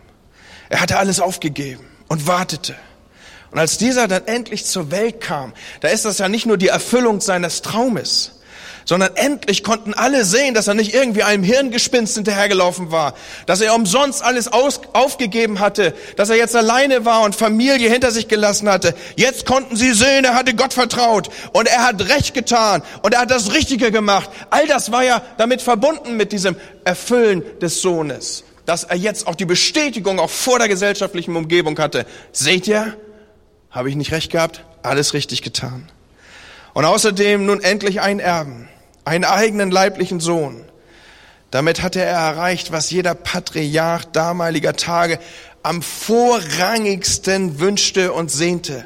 Er 0.70 0.80
hatte 0.82 0.98
alles 0.98 1.20
aufgegeben 1.20 1.86
und 2.08 2.28
wartete. 2.28 2.76
Und 3.52 3.60
als 3.60 3.78
dieser 3.78 4.08
dann 4.08 4.28
endlich 4.28 4.66
zur 4.66 4.92
Welt 4.92 5.20
kam, 5.20 5.54
da 5.82 5.90
ist 5.90 6.06
das 6.06 6.20
ja 6.20 6.30
nicht 6.30 6.46
nur 6.46 6.58
die 6.58 6.70
Erfüllung 6.70 7.20
seines 7.20 7.62
Traumes, 7.62 8.32
sondern 8.86 9.16
endlich 9.16 9.64
konnten 9.64 9.94
alle 9.94 10.24
sehen, 10.24 10.54
dass 10.54 10.68
er 10.68 10.74
nicht 10.74 10.94
irgendwie 10.94 11.24
einem 11.24 11.44
Hirngespinst 11.44 12.16
hinterhergelaufen 12.16 12.92
war, 12.92 13.14
dass 13.46 13.60
er 13.60 13.76
umsonst 13.76 14.24
alles 14.24 14.48
aus, 14.48 14.82
aufgegeben 14.94 15.60
hatte, 15.60 15.94
dass 16.16 16.30
er 16.30 16.38
jetzt 16.38 16.56
alleine 16.56 17.04
war 17.04 17.22
und 17.24 17.36
Familie 17.36 17.90
hinter 17.90 18.12
sich 18.12 18.30
gelassen 18.30 18.70
hatte. 18.70 18.96
Jetzt 19.18 19.46
konnten 19.46 19.76
sie 19.76 19.94
sehen, 19.94 20.24
er 20.24 20.36
hatte 20.36 20.56
Gott 20.56 20.74
vertraut 20.74 21.30
und 21.52 21.68
er 21.68 21.86
hat 21.86 22.08
Recht 22.10 22.34
getan 22.34 22.82
und 23.02 23.14
er 23.14 23.22
hat 23.22 23.32
das 23.32 23.54
Richtige 23.54 23.92
gemacht. 23.92 24.30
All 24.50 24.66
das 24.66 24.94
war 24.94 25.04
ja 25.04 25.22
damit 25.38 25.62
verbunden 25.62 26.16
mit 26.16 26.32
diesem 26.32 26.56
Erfüllen 26.86 27.44
des 27.60 27.82
Sohnes, 27.82 28.46
dass 28.66 28.86
er 28.86 28.96
jetzt 28.96 29.28
auch 29.28 29.36
die 29.36 29.46
Bestätigung 29.46 30.20
auch 30.20 30.30
vor 30.30 30.58
der 30.58 30.70
gesellschaftlichen 30.70 31.36
Umgebung 31.36 31.78
hatte. 31.78 32.06
Seht 32.32 32.68
ihr, 32.68 32.96
habe 33.72 33.90
ich 33.90 33.96
nicht 33.96 34.12
recht 34.12 34.32
gehabt? 34.32 34.64
Alles 34.84 35.14
richtig 35.14 35.42
getan. 35.42 35.90
Und 36.74 36.86
außerdem 36.86 37.46
nun 37.46 37.62
endlich 37.62 38.02
ein 38.02 38.20
Erben, 38.20 38.70
einen 39.06 39.26
eigenen 39.26 39.72
leiblichen 39.72 40.20
Sohn. 40.20 40.64
Damit 41.52 41.82
hatte 41.82 42.02
er 42.02 42.18
erreicht, 42.18 42.72
was 42.72 42.92
jeder 42.92 43.14
Patriarch 43.14 44.06
damaliger 44.06 44.74
Tage 44.74 45.20
am 45.64 45.82
vorrangigsten 45.82 47.60
wünschte 47.60 48.14
und 48.14 48.32
sehnte. 48.32 48.86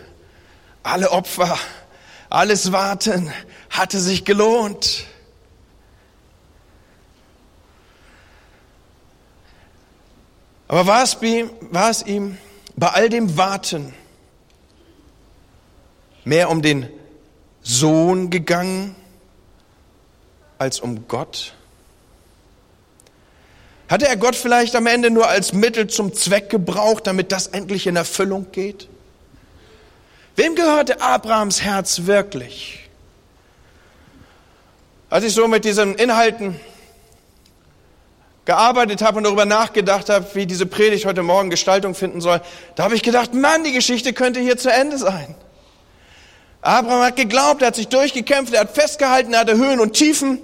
Alle 0.83 1.11
Opfer, 1.11 1.57
alles 2.29 2.71
Warten 2.71 3.31
hatte 3.69 3.99
sich 3.99 4.25
gelohnt. 4.25 5.05
Aber 10.67 10.87
war 10.87 11.03
es 11.89 12.03
ihm 12.03 12.37
bei 12.75 12.87
all 12.87 13.09
dem 13.09 13.37
Warten 13.37 13.93
mehr 16.25 16.49
um 16.49 16.61
den 16.61 16.89
Sohn 17.61 18.29
gegangen 18.29 18.95
als 20.57 20.79
um 20.79 21.07
Gott? 21.07 21.53
Hatte 23.87 24.07
er 24.07 24.17
Gott 24.17 24.35
vielleicht 24.35 24.75
am 24.75 24.87
Ende 24.87 25.11
nur 25.11 25.27
als 25.27 25.53
Mittel 25.53 25.87
zum 25.87 26.13
Zweck 26.13 26.49
gebraucht, 26.49 27.05
damit 27.05 27.31
das 27.31 27.47
endlich 27.47 27.85
in 27.87 27.95
Erfüllung 27.95 28.47
geht? 28.51 28.87
Wem 30.35 30.55
gehörte 30.55 31.01
Abrahams 31.01 31.61
Herz 31.61 32.05
wirklich? 32.05 32.89
Als 35.09 35.23
ich 35.23 35.33
so 35.33 35.47
mit 35.47 35.65
diesen 35.65 35.95
Inhalten 35.95 36.59
gearbeitet 38.45 39.01
habe 39.01 39.17
und 39.17 39.23
darüber 39.23 39.45
nachgedacht 39.45 40.09
habe, 40.09 40.25
wie 40.33 40.45
diese 40.45 40.65
Predigt 40.65 41.05
heute 41.05 41.23
Morgen 41.23 41.49
Gestaltung 41.49 41.95
finden 41.95 42.21
soll, 42.21 42.41
da 42.75 42.83
habe 42.83 42.95
ich 42.95 43.03
gedacht, 43.03 43.33
Mann, 43.33 43.63
die 43.63 43.71
Geschichte 43.71 44.13
könnte 44.13 44.39
hier 44.39 44.57
zu 44.57 44.71
Ende 44.71 44.97
sein. 44.97 45.35
Abraham 46.65 47.03
hat 47.03 47.15
geglaubt, 47.15 47.61
er 47.61 47.67
hat 47.67 47.75
sich 47.75 47.89
durchgekämpft, 47.89 48.51
er 48.53 48.61
hat 48.61 48.73
festgehalten, 48.73 49.33
er 49.33 49.41
hatte 49.41 49.55
Höhen 49.55 49.79
und 49.79 49.93
Tiefen. 49.93 50.41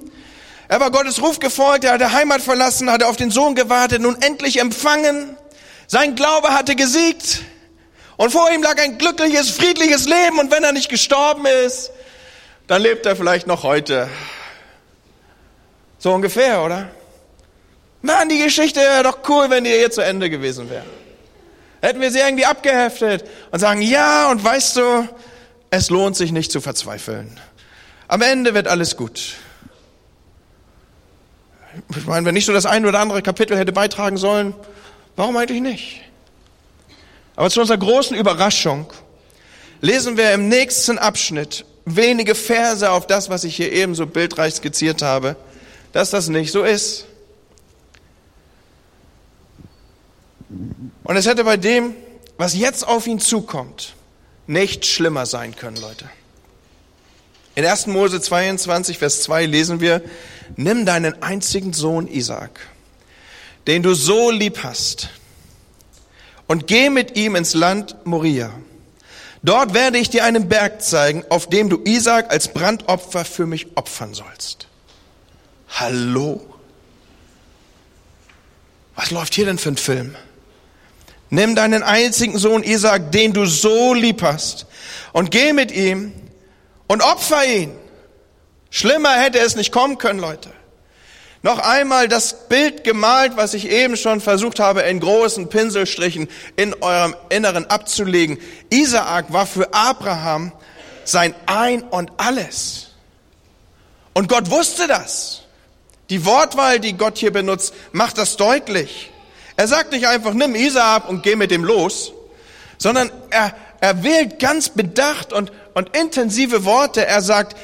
Er 0.67 0.79
war 0.79 0.91
Gottes 0.91 1.19
Ruf 1.19 1.39
gefolgt, 1.39 1.83
er 1.83 1.93
hatte 1.93 2.11
Heimat 2.11 2.41
verlassen, 2.41 2.91
hatte 2.91 3.07
auf 3.07 3.17
den 3.17 3.31
Sohn 3.31 3.55
gewartet, 3.55 4.01
nun 4.01 4.21
endlich 4.21 4.59
empfangen. 4.59 5.35
Sein 5.87 6.13
Glaube 6.13 6.49
hatte 6.49 6.75
gesiegt. 6.75 7.41
Und 8.17 8.29
vor 8.29 8.51
ihm 8.51 8.61
lag 8.61 8.79
ein 8.79 8.99
glückliches, 8.99 9.49
friedliches 9.49 10.05
Leben. 10.05 10.37
Und 10.37 10.51
wenn 10.51 10.63
er 10.63 10.73
nicht 10.73 10.89
gestorben 10.89 11.47
ist, 11.65 11.89
dann 12.67 12.83
lebt 12.83 13.07
er 13.07 13.15
vielleicht 13.15 13.47
noch 13.47 13.63
heute. 13.63 14.07
So 15.97 16.13
ungefähr, 16.13 16.63
oder? 16.63 16.89
Mann, 18.03 18.29
die 18.29 18.37
Geschichte 18.37 18.79
wäre 18.79 19.01
doch 19.03 19.27
cool, 19.27 19.49
wenn 19.49 19.63
die 19.63 19.71
hier 19.71 19.89
zu 19.89 20.01
Ende 20.01 20.29
gewesen 20.29 20.69
wäre. 20.69 20.85
Hätten 21.81 21.99
wir 21.99 22.11
sie 22.11 22.19
irgendwie 22.19 22.45
abgeheftet 22.45 23.25
und 23.49 23.59
sagen, 23.59 23.81
ja, 23.81 24.29
und 24.29 24.43
weißt 24.43 24.77
du, 24.77 25.09
es 25.71 25.89
lohnt 25.89 26.17
sich 26.17 26.31
nicht 26.33 26.51
zu 26.51 26.61
verzweifeln. 26.61 27.39
Am 28.09 28.21
Ende 28.21 28.53
wird 28.53 28.67
alles 28.67 28.97
gut. 28.97 29.37
Ich 31.95 32.05
meine, 32.05 32.25
wenn 32.25 32.33
nicht 32.33 32.45
so 32.45 32.51
das 32.51 32.65
ein 32.65 32.85
oder 32.85 32.99
andere 32.99 33.21
Kapitel 33.21 33.57
hätte 33.57 33.71
beitragen 33.71 34.17
sollen, 34.17 34.53
warum 35.15 35.37
eigentlich 35.37 35.61
nicht? 35.61 36.01
Aber 37.37 37.49
zu 37.49 37.61
unserer 37.61 37.77
großen 37.77 38.17
Überraschung 38.17 38.91
lesen 39.79 40.17
wir 40.17 40.33
im 40.33 40.49
nächsten 40.49 40.97
Abschnitt 40.97 41.65
wenige 41.85 42.35
Verse 42.35 42.91
auf 42.91 43.07
das, 43.07 43.29
was 43.29 43.45
ich 43.45 43.55
hier 43.55 43.71
eben 43.71 43.95
so 43.95 44.05
bildreich 44.05 44.55
skizziert 44.55 45.01
habe, 45.01 45.37
dass 45.93 46.09
das 46.09 46.27
nicht 46.27 46.51
so 46.51 46.63
ist. 46.63 47.05
Und 51.05 51.15
es 51.15 51.25
hätte 51.25 51.45
bei 51.45 51.55
dem, 51.55 51.95
was 52.37 52.55
jetzt 52.55 52.85
auf 52.85 53.07
ihn 53.07 53.19
zukommt, 53.19 53.95
nicht 54.47 54.85
schlimmer 54.85 55.25
sein 55.25 55.55
können, 55.55 55.77
Leute. 55.77 56.09
In 57.55 57.65
1. 57.65 57.87
Mose 57.87 58.21
22, 58.21 58.97
Vers 58.97 59.23
2 59.23 59.45
lesen 59.45 59.81
wir, 59.81 60.01
nimm 60.55 60.85
deinen 60.85 61.21
einzigen 61.21 61.73
Sohn 61.73 62.07
Isaac, 62.07 62.59
den 63.67 63.83
du 63.83 63.93
so 63.93 64.31
lieb 64.31 64.63
hast, 64.63 65.09
und 66.47 66.67
geh 66.67 66.89
mit 66.89 67.17
ihm 67.17 67.35
ins 67.35 67.53
Land 67.53 67.95
Moria. 68.05 68.51
Dort 69.43 69.73
werde 69.73 69.97
ich 69.97 70.09
dir 70.09 70.23
einen 70.23 70.49
Berg 70.49 70.81
zeigen, 70.81 71.23
auf 71.29 71.47
dem 71.47 71.69
du 71.69 71.81
Isaac 71.83 72.31
als 72.31 72.53
Brandopfer 72.53 73.25
für 73.25 73.45
mich 73.45 73.75
opfern 73.75 74.13
sollst. 74.13 74.67
Hallo? 75.69 76.41
Was 78.95 79.11
läuft 79.11 79.33
hier 79.33 79.45
denn 79.45 79.57
für 79.57 79.69
ein 79.69 79.77
Film? 79.77 80.15
Nimm 81.31 81.55
deinen 81.55 81.81
einzigen 81.81 82.37
Sohn 82.37 82.61
Isaac, 82.61 83.13
den 83.13 83.31
du 83.31 83.45
so 83.45 83.93
lieb 83.93 84.21
hast, 84.21 84.65
und 85.13 85.31
geh 85.31 85.53
mit 85.53 85.71
ihm 85.71 86.11
und 86.87 87.01
opfer 87.01 87.45
ihn. 87.45 87.71
Schlimmer 88.69 89.13
hätte 89.13 89.39
es 89.39 89.55
nicht 89.55 89.71
kommen 89.71 89.97
können, 89.97 90.19
Leute. 90.19 90.49
Noch 91.41 91.59
einmal 91.59 92.09
das 92.09 92.49
Bild 92.49 92.83
gemalt, 92.83 93.37
was 93.37 93.53
ich 93.53 93.69
eben 93.69 93.95
schon 93.95 94.19
versucht 94.19 94.59
habe, 94.59 94.81
in 94.81 94.99
großen 94.99 95.47
Pinselstrichen 95.47 96.27
in 96.57 96.73
eurem 96.81 97.15
Inneren 97.29 97.65
abzulegen. 97.65 98.37
Isaak 98.69 99.31
war 99.31 99.47
für 99.47 99.73
Abraham 99.73 100.51
sein 101.05 101.33
Ein 101.45 101.81
und 101.83 102.11
alles. 102.17 102.89
Und 104.13 104.27
Gott 104.27 104.51
wusste 104.51 104.85
das. 104.87 105.43
Die 106.09 106.25
Wortwahl, 106.25 106.81
die 106.81 106.97
Gott 106.97 107.17
hier 107.17 107.31
benutzt, 107.31 107.73
macht 107.93 108.17
das 108.17 108.35
deutlich. 108.35 109.10
Er 109.61 109.67
sagt 109.67 109.91
nicht 109.91 110.07
einfach, 110.07 110.33
nimm 110.33 110.55
Isaak 110.55 111.07
und 111.07 111.21
geh 111.21 111.35
mit 111.35 111.51
dem 111.51 111.63
los, 111.63 112.13
sondern 112.79 113.11
er, 113.29 113.53
er 113.79 114.01
wählt 114.01 114.39
ganz 114.39 114.69
bedacht 114.69 115.31
und, 115.31 115.51
und 115.75 115.95
intensive 115.95 116.65
Worte. 116.65 117.05
Er 117.05 117.21
sagt, 117.21 117.55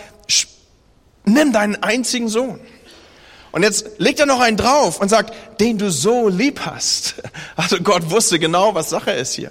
nimm 1.26 1.52
deinen 1.52 1.82
einzigen 1.82 2.30
Sohn. 2.30 2.60
Und 3.52 3.64
jetzt 3.64 3.98
legt 3.98 4.20
er 4.20 4.28
noch 4.28 4.40
einen 4.42 4.58
drauf 4.58 5.02
und 5.02 5.10
sagt, 5.10 5.34
den 5.60 5.80
du 5.80 5.90
so 5.90 6.28
lieb 6.28 6.60
hast. 6.68 7.16
Also 7.56 7.80
Gott 7.80 8.12
wusste 8.12 8.38
genau, 8.38 8.76
was 8.76 8.92
Sache 8.92 9.10
ist 9.14 9.34
hier. 9.34 9.50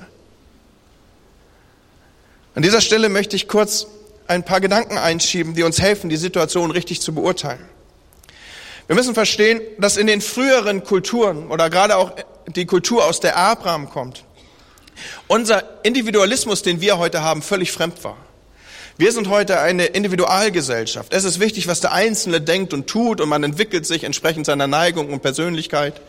An 2.55 2.63
dieser 2.63 2.81
Stelle 2.81 3.09
möchte 3.09 3.35
ich 3.35 3.49
kurz 3.49 3.89
ein 4.29 4.45
paar 4.45 4.61
Gedanken 4.61 4.99
einschieben, 4.99 5.55
die 5.55 5.65
uns 5.65 5.83
helfen, 5.83 6.11
die 6.11 6.17
Situation 6.17 6.71
richtig 6.71 7.01
zu 7.01 7.13
beurteilen. 7.13 7.76
Wir 8.87 8.95
müssen 8.95 9.15
verstehen, 9.15 9.61
dass 9.79 9.97
in 9.97 10.07
den 10.07 10.21
früheren 10.21 10.85
Kulturen 10.85 11.49
oder 11.49 11.71
gerade 11.71 11.97
auch 11.97 12.13
die 12.47 12.67
Kultur, 12.67 13.05
aus 13.05 13.19
der 13.19 13.37
Abraham 13.37 13.91
kommt, 13.91 14.25
unser 15.27 15.85
Individualismus, 15.85 16.63
den 16.63 16.81
wir 16.81 16.97
heute 16.97 17.23
haben, 17.23 17.43
völlig 17.43 17.73
fremd 17.73 18.05
war. 18.05 18.17
Wir 18.97 19.13
sind 19.13 19.29
heute 19.29 19.59
eine 19.59 19.87
Individualgesellschaft. 19.87 21.13
Es 21.13 21.25
ist 21.25 21.41
wichtig, 21.41 21.67
was 21.67 21.81
der 21.81 21.93
Einzelne 21.93 22.41
denkt 22.41 22.73
und 22.73 22.87
tut 22.87 23.21
und 23.21 23.29
man 23.29 23.43
entwickelt 23.43 23.85
sich 23.87 24.05
entsprechend 24.05 24.47
seiner 24.47 24.69
Neigung 24.69 25.13
und 25.13 25.21
Persönlichkeit. 25.21 26.01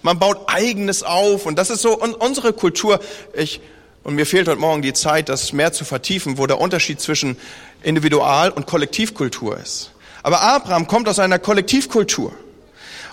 Man 0.00 0.18
baut 0.18 0.38
eigenes 0.46 1.02
auf 1.02 1.46
und 1.46 1.56
das 1.56 1.70
ist 1.70 1.82
so 1.82 1.96
unsere 1.96 2.52
Kultur. 2.54 2.98
Ich, 3.34 3.60
und 4.02 4.14
mir 4.14 4.26
fehlt 4.26 4.48
heute 4.48 4.58
Morgen 4.58 4.82
die 4.82 4.94
Zeit, 4.94 5.28
das 5.28 5.52
mehr 5.52 5.72
zu 5.72 5.84
vertiefen, 5.84 6.38
wo 6.38 6.46
der 6.46 6.60
Unterschied 6.60 7.00
zwischen 7.00 7.36
Individual- 7.82 8.50
und 8.50 8.66
Kollektivkultur 8.66 9.58
ist. 9.58 9.92
Aber 10.22 10.42
Abraham 10.42 10.86
kommt 10.86 11.08
aus 11.08 11.18
einer 11.18 11.38
Kollektivkultur. 11.38 12.32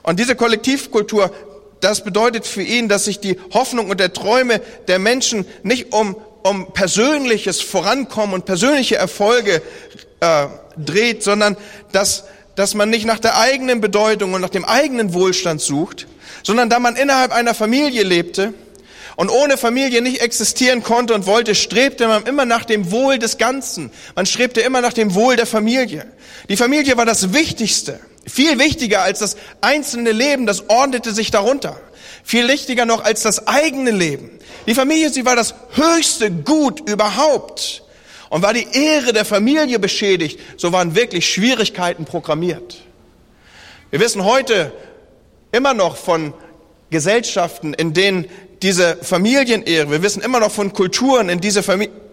Und 0.04 0.20
diese 0.20 0.36
Kollektivkultur, 0.36 1.32
das 1.82 2.04
bedeutet 2.04 2.46
für 2.46 2.62
ihn, 2.62 2.90
dass 2.90 3.06
sich 3.06 3.20
die 3.20 3.38
Hoffnung 3.54 3.90
und 3.90 4.00
der 4.00 4.14
Träume 4.14 4.62
der 4.88 5.00
Menschen 5.00 5.46
nicht 5.64 5.94
um 5.94 6.16
um 6.44 6.72
persönliches 6.74 7.62
Vorankommen 7.62 8.34
und 8.34 8.46
persönliche 8.46 8.96
Erfolge 8.96 9.62
äh, 10.20 10.48
dreht, 10.78 11.24
sondern 11.24 11.58
dass, 11.92 12.26
dass 12.56 12.76
man 12.76 12.90
nicht 12.90 13.06
nach 13.06 13.20
der 13.20 13.38
eigenen 13.38 13.82
Bedeutung 13.82 14.34
und 14.34 14.42
nach 14.42 14.50
dem 14.50 14.66
eigenen 14.66 15.14
Wohlstand 15.14 15.62
sucht, 15.62 16.08
sondern 16.44 16.70
da 16.70 16.80
man 16.80 16.96
innerhalb 16.96 17.32
einer 17.32 17.54
Familie 17.54 18.04
lebte 18.04 18.54
und 19.20 19.30
ohne 19.30 19.58
Familie 19.58 20.02
nicht 20.02 20.22
existieren 20.22 20.82
konnte 20.82 21.14
und 21.14 21.26
wollte, 21.26 21.54
strebte 21.54 22.08
man 22.08 22.24
immer 22.24 22.46
nach 22.46 22.64
dem 22.64 22.90
Wohl 22.90 23.20
des 23.20 23.38
Ganzen. 23.38 23.92
Man 24.16 24.26
strebte 24.26 24.62
immer 24.62 24.80
nach 24.80 24.94
dem 24.94 25.14
Wohl 25.14 25.36
der 25.36 25.46
Familie. 25.46 26.08
Die 26.48 26.56
Familie 26.56 26.96
war 26.96 27.06
das 27.06 27.34
Wichtigste, 27.34 28.00
viel 28.26 28.58
wichtiger 28.60 29.02
als 29.02 29.20
das 29.20 29.36
einzelne 29.60 30.14
Leben, 30.14 30.46
das 30.46 30.70
ordnete 30.70 31.14
sich 31.14 31.32
darunter. 31.32 31.82
Viel 32.24 32.48
wichtiger 32.48 32.86
noch 32.86 33.04
als 33.04 33.22
das 33.24 33.46
eigene 33.46 33.92
Leben. 33.92 34.40
Die 34.68 34.74
Familie, 34.74 35.10
sie 35.10 35.26
war 35.26 35.36
das 35.36 35.54
höchste 35.74 36.32
Gut 36.32 36.90
überhaupt. 36.90 37.84
Und 38.30 38.42
war 38.42 38.54
die 38.54 38.68
Ehre 38.72 39.12
der 39.12 39.26
Familie 39.26 39.80
beschädigt, 39.80 40.40
so 40.56 40.72
waren 40.72 40.96
wirklich 40.96 41.28
Schwierigkeiten 41.28 42.06
programmiert. 42.06 42.78
Wir 43.90 44.00
wissen 44.00 44.24
heute 44.24 44.72
immer 45.52 45.74
noch 45.74 45.98
von 45.98 46.34
Gesellschaften, 46.90 47.74
in 47.74 47.94
denen 47.94 48.30
diese 48.62 48.98
Familienehre, 48.98 49.90
wir 49.90 50.02
wissen 50.02 50.22
immer 50.22 50.40
noch 50.40 50.52
von 50.52 50.74
Kulturen, 50.74 51.30
in, 51.30 51.40
diese 51.40 51.62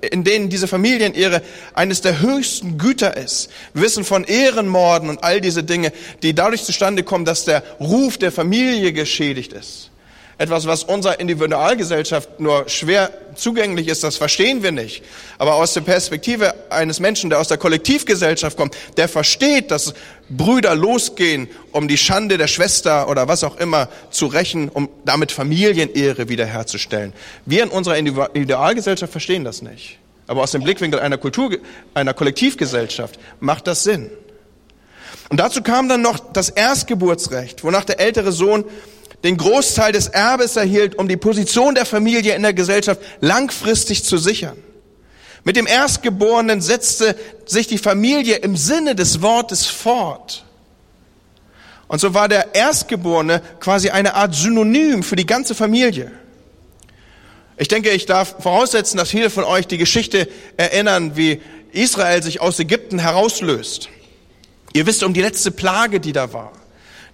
in 0.01 0.25
denen 0.25 0.49
diese 0.49 0.69
Familienehre 0.69 1.43
eines 1.75 2.01
der 2.01 2.21
höchsten 2.21 2.79
Güter 2.79 3.17
ist. 3.17 3.51
Wir 3.75 3.83
wissen 3.83 4.05
von 4.05 4.25
Ehrenmorden 4.25 5.09
und 5.09 5.25
all 5.25 5.41
diese 5.41 5.65
Dinge, 5.65 5.93
die 6.23 6.35
dadurch 6.35 6.65
zustande 6.65 7.03
kommen, 7.03 7.25
dass 7.25 7.45
der 7.45 7.63
Ruf 7.81 8.19
der 8.19 8.31
Familie 8.31 8.93
geschädigt 8.93 9.53
ist. 9.53 9.91
Etwas, 10.38 10.66
was 10.66 10.85
unserer 10.85 11.18
Individualgesellschaft 11.18 12.40
nur 12.40 12.68
schwer 12.68 13.11
zugänglich 13.35 13.88
ist, 13.88 14.05
das 14.05 14.16
verstehen 14.16 14.62
wir 14.62 14.70
nicht. 14.70 15.03
Aber 15.38 15.55
aus 15.55 15.72
der 15.72 15.81
Perspektive 15.81 16.55
eines 16.70 17.01
Menschen, 17.01 17.31
der 17.31 17.40
aus 17.40 17.49
der 17.49 17.57
Kollektivgesellschaft 17.57 18.55
kommt, 18.55 18.77
der 18.99 19.09
versteht, 19.09 19.70
dass 19.70 19.94
Brüder 20.29 20.75
losgehen, 20.75 21.49
um 21.72 21.88
die 21.88 21.96
Schande 21.96 22.37
der 22.37 22.49
Schwester 22.49 23.09
oder 23.09 23.29
was 23.29 23.44
auch 23.44 23.57
immer 23.57 23.88
zu 24.11 24.27
rächen, 24.27 24.68
um 24.68 24.90
damit 25.07 25.33
Familienehre 25.33 26.29
wiederherzustellen. 26.29 27.14
Wir 27.46 27.62
in 27.62 27.70
unserer 27.70 27.96
Individualgesellschaft 27.96 29.12
verstehen 29.12 29.44
das 29.44 29.62
nicht. 29.62 29.99
Aber 30.27 30.42
aus 30.42 30.51
dem 30.51 30.62
Blickwinkel 30.62 31.01
einer 31.01 31.16
Kultur, 31.16 31.57
einer 31.94 32.12
Kollektivgesellschaft 32.12 33.18
macht 33.40 33.66
das 33.66 33.85
Sinn. 33.85 34.11
Und 35.29 35.40
dazu 35.40 35.62
kam 35.62 35.88
dann 35.88 36.03
noch 36.03 36.18
das 36.33 36.51
Erstgeburtsrecht, 36.51 37.64
wonach 37.64 37.85
der 37.85 38.01
ältere 38.01 38.33
Sohn 38.33 38.64
den 39.27 39.37
Großteil 39.37 39.91
des 39.91 40.07
Erbes 40.07 40.55
erhielt, 40.55 40.95
um 40.95 41.09
die 41.09 41.17
Position 41.17 41.75
der 41.75 41.85
Familie 41.85 42.35
in 42.37 42.43
der 42.43 42.55
Gesellschaft 42.55 43.01
langfristig 43.21 44.05
zu 44.05 44.19
sichern. 44.19 44.57
Mit 45.43 45.57
dem 45.57 45.67
Erstgeborenen 45.67 46.61
setzte 46.61 47.17
sich 47.45 47.67
die 47.67 47.79
Familie 47.79 48.37
im 48.37 48.57
Sinne 48.57 48.95
des 48.95 49.23
Wortes 49.23 49.67
fort. 49.67 50.45
Und 51.89 52.01
so 52.01 52.15
war 52.15 52.29
der 52.29 52.55
Erstgeborene 52.55 53.43
quasi 53.59 53.91
eine 53.91 54.15
Art 54.15 54.35
Synonym 54.35 55.03
für 55.03 55.17
die 55.17 55.27
ganze 55.27 55.57
Familie. 55.57 56.12
Ich 57.57 57.69
denke, 57.69 57.91
ich 57.91 58.07
darf 58.07 58.37
voraussetzen, 58.41 58.97
dass 58.97 59.11
viele 59.11 59.31
von 59.31 59.43
euch 59.45 59.67
die 59.67 59.79
Geschichte 59.79 60.29
erinnern, 60.57 61.17
wie 61.17 61.41
Israel 61.73 62.23
sich 62.23 62.41
aus 62.41 62.61
Ägypten 62.61 63.01
herauslöst. 63.01 63.89
Ihr 64.73 64.87
wisst 64.87 65.03
um 65.03 65.15
die 65.15 65.23
letzte 65.23 65.51
Plage, 65.51 65.99
die 65.99 66.12
da 66.12 66.33
war. 66.33 66.53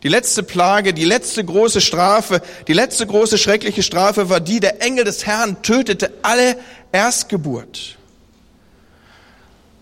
Die 0.03 0.09
letzte 0.09 0.43
Plage, 0.43 0.93
die 0.93 1.05
letzte 1.05 1.45
große 1.45 1.81
Strafe, 1.81 2.43
die 2.67 2.73
letzte 2.73 3.07
große 3.07 3.39
schreckliche 3.39 3.83
Strafe 3.83 4.29
war 4.29 4.41
die, 4.41 4.59
der 4.59 4.83
Engel 4.83 5.05
des 5.05 5.27
Herrn 5.27 5.63
tötete 5.63 6.13
alle 6.23 6.57
Erstgeburt. 6.91 7.99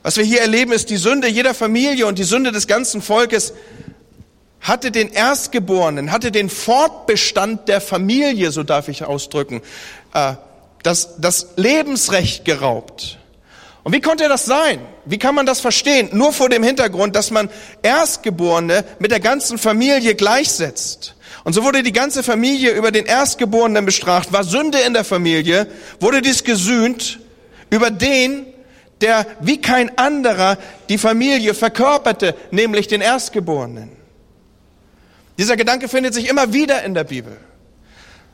Was 0.02 0.16
wir 0.16 0.24
hier 0.24 0.40
erleben, 0.40 0.72
ist 0.72 0.90
die 0.90 0.96
Sünde 0.96 1.28
jeder 1.28 1.54
Familie 1.54 2.06
und 2.06 2.18
die 2.18 2.24
Sünde 2.24 2.52
des 2.52 2.66
ganzen 2.66 3.02
Volkes 3.02 3.54
hatte 4.60 4.90
den 4.90 5.10
Erstgeborenen, 5.10 6.12
hatte 6.12 6.30
den 6.30 6.50
Fortbestand 6.50 7.68
der 7.68 7.80
Familie, 7.80 8.50
so 8.50 8.62
darf 8.62 8.88
ich 8.88 9.04
ausdrücken, 9.04 9.62
äh, 10.12 10.34
das, 10.82 11.16
das 11.18 11.48
Lebensrecht 11.56 12.44
geraubt. 12.44 13.19
Und 13.82 13.94
wie 13.94 14.00
konnte 14.00 14.28
das 14.28 14.44
sein? 14.44 14.80
Wie 15.06 15.18
kann 15.18 15.34
man 15.34 15.46
das 15.46 15.60
verstehen? 15.60 16.10
Nur 16.12 16.32
vor 16.32 16.48
dem 16.48 16.62
Hintergrund, 16.62 17.16
dass 17.16 17.30
man 17.30 17.48
Erstgeborene 17.82 18.84
mit 18.98 19.10
der 19.10 19.20
ganzen 19.20 19.58
Familie 19.58 20.14
gleichsetzt. 20.14 21.14
Und 21.44 21.54
so 21.54 21.64
wurde 21.64 21.82
die 21.82 21.92
ganze 21.92 22.22
Familie 22.22 22.72
über 22.72 22.90
den 22.90 23.06
Erstgeborenen 23.06 23.86
bestraft. 23.86 24.32
War 24.32 24.44
Sünde 24.44 24.78
in 24.80 24.92
der 24.92 25.04
Familie, 25.04 25.66
wurde 25.98 26.20
dies 26.20 26.44
gesühnt 26.44 27.18
über 27.70 27.90
den, 27.90 28.46
der 29.00 29.26
wie 29.40 29.60
kein 29.60 29.96
anderer 29.96 30.58
die 30.90 30.98
Familie 30.98 31.54
verkörperte, 31.54 32.34
nämlich 32.50 32.88
den 32.88 33.00
Erstgeborenen. 33.00 33.92
Dieser 35.38 35.56
Gedanke 35.56 35.88
findet 35.88 36.12
sich 36.12 36.28
immer 36.28 36.52
wieder 36.52 36.82
in 36.82 36.92
der 36.92 37.04
Bibel. 37.04 37.38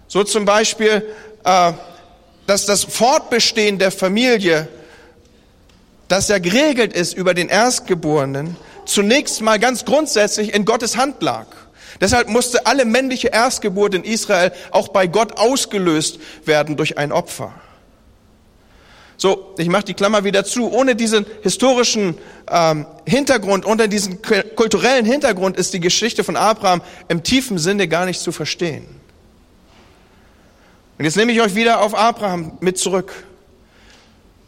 So 0.08 0.24
zum 0.24 0.44
Beispiel, 0.44 1.08
äh, 1.44 1.72
dass 2.48 2.66
das 2.66 2.82
Fortbestehen 2.82 3.78
der 3.78 3.92
Familie 3.92 4.68
das 6.08 6.28
ja 6.28 6.38
geregelt 6.38 6.92
ist 6.92 7.14
über 7.14 7.34
den 7.34 7.48
Erstgeborenen, 7.48 8.56
zunächst 8.84 9.40
mal 9.42 9.58
ganz 9.58 9.84
grundsätzlich 9.84 10.54
in 10.54 10.64
Gottes 10.64 10.96
Hand 10.96 11.22
lag. 11.22 11.46
Deshalb 12.00 12.28
musste 12.28 12.66
alle 12.66 12.84
männliche 12.84 13.28
Erstgeburt 13.28 13.94
in 13.94 14.04
Israel 14.04 14.52
auch 14.70 14.88
bei 14.88 15.06
Gott 15.06 15.38
ausgelöst 15.38 16.18
werden 16.44 16.76
durch 16.76 16.98
ein 16.98 17.12
Opfer. 17.12 17.52
So, 19.18 19.54
ich 19.56 19.68
mache 19.68 19.84
die 19.84 19.94
Klammer 19.94 20.24
wieder 20.24 20.44
zu. 20.44 20.70
Ohne 20.70 20.94
diesen 20.94 21.24
historischen 21.42 22.18
ähm, 22.50 22.86
Hintergrund, 23.06 23.64
unter 23.64 23.88
diesen 23.88 24.20
kulturellen 24.20 25.06
Hintergrund 25.06 25.56
ist 25.56 25.72
die 25.72 25.80
Geschichte 25.80 26.22
von 26.22 26.36
Abraham 26.36 26.82
im 27.08 27.22
tiefen 27.22 27.56
Sinne 27.56 27.88
gar 27.88 28.04
nicht 28.04 28.20
zu 28.20 28.30
verstehen. 28.30 28.86
Und 30.98 31.04
jetzt 31.04 31.16
nehme 31.16 31.32
ich 31.32 31.40
euch 31.40 31.54
wieder 31.54 31.80
auf 31.80 31.94
Abraham 31.94 32.58
mit 32.60 32.76
zurück. 32.78 33.12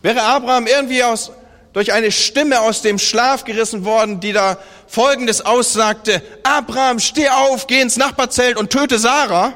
Wäre 0.02 0.22
Abraham 0.22 0.66
irgendwie 0.66 1.02
aus 1.02 1.32
durch 1.72 1.92
eine 1.92 2.10
Stimme 2.10 2.60
aus 2.60 2.82
dem 2.82 2.98
Schlaf 2.98 3.44
gerissen 3.44 3.84
worden, 3.84 4.20
die 4.20 4.32
da 4.32 4.58
Folgendes 4.86 5.44
aussagte, 5.44 6.22
Abraham, 6.42 6.98
steh 6.98 7.28
auf, 7.28 7.66
geh 7.66 7.80
ins 7.80 7.96
Nachbarzelt 7.96 8.56
und 8.56 8.70
töte 8.70 8.98
Sarah, 8.98 9.52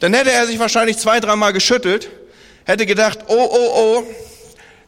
dann 0.00 0.14
hätte 0.14 0.32
er 0.32 0.46
sich 0.46 0.58
wahrscheinlich 0.58 0.98
zwei, 0.98 1.20
dreimal 1.20 1.52
geschüttelt, 1.52 2.10
hätte 2.64 2.86
gedacht, 2.86 3.20
oh, 3.26 3.48
oh, 3.50 3.70
oh, 3.74 4.04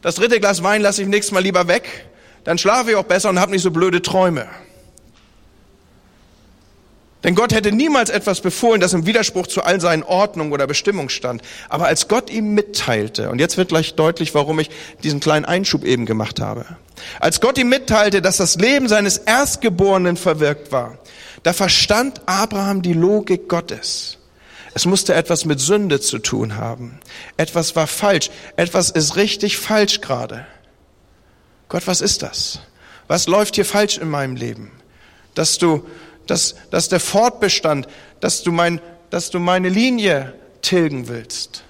das 0.01 0.15
dritte 0.15 0.39
Glas 0.39 0.63
Wein 0.63 0.81
lasse 0.81 1.01
ich 1.01 1.07
nächstes 1.07 1.33
Mal 1.33 1.43
lieber 1.43 1.67
weg, 1.67 2.07
dann 2.43 2.57
schlafe 2.57 2.91
ich 2.91 2.95
auch 2.95 3.03
besser 3.03 3.29
und 3.29 3.39
habe 3.39 3.51
nicht 3.51 3.63
so 3.63 3.71
blöde 3.71 4.01
Träume. 4.01 4.47
Denn 7.25 7.33
Gott 7.33 7.53
hätte 7.53 7.71
niemals 7.71 8.11
etwas 8.11 8.39
befohlen, 8.39 8.79
das 8.79 8.93
im 8.93 9.07
Widerspruch 9.07 9.47
zu 9.47 9.63
all 9.63 9.81
seinen 9.81 10.03
Ordnungen 10.03 10.53
oder 10.53 10.67
Bestimmungen 10.67 11.09
stand. 11.09 11.41
Aber 11.69 11.87
als 11.87 12.07
Gott 12.07 12.29
ihm 12.29 12.53
mitteilte, 12.53 13.31
und 13.31 13.39
jetzt 13.39 13.57
wird 13.57 13.69
gleich 13.69 13.95
deutlich, 13.95 14.35
warum 14.35 14.59
ich 14.59 14.69
diesen 15.03 15.21
kleinen 15.21 15.43
Einschub 15.43 15.83
eben 15.83 16.05
gemacht 16.05 16.39
habe, 16.39 16.65
als 17.19 17.41
Gott 17.41 17.57
ihm 17.57 17.67
mitteilte, 17.67 18.21
dass 18.21 18.37
das 18.37 18.57
Leben 18.57 18.87
seines 18.87 19.17
Erstgeborenen 19.17 20.17
verwirkt 20.17 20.71
war, 20.71 20.99
da 21.41 21.51
verstand 21.51 22.21
Abraham 22.27 22.83
die 22.83 22.93
Logik 22.93 23.49
Gottes. 23.49 24.19
Es 24.75 24.85
musste 24.85 25.15
etwas 25.15 25.45
mit 25.45 25.59
Sünde 25.59 25.99
zu 25.99 26.19
tun 26.19 26.57
haben. 26.57 26.99
Etwas 27.37 27.75
war 27.75 27.87
falsch. 27.87 28.29
Etwas 28.55 28.91
ist 28.91 29.15
richtig 29.15 29.57
falsch 29.57 30.01
gerade. 30.01 30.45
Gott, 31.69 31.87
was 31.87 32.01
ist 32.01 32.21
das? 32.21 32.59
Was 33.07 33.25
läuft 33.25 33.55
hier 33.55 33.65
falsch 33.65 33.97
in 33.97 34.09
meinem 34.09 34.35
Leben? 34.35 34.71
Dass 35.33 35.57
du 35.57 35.87
dass, 36.27 36.55
dass 36.71 36.89
der 36.89 36.99
Fortbestand, 36.99 37.87
dass 38.19 38.43
du, 38.43 38.51
mein, 38.51 38.81
dass 39.09 39.29
du 39.29 39.39
meine 39.39 39.69
Linie 39.69 40.33
tilgen 40.61 41.07
willst, 41.07 41.63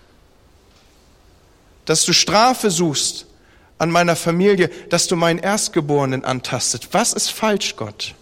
dass 1.85 2.03
du 2.05 2.13
Strafe 2.13 2.71
suchst 2.71 3.25
an 3.77 3.91
meiner 3.91 4.15
Familie, 4.15 4.69
dass 4.89 5.07
du 5.07 5.15
meinen 5.15 5.39
Erstgeborenen 5.39 6.23
antastet. 6.23 6.89
Was 6.91 7.13
ist 7.13 7.29
falsch, 7.29 7.75
Gott? 7.75 8.15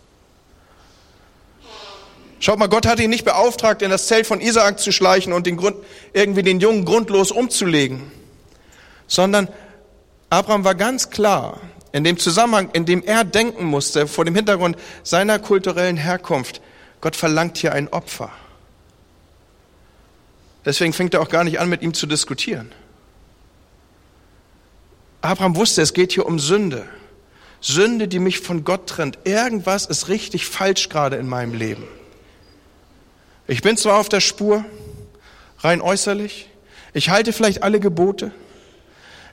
Schaut 2.39 2.59
mal, 2.59 2.67
Gott 2.67 2.85
hat 2.85 2.99
ihn 2.99 3.09
nicht 3.09 3.23
beauftragt, 3.23 3.81
in 3.81 3.89
das 3.89 4.07
Zelt 4.07 4.27
von 4.27 4.41
Isaak 4.41 4.79
zu 4.79 4.91
schleichen 4.91 5.31
und 5.31 5.47
den 5.47 5.55
Grund, 5.55 5.77
irgendwie 6.11 6.43
den 6.43 6.59
Jungen 6.59 6.83
grundlos 6.83 7.31
umzulegen, 7.31 8.11
sondern 9.07 9.47
Abraham 10.29 10.65
war 10.65 10.75
ganz 10.75 11.09
klar, 11.09 11.61
in 11.93 12.03
dem 12.03 12.17
Zusammenhang, 12.17 12.71
in 12.73 12.85
dem 12.85 13.03
er 13.03 13.23
denken 13.23 13.65
musste, 13.65 14.07
vor 14.07 14.25
dem 14.25 14.35
Hintergrund 14.35 14.75
seiner 15.03 15.39
kulturellen 15.39 15.95
Herkunft, 15.95 16.59
Gott 16.99 17.15
verlangt 17.15 17.57
hier 17.57 17.71
ein 17.71 17.87
Opfer. 17.87 18.31
Deswegen 20.65 20.91
fängt 20.91 21.13
er 21.13 21.21
auch 21.21 21.29
gar 21.29 21.43
nicht 21.43 21.59
an, 21.59 21.69
mit 21.69 21.81
ihm 21.81 21.93
zu 21.93 22.07
diskutieren. 22.07 22.71
Abraham 25.21 25.55
wusste, 25.55 25.81
es 25.81 25.93
geht 25.93 26.11
hier 26.13 26.25
um 26.25 26.39
Sünde. 26.39 26.87
Sünde, 27.61 28.07
die 28.07 28.19
mich 28.19 28.39
von 28.39 28.63
Gott 28.63 28.87
trennt. 28.87 29.19
Irgendwas 29.23 29.85
ist 29.85 30.07
richtig 30.07 30.47
falsch 30.47 30.89
gerade 30.89 31.17
in 31.17 31.29
meinem 31.29 31.53
Leben. 31.53 31.83
Ich 33.45 33.61
bin 33.61 33.77
zwar 33.77 33.99
auf 33.99 34.09
der 34.09 34.19
Spur, 34.19 34.65
rein 35.59 35.81
äußerlich, 35.81 36.49
ich 36.93 37.09
halte 37.09 37.33
vielleicht 37.33 37.61
alle 37.61 37.79
Gebote, 37.79 38.31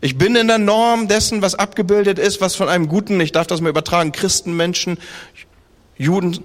ich 0.01 0.17
bin 0.17 0.35
in 0.35 0.49
der 0.49 0.59
Norm 0.59 1.09
dessen, 1.09 1.43
was 1.43 1.55
abgebildet 1.55 2.19
ist, 2.19 2.41
was 2.41 2.55
von 2.55 2.69
einem 2.69 2.89
guten, 2.89 3.21
ich 3.21 3.33
darf 3.33 3.47
das 3.47 3.61
mal 3.61 3.69
übertragen, 3.69 4.13
Christenmenschen, 4.13 4.99
Juden, 5.97 6.43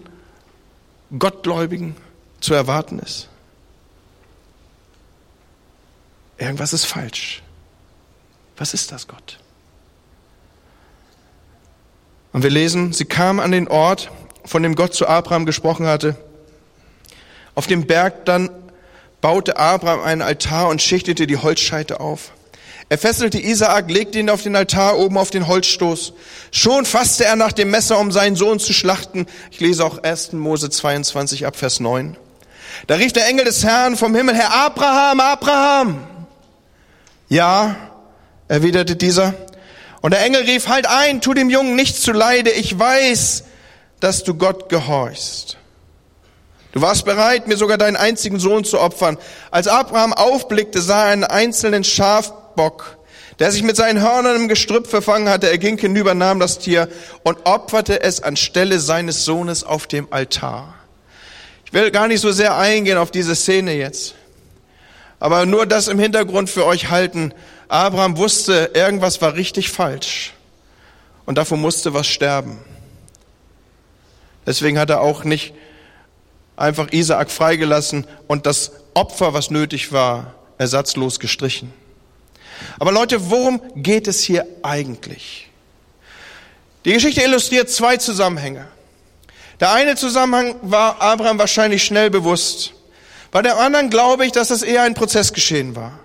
Gottgläubigen 1.17 1.95
zu 2.41 2.53
erwarten 2.53 2.99
ist. 2.99 3.29
Irgendwas 6.37 6.73
ist 6.73 6.85
falsch. 6.85 7.41
Was 8.57 8.73
ist 8.73 8.91
das, 8.91 9.07
Gott? 9.07 9.39
Und 12.33 12.43
wir 12.43 12.49
lesen, 12.49 12.91
sie 12.91 13.05
kam 13.05 13.39
an 13.39 13.51
den 13.51 13.69
Ort, 13.69 14.11
von 14.43 14.61
dem 14.61 14.75
Gott 14.75 14.93
zu 14.93 15.07
Abraham 15.07 15.45
gesprochen 15.45 15.87
hatte. 15.87 16.17
Auf 17.55 17.67
dem 17.67 17.87
Berg 17.87 18.25
dann 18.25 18.49
baute 19.21 19.55
Abraham 19.55 20.01
einen 20.01 20.21
Altar 20.21 20.67
und 20.67 20.81
schichtete 20.81 21.25
die 21.27 21.37
Holzscheite 21.37 22.01
auf. 22.01 22.31
Er 22.87 22.99
fesselte 22.99 23.39
Isaak, 23.39 23.89
legte 23.89 24.19
ihn 24.19 24.29
auf 24.29 24.43
den 24.43 24.55
Altar 24.55 24.99
oben 24.99 25.17
auf 25.17 25.31
den 25.31 25.47
Holzstoß. 25.47 26.13
Schon 26.51 26.85
fasste 26.85 27.25
er 27.25 27.35
nach 27.35 27.51
dem 27.51 27.71
Messer, 27.71 27.97
um 27.99 28.11
seinen 28.11 28.35
Sohn 28.35 28.59
zu 28.59 28.73
schlachten. 28.73 29.25
Ich 29.49 29.59
lese 29.59 29.83
auch 29.83 30.03
1. 30.03 30.33
Mose 30.33 30.69
22 30.69 31.47
ab 31.47 31.55
Vers 31.55 31.79
9. 31.79 32.15
Da 32.85 32.95
rief 32.95 33.11
der 33.11 33.27
Engel 33.27 33.45
des 33.45 33.63
Herrn 33.63 33.97
vom 33.97 34.13
Himmel 34.13 34.35
her, 34.35 34.53
Abraham, 34.53 35.19
Abraham. 35.19 36.07
Ja, 37.27 37.75
erwiderte 38.47 38.95
dieser. 38.95 39.33
Und 40.01 40.11
der 40.11 40.23
Engel 40.23 40.43
rief, 40.43 40.67
halt 40.67 40.85
ein, 40.85 41.21
tu 41.21 41.33
dem 41.33 41.49
Jungen 41.49 41.75
nichts 41.75 42.01
zu 42.01 42.11
Leide. 42.11 42.51
Ich 42.51 42.77
weiß, 42.77 43.45
dass 43.99 44.23
du 44.23 44.35
Gott 44.35 44.69
gehorchst. 44.69 45.57
Du 46.73 46.81
warst 46.81 47.05
bereit, 47.05 47.47
mir 47.47 47.57
sogar 47.57 47.79
deinen 47.79 47.95
einzigen 47.95 48.37
Sohn 48.39 48.63
zu 48.63 48.79
opfern. 48.79 49.17
Als 49.49 49.67
Abraham 49.67 50.13
aufblickte, 50.13 50.81
sah 50.81 51.05
er 51.05 51.13
einen 51.13 51.23
einzelnen 51.23 51.83
Schaf 51.83 52.33
Bock, 52.55 52.97
der 53.39 53.51
sich 53.51 53.63
mit 53.63 53.75
seinen 53.75 54.01
Hörnern 54.01 54.35
im 54.35 54.47
Gestrüpp 54.47 54.87
verfangen 54.87 55.29
hatte. 55.29 55.49
Er 55.49 55.57
ging 55.57 55.77
hinüber, 55.77 56.13
nahm 56.13 56.39
das 56.39 56.59
Tier 56.59 56.89
und 57.23 57.45
opferte 57.45 58.01
es 58.01 58.23
anstelle 58.23 58.79
seines 58.79 59.25
Sohnes 59.25 59.63
auf 59.63 59.87
dem 59.87 60.07
Altar. 60.11 60.73
Ich 61.65 61.73
will 61.73 61.91
gar 61.91 62.07
nicht 62.07 62.21
so 62.21 62.31
sehr 62.31 62.57
eingehen 62.57 62.97
auf 62.97 63.11
diese 63.11 63.35
Szene 63.35 63.73
jetzt. 63.73 64.15
Aber 65.19 65.45
nur 65.45 65.65
das 65.65 65.87
im 65.87 65.99
Hintergrund 65.99 66.49
für 66.49 66.65
euch 66.65 66.89
halten. 66.89 67.33
Abraham 67.67 68.17
wusste, 68.17 68.71
irgendwas 68.73 69.21
war 69.21 69.33
richtig 69.33 69.71
falsch. 69.71 70.33
Und 71.25 71.37
davor 71.37 71.57
musste 71.57 71.93
was 71.93 72.07
sterben. 72.07 72.59
Deswegen 74.45 74.77
hat 74.77 74.89
er 74.89 75.01
auch 75.01 75.23
nicht 75.23 75.53
einfach 76.55 76.91
Isaak 76.91 77.31
freigelassen 77.31 78.05
und 78.27 78.45
das 78.45 78.71
Opfer, 78.93 79.33
was 79.33 79.49
nötig 79.49 79.91
war, 79.91 80.35
ersatzlos 80.57 81.19
gestrichen. 81.19 81.73
Aber 82.79 82.91
Leute, 82.91 83.29
worum 83.29 83.61
geht 83.75 84.07
es 84.07 84.23
hier 84.23 84.45
eigentlich? 84.63 85.49
Die 86.85 86.93
Geschichte 86.93 87.21
illustriert 87.21 87.69
zwei 87.69 87.97
Zusammenhänge. 87.97 88.67
Der 89.59 89.71
eine 89.71 89.95
Zusammenhang 89.95 90.55
war 90.61 91.01
Abraham 91.01 91.39
wahrscheinlich 91.39 91.83
schnell 91.83 92.09
bewusst. 92.09 92.73
Bei 93.31 93.41
dem 93.41 93.53
anderen 93.53 93.89
glaube 93.89 94.25
ich, 94.25 94.31
dass 94.31 94.49
das 94.49 94.61
eher 94.61 94.83
ein 94.83 94.93
Prozessgeschehen 94.93 95.75
war. 95.75 95.99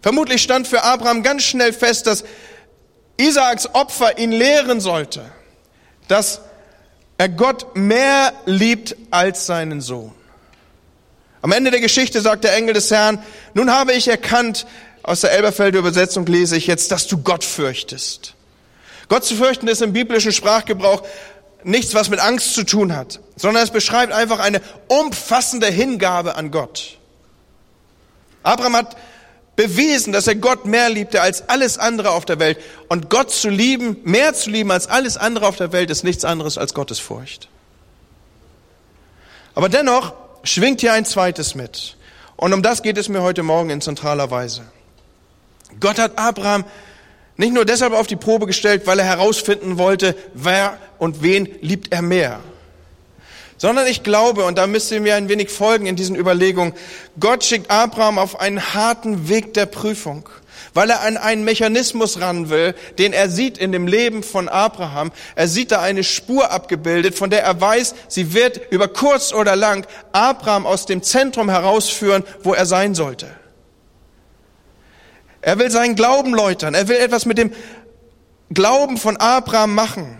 Vermutlich 0.00 0.42
stand 0.42 0.66
für 0.66 0.82
Abraham 0.82 1.22
ganz 1.22 1.42
schnell 1.42 1.72
fest, 1.72 2.06
dass 2.06 2.24
Isaaks 3.16 3.74
Opfer 3.74 4.18
ihn 4.18 4.32
lehren 4.32 4.80
sollte, 4.80 5.24
dass 6.08 6.40
er 7.18 7.28
Gott 7.28 7.76
mehr 7.76 8.32
liebt 8.46 8.96
als 9.10 9.46
seinen 9.46 9.80
Sohn. 9.80 10.12
Am 11.40 11.52
Ende 11.52 11.70
der 11.70 11.80
Geschichte 11.80 12.20
sagt 12.20 12.44
der 12.44 12.54
Engel 12.54 12.74
des 12.74 12.90
Herrn, 12.90 13.22
nun 13.54 13.70
habe 13.70 13.92
ich 13.92 14.08
erkannt, 14.08 14.66
aus 15.02 15.20
der 15.20 15.32
Elberfelder 15.32 15.78
Übersetzung 15.78 16.26
lese 16.26 16.56
ich 16.56 16.66
jetzt, 16.66 16.90
dass 16.90 17.06
du 17.06 17.18
Gott 17.18 17.44
fürchtest. 17.44 18.34
Gott 19.08 19.24
zu 19.24 19.34
fürchten 19.34 19.68
ist 19.68 19.82
im 19.82 19.92
biblischen 19.92 20.32
Sprachgebrauch 20.32 21.02
nichts, 21.64 21.94
was 21.94 22.08
mit 22.08 22.20
Angst 22.20 22.54
zu 22.54 22.64
tun 22.64 22.94
hat, 22.94 23.20
sondern 23.36 23.62
es 23.62 23.70
beschreibt 23.70 24.12
einfach 24.12 24.38
eine 24.38 24.60
umfassende 24.88 25.66
Hingabe 25.66 26.36
an 26.36 26.50
Gott. 26.50 26.98
Abraham 28.42 28.76
hat 28.76 28.96
bewiesen, 29.56 30.12
dass 30.12 30.26
er 30.26 30.34
Gott 30.34 30.66
mehr 30.66 30.88
liebte 30.88 31.20
als 31.20 31.48
alles 31.48 31.78
andere 31.78 32.10
auf 32.10 32.24
der 32.24 32.38
Welt. 32.38 32.58
Und 32.88 33.10
Gott 33.10 33.30
zu 33.30 33.48
lieben, 33.48 33.96
mehr 34.04 34.34
zu 34.34 34.50
lieben 34.50 34.70
als 34.70 34.88
alles 34.88 35.16
andere 35.16 35.46
auf 35.46 35.56
der 35.56 35.72
Welt, 35.72 35.90
ist 35.90 36.04
nichts 36.04 36.24
anderes 36.24 36.58
als 36.58 36.74
Gottesfurcht. 36.74 37.48
Aber 39.54 39.68
dennoch 39.68 40.14
schwingt 40.44 40.80
hier 40.80 40.92
ein 40.92 41.04
zweites 41.04 41.54
mit. 41.54 41.96
Und 42.36 42.52
um 42.52 42.62
das 42.62 42.82
geht 42.82 42.96
es 42.98 43.08
mir 43.08 43.22
heute 43.22 43.42
Morgen 43.42 43.70
in 43.70 43.80
zentraler 43.80 44.30
Weise. 44.30 44.62
Gott 45.80 45.98
hat 45.98 46.18
Abraham 46.18 46.64
nicht 47.36 47.52
nur 47.52 47.64
deshalb 47.64 47.92
auf 47.92 48.06
die 48.06 48.16
Probe 48.16 48.46
gestellt, 48.46 48.86
weil 48.86 48.98
er 48.98 49.04
herausfinden 49.04 49.78
wollte, 49.78 50.14
wer 50.34 50.78
und 50.98 51.22
wen 51.22 51.48
liebt 51.60 51.92
er 51.92 52.02
mehr, 52.02 52.40
sondern 53.62 53.86
ich 53.86 54.02
glaube, 54.02 54.44
und 54.44 54.58
da 54.58 54.66
müsst 54.66 54.90
ihr 54.90 55.00
mir 55.00 55.14
ein 55.14 55.28
wenig 55.28 55.48
folgen 55.50 55.86
in 55.86 55.96
diesen 55.96 56.16
Überlegungen, 56.16 56.74
Gott 57.20 57.44
schickt 57.44 57.70
Abraham 57.70 58.18
auf 58.18 58.40
einen 58.40 58.74
harten 58.74 59.28
Weg 59.28 59.54
der 59.54 59.66
Prüfung, 59.66 60.28
weil 60.74 60.90
er 60.90 61.02
an 61.02 61.16
einen 61.16 61.44
Mechanismus 61.44 62.20
ran 62.20 62.50
will, 62.50 62.74
den 62.98 63.12
er 63.12 63.28
sieht 63.28 63.58
in 63.58 63.72
dem 63.72 63.86
Leben 63.86 64.22
von 64.22 64.48
Abraham. 64.48 65.12
Er 65.36 65.46
sieht 65.46 65.70
da 65.70 65.80
eine 65.80 66.02
Spur 66.02 66.50
abgebildet, 66.50 67.14
von 67.14 67.30
der 67.30 67.44
er 67.44 67.60
weiß, 67.60 67.94
sie 68.08 68.34
wird 68.34 68.60
über 68.70 68.88
kurz 68.88 69.32
oder 69.32 69.54
lang 69.54 69.86
Abraham 70.12 70.66
aus 70.66 70.86
dem 70.86 71.02
Zentrum 71.02 71.48
herausführen, 71.48 72.24
wo 72.42 72.54
er 72.54 72.66
sein 72.66 72.94
sollte. 72.94 73.28
Er 75.42 75.58
will 75.58 75.70
seinen 75.70 75.96
Glauben 75.96 76.32
läutern. 76.32 76.74
Er 76.74 76.88
will 76.88 76.96
etwas 76.96 77.26
mit 77.26 77.36
dem 77.36 77.52
Glauben 78.54 78.96
von 78.96 79.16
Abraham 79.16 79.74
machen. 79.74 80.18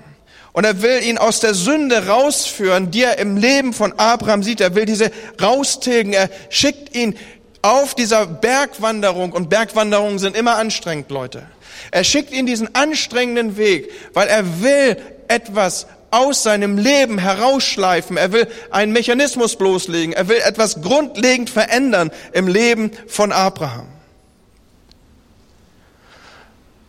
Und 0.52 0.64
er 0.64 0.82
will 0.82 1.02
ihn 1.02 1.16
aus 1.16 1.40
der 1.40 1.54
Sünde 1.54 2.08
rausführen, 2.08 2.90
die 2.90 3.02
er 3.02 3.18
im 3.18 3.36
Leben 3.36 3.72
von 3.72 3.94
Abraham 3.98 4.42
sieht. 4.42 4.60
Er 4.60 4.74
will 4.74 4.84
diese 4.84 5.10
raustilgen. 5.40 6.12
Er 6.12 6.28
schickt 6.50 6.94
ihn 6.94 7.16
auf 7.62 7.94
dieser 7.94 8.26
Bergwanderung. 8.26 9.32
Und 9.32 9.48
Bergwanderungen 9.48 10.18
sind 10.18 10.36
immer 10.36 10.56
anstrengend, 10.56 11.10
Leute. 11.10 11.44
Er 11.90 12.04
schickt 12.04 12.32
ihn 12.32 12.44
diesen 12.44 12.74
anstrengenden 12.74 13.56
Weg, 13.56 13.90
weil 14.12 14.28
er 14.28 14.62
will 14.62 14.96
etwas 15.28 15.86
aus 16.10 16.42
seinem 16.42 16.76
Leben 16.76 17.18
herausschleifen. 17.18 18.18
Er 18.18 18.32
will 18.32 18.46
einen 18.70 18.92
Mechanismus 18.92 19.56
bloßlegen. 19.56 20.12
Er 20.12 20.28
will 20.28 20.40
etwas 20.44 20.82
grundlegend 20.82 21.48
verändern 21.48 22.10
im 22.32 22.48
Leben 22.48 22.90
von 23.06 23.32
Abraham. 23.32 23.86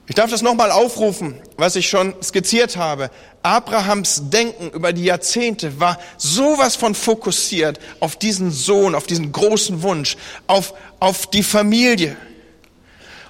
Ich 0.05 0.15
darf 0.15 0.29
das 0.29 0.41
nochmal 0.41 0.69
aufrufen, 0.69 1.39
was 1.55 1.77
ich 1.77 1.87
schon 1.87 2.13
skizziert 2.21 2.75
habe. 2.75 3.09
Abrahams 3.41 4.23
Denken 4.29 4.69
über 4.71 4.91
die 4.91 5.05
Jahrzehnte 5.05 5.79
war 5.79 5.97
sowas 6.17 6.75
von 6.75 6.93
fokussiert 6.93 7.79
auf 8.01 8.17
diesen 8.17 8.51
Sohn, 8.51 8.95
auf 8.95 9.07
diesen 9.07 9.31
großen 9.31 9.81
Wunsch, 9.81 10.17
auf, 10.45 10.73
auf 10.99 11.27
die 11.27 11.43
Familie. 11.43 12.17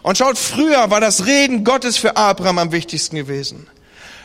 Und 0.02 0.18
schaut, 0.18 0.38
früher 0.38 0.90
war 0.90 1.00
das 1.00 1.28
Reden 1.28 1.64
Gottes 1.64 1.98
für 1.98 2.18
Abraham 2.18 2.58
am 2.58 2.72
wichtigsten 2.72 3.16
gewesen. 3.16 3.68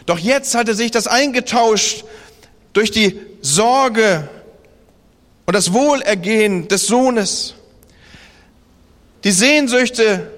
Doch 0.07 0.19
jetzt 0.19 0.55
hatte 0.55 0.75
sich 0.75 0.91
das 0.91 1.07
eingetauscht 1.07 2.05
durch 2.73 2.91
die 2.91 3.21
Sorge 3.43 4.29
und 5.45 5.55
das 5.55 5.75
Wohlergehen 5.75 6.67
des 6.69 6.87
Sohnes. 6.87 7.55
Die 9.25 9.33
Sehnsüchte 9.33 10.31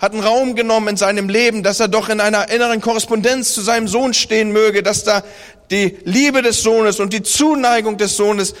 hatten 0.00 0.20
Raum 0.20 0.54
genommen 0.56 0.88
in 0.88 0.96
seinem 0.96 1.28
Leben, 1.28 1.62
dass 1.62 1.78
er 1.78 1.88
doch 1.88 2.08
in 2.08 2.20
einer 2.20 2.50
inneren 2.50 2.80
Korrespondenz 2.80 3.54
zu 3.54 3.60
seinem 3.60 3.86
Sohn 3.86 4.14
stehen 4.14 4.52
möge, 4.52 4.82
dass 4.82 5.04
da 5.04 5.22
die 5.70 5.98
Liebe 6.04 6.42
des 6.42 6.62
Sohnes 6.62 6.98
und 6.98 7.12
die 7.12 7.22
Zuneigung 7.22 7.96
des 7.96 8.16
Sohnes 8.16 8.54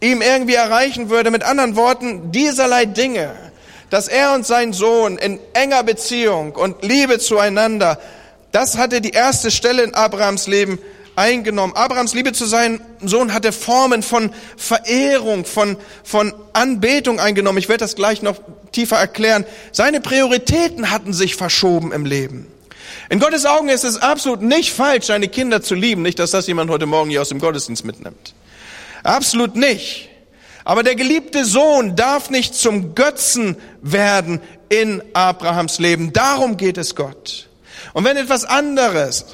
ihm 0.00 0.22
irgendwie 0.22 0.54
erreichen 0.54 1.10
würde. 1.10 1.30
Mit 1.30 1.44
anderen 1.44 1.76
Worten, 1.76 2.32
dieserlei 2.32 2.86
Dinge, 2.86 3.30
dass 3.90 4.08
er 4.08 4.34
und 4.34 4.46
sein 4.46 4.72
Sohn 4.72 5.18
in 5.18 5.38
enger 5.52 5.82
Beziehung 5.84 6.52
und 6.52 6.82
Liebe 6.82 7.18
zueinander 7.18 7.98
das 8.52 8.76
hatte 8.76 9.00
die 9.00 9.10
erste 9.10 9.50
Stelle 9.50 9.82
in 9.82 9.94
Abrahams 9.94 10.46
Leben 10.46 10.78
eingenommen. 11.16 11.74
Abrahams 11.74 12.14
Liebe 12.14 12.32
zu 12.32 12.46
seinem 12.46 12.80
Sohn 13.00 13.32
hatte 13.32 13.52
Formen 13.52 14.02
von 14.02 14.30
Verehrung, 14.56 15.44
von, 15.44 15.76
von 16.04 16.34
Anbetung 16.52 17.20
eingenommen. 17.20 17.58
Ich 17.58 17.68
werde 17.68 17.84
das 17.84 17.96
gleich 17.96 18.22
noch 18.22 18.36
tiefer 18.72 18.96
erklären. 18.96 19.44
Seine 19.72 20.00
Prioritäten 20.00 20.90
hatten 20.90 21.12
sich 21.12 21.36
verschoben 21.36 21.92
im 21.92 22.06
Leben. 22.06 22.46
In 23.10 23.18
Gottes 23.18 23.44
Augen 23.44 23.68
ist 23.68 23.84
es 23.84 23.98
absolut 23.98 24.42
nicht 24.42 24.72
falsch, 24.72 25.06
seine 25.06 25.28
Kinder 25.28 25.62
zu 25.62 25.74
lieben. 25.74 26.02
Nicht, 26.02 26.18
dass 26.18 26.30
das 26.30 26.46
jemand 26.46 26.70
heute 26.70 26.86
Morgen 26.86 27.10
hier 27.10 27.20
aus 27.20 27.28
dem 27.28 27.40
Gottesdienst 27.40 27.84
mitnimmt. 27.84 28.34
Absolut 29.02 29.56
nicht. 29.56 30.08
Aber 30.64 30.82
der 30.82 30.94
geliebte 30.94 31.44
Sohn 31.44 31.96
darf 31.96 32.30
nicht 32.30 32.54
zum 32.54 32.94
Götzen 32.94 33.56
werden 33.82 34.40
in 34.68 35.02
Abrahams 35.12 35.78
Leben. 35.78 36.12
Darum 36.12 36.56
geht 36.56 36.78
es 36.78 36.94
Gott. 36.94 37.48
Und 37.94 38.04
wenn 38.04 38.16
etwas 38.16 38.44
anderes 38.44 39.26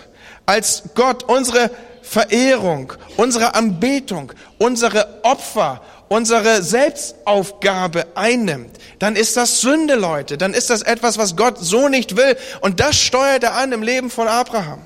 als 0.48 0.82
Gott 0.94 1.24
unsere 1.24 1.70
Verehrung, 2.00 2.94
unsere 3.18 3.54
Anbetung, 3.54 4.32
unsere 4.56 5.20
Opfer, 5.22 5.82
unsere 6.08 6.62
Selbstaufgabe 6.62 8.06
einnimmt, 8.14 8.78
dann 8.98 9.14
ist 9.14 9.36
das 9.36 9.60
Sünde, 9.60 9.94
Leute. 9.94 10.38
Dann 10.38 10.54
ist 10.54 10.70
das 10.70 10.80
etwas, 10.80 11.18
was 11.18 11.36
Gott 11.36 11.58
so 11.58 11.88
nicht 11.90 12.16
will. 12.16 12.34
Und 12.62 12.80
das 12.80 12.96
steuert 12.96 13.44
er 13.44 13.56
an 13.56 13.72
im 13.72 13.82
Leben 13.82 14.08
von 14.08 14.26
Abraham. 14.26 14.80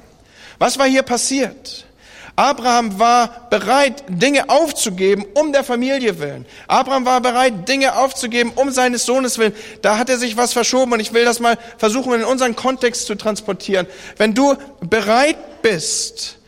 Was 0.59 0.81
war 0.81 0.87
hier 0.87 1.03
passiert? 1.03 1.87
Abraham 2.35 2.99
war 2.99 3.49
bereit, 3.51 4.05
Dinge 4.09 4.49
aufzugeben, 4.49 5.25
um 5.35 5.53
der 5.53 5.65
Familie 5.65 6.19
willen. 6.19 6.47
Abraham 6.67 7.05
war 7.05 7.21
bereit, 7.21 7.69
Dinge 7.69 7.97
aufzugeben, 7.97 8.53
um 8.55 8.71
seines 8.71 9.05
Sohnes 9.05 9.37
willen. 9.37 9.55
Da 9.83 9.99
hat 9.99 10.09
er 10.09 10.19
sich 10.19 10.37
was 10.37 10.53
verschoben 10.53 10.93
und 10.93 11.01
ich 11.01 11.13
will 11.13 11.25
das 11.25 11.41
mal 11.41 11.59
versuchen, 11.77 12.15
in 12.15 12.25
unseren 12.25 12.57
Kontext 12.57 13.07
zu 13.07 13.17
transportieren. 13.17 13.87
Wenn 14.17 14.35
du 14.35 14.57
bereit 14.81 15.61
bist, 15.61 16.39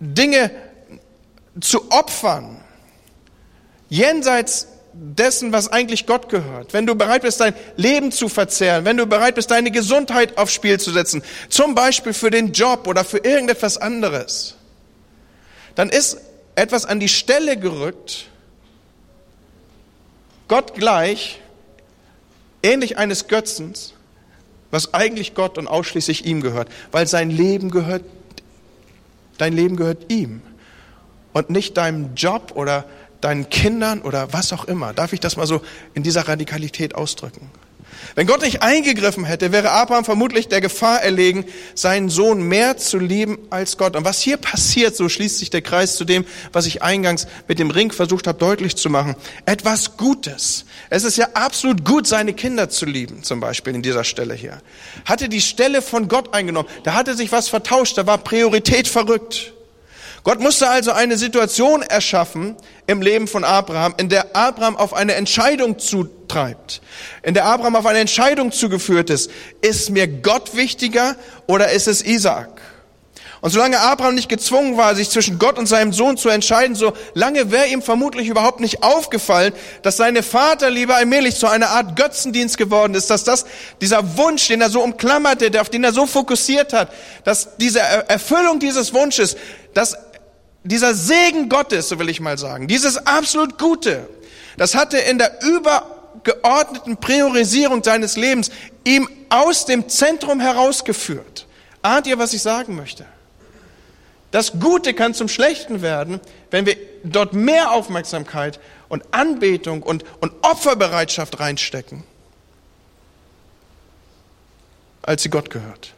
Dinge 0.00 0.50
zu 1.60 1.90
opfern, 1.90 2.60
jenseits 3.88 4.68
dessen, 4.94 5.52
was 5.52 5.68
eigentlich 5.70 6.06
Gott 6.06 6.28
gehört, 6.28 6.72
wenn 6.72 6.86
du 6.86 6.94
bereit 6.94 7.22
bist, 7.22 7.40
dein 7.40 7.54
Leben 7.76 8.12
zu 8.12 8.28
verzehren, 8.28 8.84
wenn 8.84 8.96
du 8.96 9.06
bereit 9.06 9.34
bist, 9.34 9.50
deine 9.50 9.70
Gesundheit 9.70 10.38
aufs 10.38 10.54
Spiel 10.54 10.80
zu 10.80 10.90
setzen, 10.90 11.22
zum 11.50 11.74
Beispiel 11.74 12.14
für 12.14 12.30
den 12.30 12.52
Job 12.52 12.86
oder 12.86 13.04
für 13.04 13.18
irgendetwas 13.18 13.76
anderes, 13.76 14.55
dann 15.76 15.90
ist 15.90 16.18
etwas 16.56 16.84
an 16.84 16.98
die 16.98 17.08
Stelle 17.08 17.56
gerückt, 17.56 18.26
Gott 20.48 20.74
gleich, 20.74 21.40
ähnlich 22.62 22.98
eines 22.98 23.28
Götzens, 23.28 23.92
was 24.70 24.94
eigentlich 24.94 25.34
Gott 25.34 25.58
und 25.58 25.68
ausschließlich 25.68 26.24
ihm 26.24 26.40
gehört, 26.40 26.68
weil 26.90 27.06
sein 27.06 27.30
Leben 27.30 27.70
gehört, 27.70 28.02
dein 29.38 29.52
Leben 29.52 29.76
gehört 29.76 30.10
ihm 30.10 30.42
und 31.32 31.50
nicht 31.50 31.76
deinem 31.76 32.14
Job 32.14 32.52
oder 32.54 32.84
deinen 33.20 33.48
Kindern 33.50 34.02
oder 34.02 34.32
was 34.32 34.52
auch 34.52 34.64
immer. 34.64 34.92
Darf 34.92 35.12
ich 35.12 35.20
das 35.20 35.36
mal 35.36 35.46
so 35.46 35.60
in 35.94 36.02
dieser 36.02 36.26
Radikalität 36.26 36.94
ausdrücken? 36.94 37.50
Wenn 38.14 38.26
Gott 38.26 38.42
nicht 38.42 38.62
eingegriffen 38.62 39.24
hätte, 39.24 39.52
wäre 39.52 39.70
Abraham 39.70 40.04
vermutlich 40.04 40.48
der 40.48 40.60
Gefahr 40.60 41.02
erlegen, 41.02 41.44
seinen 41.74 42.08
Sohn 42.08 42.42
mehr 42.42 42.76
zu 42.76 42.98
lieben 42.98 43.38
als 43.50 43.76
Gott. 43.76 43.96
Und 43.96 44.04
was 44.04 44.20
hier 44.20 44.36
passiert, 44.36 44.96
so 44.96 45.08
schließt 45.08 45.38
sich 45.38 45.50
der 45.50 45.62
Kreis 45.62 45.96
zu 45.96 46.04
dem, 46.04 46.24
was 46.52 46.66
ich 46.66 46.82
eingangs 46.82 47.26
mit 47.48 47.58
dem 47.58 47.70
Ring 47.70 47.92
versucht 47.92 48.26
habe 48.26 48.38
deutlich 48.38 48.76
zu 48.76 48.90
machen. 48.90 49.16
Etwas 49.44 49.96
Gutes. 49.96 50.64
Es 50.90 51.04
ist 51.04 51.16
ja 51.16 51.28
absolut 51.34 51.84
gut, 51.84 52.06
seine 52.06 52.32
Kinder 52.32 52.68
zu 52.68 52.86
lieben, 52.86 53.22
zum 53.22 53.40
Beispiel 53.40 53.74
in 53.74 53.82
dieser 53.82 54.04
Stelle 54.04 54.34
hier. 54.34 54.62
Hatte 55.04 55.28
die 55.28 55.40
Stelle 55.40 55.82
von 55.82 56.08
Gott 56.08 56.34
eingenommen. 56.34 56.68
Da 56.84 56.94
hatte 56.94 57.14
sich 57.14 57.32
was 57.32 57.48
vertauscht, 57.48 57.98
da 57.98 58.06
war 58.06 58.18
Priorität 58.18 58.88
verrückt. 58.88 59.55
Gott 60.26 60.40
musste 60.40 60.68
also 60.68 60.90
eine 60.90 61.16
Situation 61.16 61.82
erschaffen 61.82 62.56
im 62.88 63.00
Leben 63.00 63.28
von 63.28 63.44
Abraham, 63.44 63.94
in 63.96 64.08
der 64.08 64.34
Abraham 64.34 64.76
auf 64.76 64.92
eine 64.92 65.14
Entscheidung 65.14 65.78
zutreibt, 65.78 66.82
in 67.22 67.34
der 67.34 67.44
Abraham 67.44 67.76
auf 67.76 67.86
eine 67.86 68.00
Entscheidung 68.00 68.50
zugeführt 68.50 69.08
ist. 69.08 69.30
Ist 69.60 69.90
mir 69.90 70.08
Gott 70.08 70.56
wichtiger 70.56 71.14
oder 71.46 71.70
ist 71.70 71.86
es 71.86 72.02
Isaac? 72.04 72.60
Und 73.40 73.50
solange 73.50 73.78
Abraham 73.78 74.16
nicht 74.16 74.28
gezwungen 74.28 74.76
war, 74.76 74.96
sich 74.96 75.10
zwischen 75.10 75.38
Gott 75.38 75.58
und 75.58 75.66
seinem 75.66 75.92
Sohn 75.92 76.16
zu 76.16 76.28
entscheiden, 76.28 76.74
so 76.74 76.94
lange 77.14 77.52
wäre 77.52 77.68
ihm 77.68 77.80
vermutlich 77.80 78.26
überhaupt 78.26 78.58
nicht 78.58 78.82
aufgefallen, 78.82 79.52
dass 79.82 79.96
seine 79.96 80.24
Vaterliebe 80.24 80.92
allmählich 80.92 81.36
zu 81.36 81.46
einer 81.46 81.68
Art 81.68 81.94
Götzendienst 81.94 82.58
geworden 82.58 82.94
ist, 82.94 83.10
dass 83.10 83.22
das, 83.22 83.44
dieser 83.80 84.16
Wunsch, 84.16 84.48
den 84.48 84.60
er 84.60 84.70
so 84.70 84.82
umklammerte, 84.82 85.60
auf 85.60 85.68
den 85.68 85.84
er 85.84 85.92
so 85.92 86.06
fokussiert 86.06 86.72
hat, 86.72 86.90
dass 87.22 87.56
diese 87.58 87.78
Erfüllung 87.78 88.58
dieses 88.58 88.92
Wunsches, 88.92 89.36
dass 89.74 89.94
dieser 90.68 90.94
Segen 90.94 91.48
Gottes, 91.48 91.88
so 91.88 91.98
will 91.98 92.08
ich 92.08 92.20
mal 92.20 92.38
sagen, 92.38 92.68
dieses 92.68 93.06
absolut 93.06 93.58
Gute, 93.58 94.08
das 94.56 94.74
hatte 94.74 94.98
in 94.98 95.18
der 95.18 95.42
übergeordneten 95.42 96.96
Priorisierung 96.96 97.82
seines 97.84 98.16
Lebens 98.16 98.50
ihm 98.84 99.08
aus 99.28 99.66
dem 99.66 99.88
Zentrum 99.88 100.40
herausgeführt. 100.40 101.46
Ahnt 101.82 102.06
ihr, 102.06 102.18
was 102.18 102.32
ich 102.32 102.42
sagen 102.42 102.74
möchte? 102.74 103.04
Das 104.30 104.58
Gute 104.58 104.92
kann 104.92 105.14
zum 105.14 105.28
Schlechten 105.28 105.82
werden, 105.82 106.20
wenn 106.50 106.66
wir 106.66 106.76
dort 107.04 107.32
mehr 107.32 107.70
Aufmerksamkeit 107.70 108.58
und 108.88 109.04
Anbetung 109.12 109.82
und, 109.82 110.04
und 110.20 110.32
Opferbereitschaft 110.42 111.38
reinstecken, 111.40 112.02
als 115.02 115.22
sie 115.22 115.30
Gott 115.30 115.50
gehört. 115.50 115.94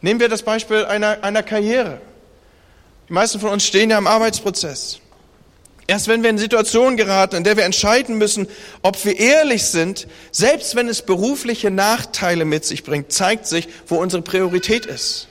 Nehmen 0.00 0.20
wir 0.20 0.28
das 0.28 0.42
Beispiel 0.42 0.84
einer, 0.84 1.22
einer 1.22 1.42
Karriere. 1.42 2.00
Die 3.08 3.12
meisten 3.12 3.40
von 3.40 3.50
uns 3.50 3.64
stehen 3.66 3.90
ja 3.90 3.98
im 3.98 4.06
Arbeitsprozess. 4.06 5.00
Erst 5.86 6.06
wenn 6.08 6.22
wir 6.22 6.28
in 6.28 6.36
Situationen 6.36 6.98
geraten, 6.98 7.36
in 7.36 7.44
der 7.44 7.56
wir 7.56 7.64
entscheiden 7.64 8.18
müssen, 8.18 8.46
ob 8.82 9.02
wir 9.06 9.18
ehrlich 9.18 9.64
sind, 9.64 10.06
selbst 10.30 10.76
wenn 10.76 10.86
es 10.86 11.00
berufliche 11.00 11.70
Nachteile 11.70 12.44
mit 12.44 12.66
sich 12.66 12.84
bringt, 12.84 13.10
zeigt 13.10 13.46
sich, 13.46 13.68
wo 13.86 13.96
unsere 13.96 14.22
Priorität 14.22 14.84
ist. 14.84 15.28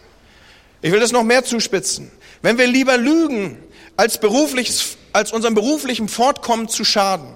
Ich 0.81 0.91
will 0.91 0.99
das 0.99 1.11
noch 1.11 1.23
mehr 1.23 1.43
zuspitzen. 1.43 2.11
Wenn 2.41 2.57
wir 2.57 2.65
lieber 2.65 2.97
lügen, 2.97 3.59
als, 3.97 4.19
berufliches, 4.19 4.97
als 5.13 5.31
unserem 5.31 5.53
beruflichen 5.53 6.07
Fortkommen 6.07 6.69
zu 6.69 6.83
schaden. 6.83 7.27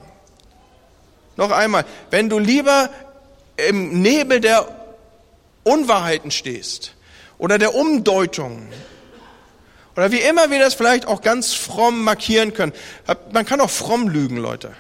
Noch 1.38 1.52
einmal, 1.52 1.86
wenn 2.10 2.30
du 2.30 2.40
lieber 2.40 2.90
im 3.58 4.02
Nebel 4.02 4.40
der 4.40 4.68
Unwahrheiten 5.64 6.32
stehst, 6.32 6.94
oder 7.42 7.58
der 7.58 7.74
Umdeutung. 7.74 8.68
Oder 9.96 10.12
wie 10.12 10.20
immer 10.20 10.52
wir 10.52 10.60
das 10.60 10.76
vielleicht 10.76 11.08
auch 11.08 11.22
ganz 11.22 11.54
fromm 11.54 12.04
markieren 12.04 12.54
können. 12.54 12.72
Man 13.34 13.48
kann 13.48 13.60
auch 13.60 13.70
fromm 13.70 14.08
lügen, 14.08 14.38
Leute. 14.38 14.74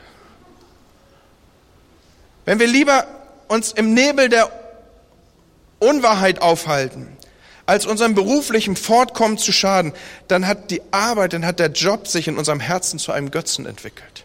Wenn 2.45 2.59
wir 2.59 2.67
lieber 2.67 3.07
uns 3.47 3.71
im 3.71 3.95
Nebel 3.95 4.29
der 4.29 4.51
Unwahrheit 5.79 6.43
aufhalten, 6.43 7.07
als 7.65 7.87
unserem 7.87 8.13
beruflichen 8.13 8.75
Fortkommen 8.75 9.39
zu 9.39 9.51
schaden, 9.51 9.91
dann 10.27 10.45
hat 10.45 10.69
die 10.69 10.83
Arbeit, 10.91 11.33
dann 11.33 11.47
hat 11.47 11.57
der 11.57 11.71
Job 11.71 12.07
sich 12.07 12.27
in 12.27 12.37
unserem 12.37 12.59
Herzen 12.59 12.99
zu 12.99 13.11
einem 13.11 13.31
Götzen 13.31 13.65
entwickelt. 13.65 14.23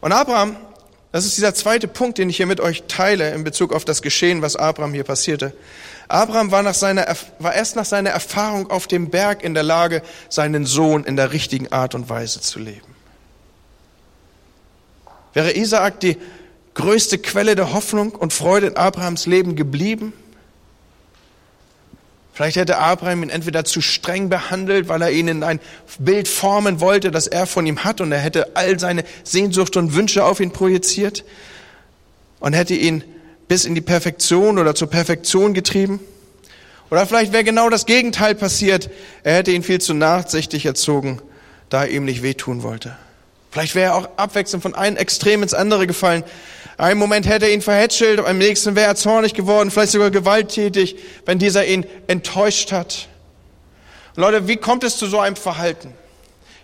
Und 0.00 0.12
Abraham 0.12 0.56
Das 1.10 1.24
ist 1.24 1.36
dieser 1.36 1.54
zweite 1.54 1.88
Punkt, 1.88 2.18
den 2.18 2.28
ich 2.28 2.36
hier 2.36 2.46
mit 2.46 2.60
euch 2.60 2.84
teile 2.86 3.32
in 3.32 3.42
Bezug 3.42 3.72
auf 3.72 3.84
das 3.84 4.02
Geschehen, 4.02 4.42
was 4.42 4.56
Abraham 4.56 4.92
hier 4.92 5.04
passierte. 5.04 5.54
Abraham 6.06 6.50
war, 6.50 6.62
nach 6.62 6.74
seiner, 6.74 7.06
war 7.38 7.54
erst 7.54 7.76
nach 7.76 7.86
seiner 7.86 8.10
Erfahrung 8.10 8.70
auf 8.70 8.86
dem 8.86 9.08
Berg 9.08 9.42
in 9.42 9.54
der 9.54 9.62
Lage, 9.62 10.02
seinen 10.28 10.66
Sohn 10.66 11.04
in 11.04 11.16
der 11.16 11.32
richtigen 11.32 11.72
Art 11.72 11.94
und 11.94 12.10
Weise 12.10 12.40
zu 12.40 12.58
leben. 12.58 12.94
Wäre 15.32 15.56
Isaak 15.56 16.00
die 16.00 16.18
größte 16.74 17.18
Quelle 17.18 17.54
der 17.54 17.72
Hoffnung 17.72 18.12
und 18.12 18.32
Freude 18.32 18.66
in 18.68 18.76
Abrahams 18.76 19.26
Leben 19.26 19.56
geblieben? 19.56 20.12
Vielleicht 22.38 22.56
hätte 22.56 22.78
Abraham 22.78 23.24
ihn 23.24 23.30
entweder 23.30 23.64
zu 23.64 23.80
streng 23.80 24.28
behandelt, 24.28 24.86
weil 24.86 25.02
er 25.02 25.10
ihn 25.10 25.26
in 25.26 25.42
ein 25.42 25.58
Bild 25.98 26.28
formen 26.28 26.78
wollte, 26.78 27.10
das 27.10 27.26
er 27.26 27.48
von 27.48 27.66
ihm 27.66 27.82
hat, 27.82 28.00
und 28.00 28.12
er 28.12 28.20
hätte 28.20 28.54
all 28.54 28.78
seine 28.78 29.02
Sehnsucht 29.24 29.76
und 29.76 29.96
Wünsche 29.96 30.24
auf 30.24 30.38
ihn 30.38 30.52
projiziert 30.52 31.24
und 32.38 32.52
hätte 32.52 32.74
ihn 32.74 33.02
bis 33.48 33.64
in 33.64 33.74
die 33.74 33.80
Perfektion 33.80 34.60
oder 34.60 34.76
zur 34.76 34.88
Perfektion 34.88 35.52
getrieben. 35.52 35.98
Oder 36.92 37.08
vielleicht 37.08 37.32
wäre 37.32 37.42
genau 37.42 37.70
das 37.70 37.86
Gegenteil 37.86 38.36
passiert. 38.36 38.88
Er 39.24 39.34
hätte 39.34 39.50
ihn 39.50 39.64
viel 39.64 39.80
zu 39.80 39.92
nachsichtig 39.92 40.64
erzogen, 40.64 41.20
da 41.70 41.86
er 41.86 41.90
ihm 41.90 42.04
nicht 42.04 42.22
wehtun 42.22 42.62
wollte. 42.62 42.96
Vielleicht 43.50 43.74
wäre 43.74 43.86
er 43.86 43.94
auch 43.96 44.10
abwechselnd 44.16 44.62
von 44.62 44.76
einem 44.76 44.96
Extrem 44.96 45.42
ins 45.42 45.54
andere 45.54 45.88
gefallen. 45.88 46.22
Einen 46.78 47.00
Moment 47.00 47.26
hätte 47.26 47.46
er 47.46 47.52
ihn 47.52 47.60
verhätschelt, 47.60 48.20
am 48.20 48.38
nächsten 48.38 48.76
wäre 48.76 48.86
er 48.86 48.94
zornig 48.94 49.34
geworden, 49.34 49.72
vielleicht 49.72 49.92
sogar 49.92 50.12
gewalttätig, 50.12 50.96
wenn 51.26 51.40
dieser 51.40 51.66
ihn 51.66 51.84
enttäuscht 52.06 52.70
hat. 52.70 53.08
Und 54.14 54.22
Leute, 54.22 54.46
wie 54.46 54.56
kommt 54.56 54.84
es 54.84 54.96
zu 54.96 55.06
so 55.06 55.18
einem 55.18 55.34
Verhalten? 55.34 55.92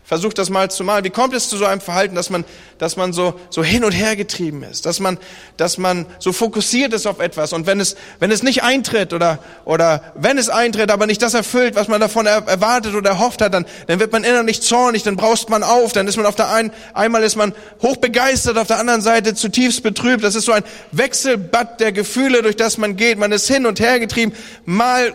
Versucht 0.07 0.37
das 0.37 0.51
mal 0.51 0.71
zu 0.71 0.85
malen. 0.85 1.03
Wie 1.03 1.11
kommt 1.11 1.33
es 1.33 1.49
zu 1.49 1.57
so 1.57 1.65
einem 1.65 1.81
Verhalten, 1.81 2.15
dass 2.15 2.29
man, 2.29 2.45
dass 2.77 2.97
man 2.97 3.15
so, 3.15 3.41
so 3.49 3.65
hin 3.65 3.85
und 3.85 3.93
her 3.93 4.17
getrieben 4.17 4.63
ist, 4.63 4.85
dass 4.85 5.01
man, 5.01 5.19
dass 5.57 5.79
man 5.79 6.05
so 6.19 6.35
fokussiert 6.35 6.93
ist 6.93 7.07
auf 7.07 7.21
etwas 7.21 7.55
und 7.55 7.67
wenn 7.67 7.81
es, 7.81 7.97
wenn 8.21 8.31
es 8.31 8.43
nicht 8.43 8.63
eintritt 8.63 9.15
oder, 9.15 9.39
oder 9.65 10.03
wenn 10.15 10.37
es 10.37 10.51
eintritt, 10.51 10.91
aber 10.91 11.07
nicht 11.07 11.23
das 11.23 11.33
erfüllt, 11.33 11.75
was 11.75 11.89
man 11.89 12.03
davon 12.03 12.27
erwartet 12.27 12.95
oder 12.95 13.11
erhofft 13.11 13.41
hat, 13.41 13.55
dann, 13.55 13.65
dann 13.87 13.99
wird 13.99 14.13
man 14.13 14.25
innerlich 14.25 14.61
zornig, 14.61 15.05
dann 15.05 15.17
braust 15.17 15.49
man 15.49 15.63
auf, 15.63 15.95
dann 15.95 16.07
ist 16.07 16.19
man 16.19 16.27
auf 16.27 16.37
der 16.37 16.53
einen, 16.53 16.71
einmal 16.93 17.23
ist 17.23 17.37
man 17.37 17.55
hochbegeistert, 17.81 18.59
auf 18.59 18.67
der 18.67 18.79
anderen 18.79 19.01
Seite 19.01 19.35
zutiefst 19.35 19.83
betrübt. 19.83 20.23
Das 20.23 20.35
ist 20.35 20.45
so 20.45 20.53
ein 20.53 20.65
Wechselbad 20.93 21.81
der 21.81 21.93
Gefühle, 21.93 22.43
durch 22.43 22.57
das 22.57 22.77
man 22.77 22.97
geht. 22.97 23.19
Man 23.19 23.33
ist 23.33 23.49
hin 23.49 23.65
und 23.65 23.81
her 23.81 23.99
getrieben, 23.99 24.35
mal 24.67 25.15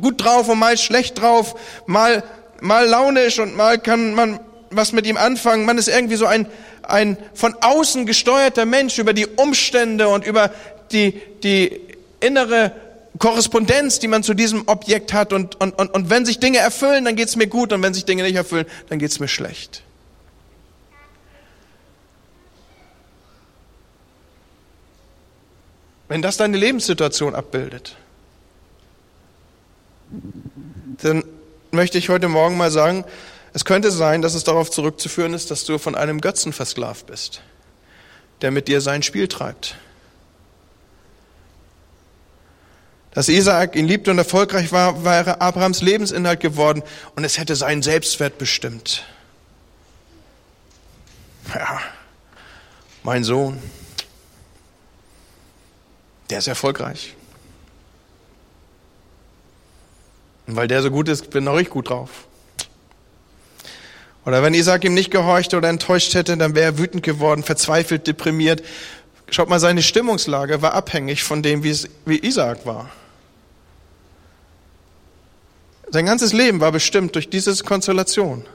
gut 0.00 0.24
drauf 0.24 0.48
und 0.48 0.58
mal 0.58 0.76
schlecht 0.76 1.20
drauf, 1.20 1.54
mal 1.86 2.24
mal 2.60 2.86
launisch 2.86 3.38
und 3.38 3.56
mal 3.56 3.78
kann 3.78 4.14
man 4.14 4.40
was 4.70 4.92
mit 4.92 5.06
ihm 5.06 5.16
anfangen. 5.16 5.64
Man 5.64 5.78
ist 5.78 5.88
irgendwie 5.88 6.16
so 6.16 6.26
ein, 6.26 6.46
ein 6.82 7.16
von 7.34 7.54
außen 7.60 8.06
gesteuerter 8.06 8.64
Mensch 8.64 8.98
über 8.98 9.12
die 9.12 9.26
Umstände 9.26 10.08
und 10.08 10.26
über 10.26 10.50
die, 10.92 11.20
die 11.42 11.80
innere 12.20 12.72
Korrespondenz, 13.18 14.00
die 14.00 14.08
man 14.08 14.22
zu 14.22 14.34
diesem 14.34 14.66
Objekt 14.66 15.12
hat. 15.12 15.32
Und, 15.32 15.60
und, 15.60 15.78
und, 15.78 15.90
und 15.94 16.10
wenn 16.10 16.26
sich 16.26 16.40
Dinge 16.40 16.58
erfüllen, 16.58 17.04
dann 17.04 17.16
geht's 17.16 17.36
mir 17.36 17.46
gut. 17.46 17.72
Und 17.72 17.82
wenn 17.82 17.94
sich 17.94 18.04
Dinge 18.04 18.22
nicht 18.22 18.36
erfüllen, 18.36 18.66
dann 18.88 18.98
geht's 18.98 19.20
mir 19.20 19.28
schlecht. 19.28 19.82
Wenn 26.08 26.22
das 26.22 26.36
deine 26.36 26.56
Lebenssituation 26.56 27.34
abbildet, 27.34 27.96
dann 31.02 31.24
möchte 31.74 31.98
ich 31.98 32.08
heute 32.08 32.28
Morgen 32.28 32.56
mal 32.56 32.70
sagen, 32.70 33.04
es 33.52 33.64
könnte 33.64 33.90
sein, 33.90 34.22
dass 34.22 34.34
es 34.34 34.44
darauf 34.44 34.70
zurückzuführen 34.70 35.34
ist, 35.34 35.50
dass 35.50 35.64
du 35.64 35.78
von 35.78 35.94
einem 35.94 36.20
Götzen 36.20 36.52
versklavt 36.52 37.06
bist, 37.06 37.40
der 38.40 38.50
mit 38.50 38.66
dir 38.68 38.80
sein 38.80 39.02
Spiel 39.02 39.28
treibt. 39.28 39.76
Dass 43.12 43.28
Isaak 43.28 43.76
ihn 43.76 43.86
liebte 43.86 44.10
und 44.10 44.18
erfolgreich 44.18 44.72
war, 44.72 45.04
wäre 45.04 45.40
Abrahams 45.40 45.82
Lebensinhalt 45.82 46.40
geworden 46.40 46.82
und 47.14 47.22
es 47.22 47.38
hätte 47.38 47.54
seinen 47.54 47.82
Selbstwert 47.82 48.38
bestimmt. 48.38 49.04
Ja, 51.54 51.80
mein 53.04 53.22
Sohn, 53.22 53.62
der 56.30 56.38
ist 56.38 56.48
erfolgreich. 56.48 57.14
Und 60.46 60.56
weil 60.56 60.68
der 60.68 60.82
so 60.82 60.90
gut 60.90 61.08
ist, 61.08 61.30
bin 61.30 61.48
auch 61.48 61.58
ich 61.58 61.70
gut 61.70 61.90
drauf. 61.90 62.26
Oder 64.26 64.42
wenn 64.42 64.54
Isaac 64.54 64.84
ihm 64.84 64.94
nicht 64.94 65.10
gehorcht 65.10 65.52
oder 65.54 65.68
enttäuscht 65.68 66.14
hätte, 66.14 66.36
dann 66.36 66.54
wäre 66.54 66.64
er 66.64 66.78
wütend 66.78 67.02
geworden, 67.02 67.42
verzweifelt, 67.42 68.06
deprimiert. 68.06 68.62
Schaut 69.30 69.48
mal, 69.48 69.60
seine 69.60 69.82
Stimmungslage 69.82 70.62
war 70.62 70.74
abhängig 70.74 71.22
von 71.24 71.42
dem, 71.42 71.62
wie, 71.62 71.70
es, 71.70 71.88
wie 72.06 72.18
Isaac 72.18 72.64
war. 72.64 72.90
Sein 75.90 76.06
ganzes 76.06 76.32
Leben 76.32 76.60
war 76.60 76.72
bestimmt 76.72 77.14
durch 77.14 77.28
diese 77.28 77.54
Konstellation. 77.62 78.46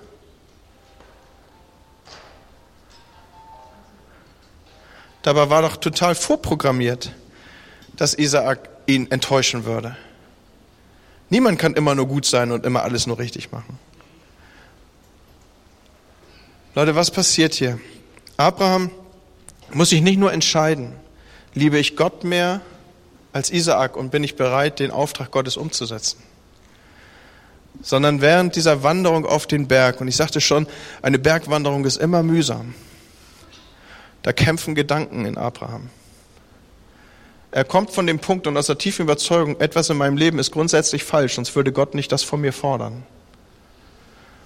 Dabei 5.22 5.50
war 5.50 5.62
doch 5.62 5.78
total 5.78 6.16
vorprogrammiert, 6.16 7.12
dass 7.96 8.14
Isaac 8.14 8.70
ihn 8.88 9.12
enttäuschen 9.12 9.66
würde. 9.66 9.96
Niemand 11.30 11.60
kann 11.60 11.74
immer 11.74 11.96
nur 11.96 12.08
gut 12.08 12.26
sein 12.26 12.52
und 12.52 12.66
immer 12.66 12.84
alles 12.84 13.06
nur 13.08 13.20
richtig 13.20 13.52
machen. 13.52 13.78
Leute, 16.76 16.96
was 16.96 17.12
passiert 17.12 17.54
hier? 17.54 17.80
Abraham 18.38 18.92
muss 19.74 19.90
sich 19.90 20.02
nicht 20.02 20.18
nur 20.18 20.32
entscheiden, 20.32 20.94
liebe 21.54 21.78
ich 21.78 21.96
Gott 21.96 22.24
mehr 22.24 22.62
als 23.34 23.52
Isaak 23.52 23.96
und 23.96 24.12
bin 24.12 24.24
ich 24.24 24.36
bereit, 24.36 24.80
den 24.80 24.92
Auftrag 24.92 25.32
Gottes 25.32 25.58
umzusetzen, 25.58 26.20
sondern 27.82 28.22
während 28.22 28.56
dieser 28.56 28.82
Wanderung 28.82 29.26
auf 29.26 29.46
den 29.46 29.68
Berg, 29.68 30.02
und 30.02 30.08
ich 30.08 30.16
sagte 30.16 30.42
schon, 30.42 30.68
eine 31.02 31.20
Bergwanderung 31.20 31.86
ist 31.86 31.98
immer 31.98 32.24
mühsam, 32.24 32.74
da 34.24 34.34
kämpfen 34.34 34.74
Gedanken 34.74 35.26
in 35.26 35.38
Abraham. 35.38 35.90
Er 37.52 37.64
kommt 37.64 37.92
von 37.92 38.06
dem 38.06 38.20
Punkt 38.20 38.46
und 38.46 38.58
aus 38.58 38.68
der 38.68 38.78
tiefen 38.78 39.04
Überzeugung, 39.04 39.60
etwas 39.60 39.90
in 39.90 39.98
meinem 39.98 40.18
Leben 40.18 40.38
ist 40.38 40.52
grundsätzlich 40.52 41.04
falsch, 41.04 41.36
sonst 41.36 41.56
würde 41.56 41.72
Gott 41.72 41.96
nicht 41.96 42.12
das 42.12 42.24
von 42.24 42.42
mir 42.42 42.54
fordern. 42.54 43.04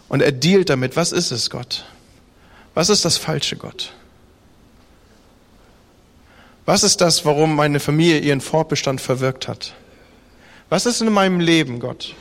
Und 0.08 0.22
er 0.22 0.32
dealt 0.32 0.70
damit, 0.70 0.96
was 0.96 1.12
ist 1.12 1.32
es, 1.32 1.50
Gott? 1.50 1.86
Was 2.74 2.90
ist 2.90 3.04
das 3.04 3.18
falsche, 3.18 3.58
Gott? 3.58 3.94
Was 6.66 6.84
ist 6.84 7.02
das, 7.02 7.26
warum 7.26 7.56
meine 7.56 7.80
Familie 7.80 8.20
ihren 8.20 8.40
Fortbestand 8.40 9.02
verwirkt 9.02 9.48
hat? 9.48 9.74
Was 10.70 10.86
ist 10.86 11.02
in 11.02 11.12
meinem 11.12 11.40
Leben, 11.40 11.80
Gott? 11.80 12.16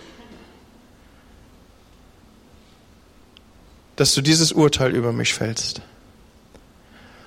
Dass 3.94 4.14
du 4.14 4.20
dieses 4.20 4.50
Urteil 4.50 4.96
über 4.96 5.12
mich 5.12 5.32
fällst. 5.32 5.80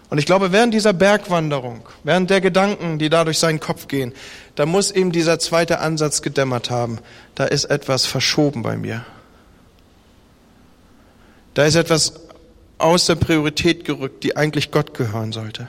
Und 0.09 0.19
ich 0.19 0.25
glaube, 0.25 0.51
während 0.51 0.73
dieser 0.73 0.93
Bergwanderung, 0.93 1.85
während 2.03 2.29
der 2.29 2.41
Gedanken, 2.41 2.99
die 2.99 3.09
da 3.09 3.23
durch 3.23 3.39
seinen 3.39 3.59
Kopf 3.59 3.87
gehen, 3.87 4.13
da 4.55 4.65
muss 4.65 4.91
ihm 4.91 5.11
dieser 5.11 5.39
zweite 5.39 5.79
Ansatz 5.79 6.21
gedämmert 6.21 6.69
haben. 6.69 6.99
Da 7.33 7.45
ist 7.45 7.65
etwas 7.65 8.05
verschoben 8.05 8.61
bei 8.61 8.77
mir. 8.77 9.05
Da 11.55 11.65
ist 11.65 11.75
etwas 11.75 12.13
aus 12.77 13.05
der 13.05 13.15
Priorität 13.15 13.85
gerückt, 13.85 14.23
die 14.23 14.37
eigentlich 14.37 14.71
Gott 14.71 14.93
gehören 14.93 15.31
sollte. 15.31 15.67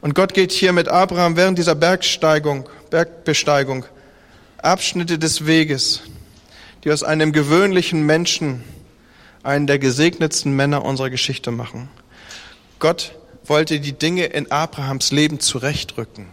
Und 0.00 0.14
Gott 0.14 0.32
geht 0.32 0.50
hier 0.50 0.72
mit 0.72 0.88
Abraham 0.88 1.36
während 1.36 1.58
dieser 1.58 1.74
Bergsteigung, 1.74 2.68
Bergbesteigung 2.88 3.84
Abschnitte 4.62 5.18
des 5.18 5.46
Weges, 5.46 6.02
die 6.84 6.92
aus 6.92 7.02
einem 7.02 7.32
gewöhnlichen 7.32 8.04
Menschen 8.04 8.64
einen 9.42 9.66
der 9.66 9.78
gesegnetsten 9.78 10.54
Männer 10.54 10.84
unserer 10.84 11.10
Geschichte 11.10 11.50
machen. 11.50 11.88
Gott 12.78 13.14
wollte 13.44 13.80
die 13.80 13.92
Dinge 13.92 14.26
in 14.26 14.50
Abrahams 14.50 15.12
Leben 15.12 15.40
zurechtrücken. 15.40 16.26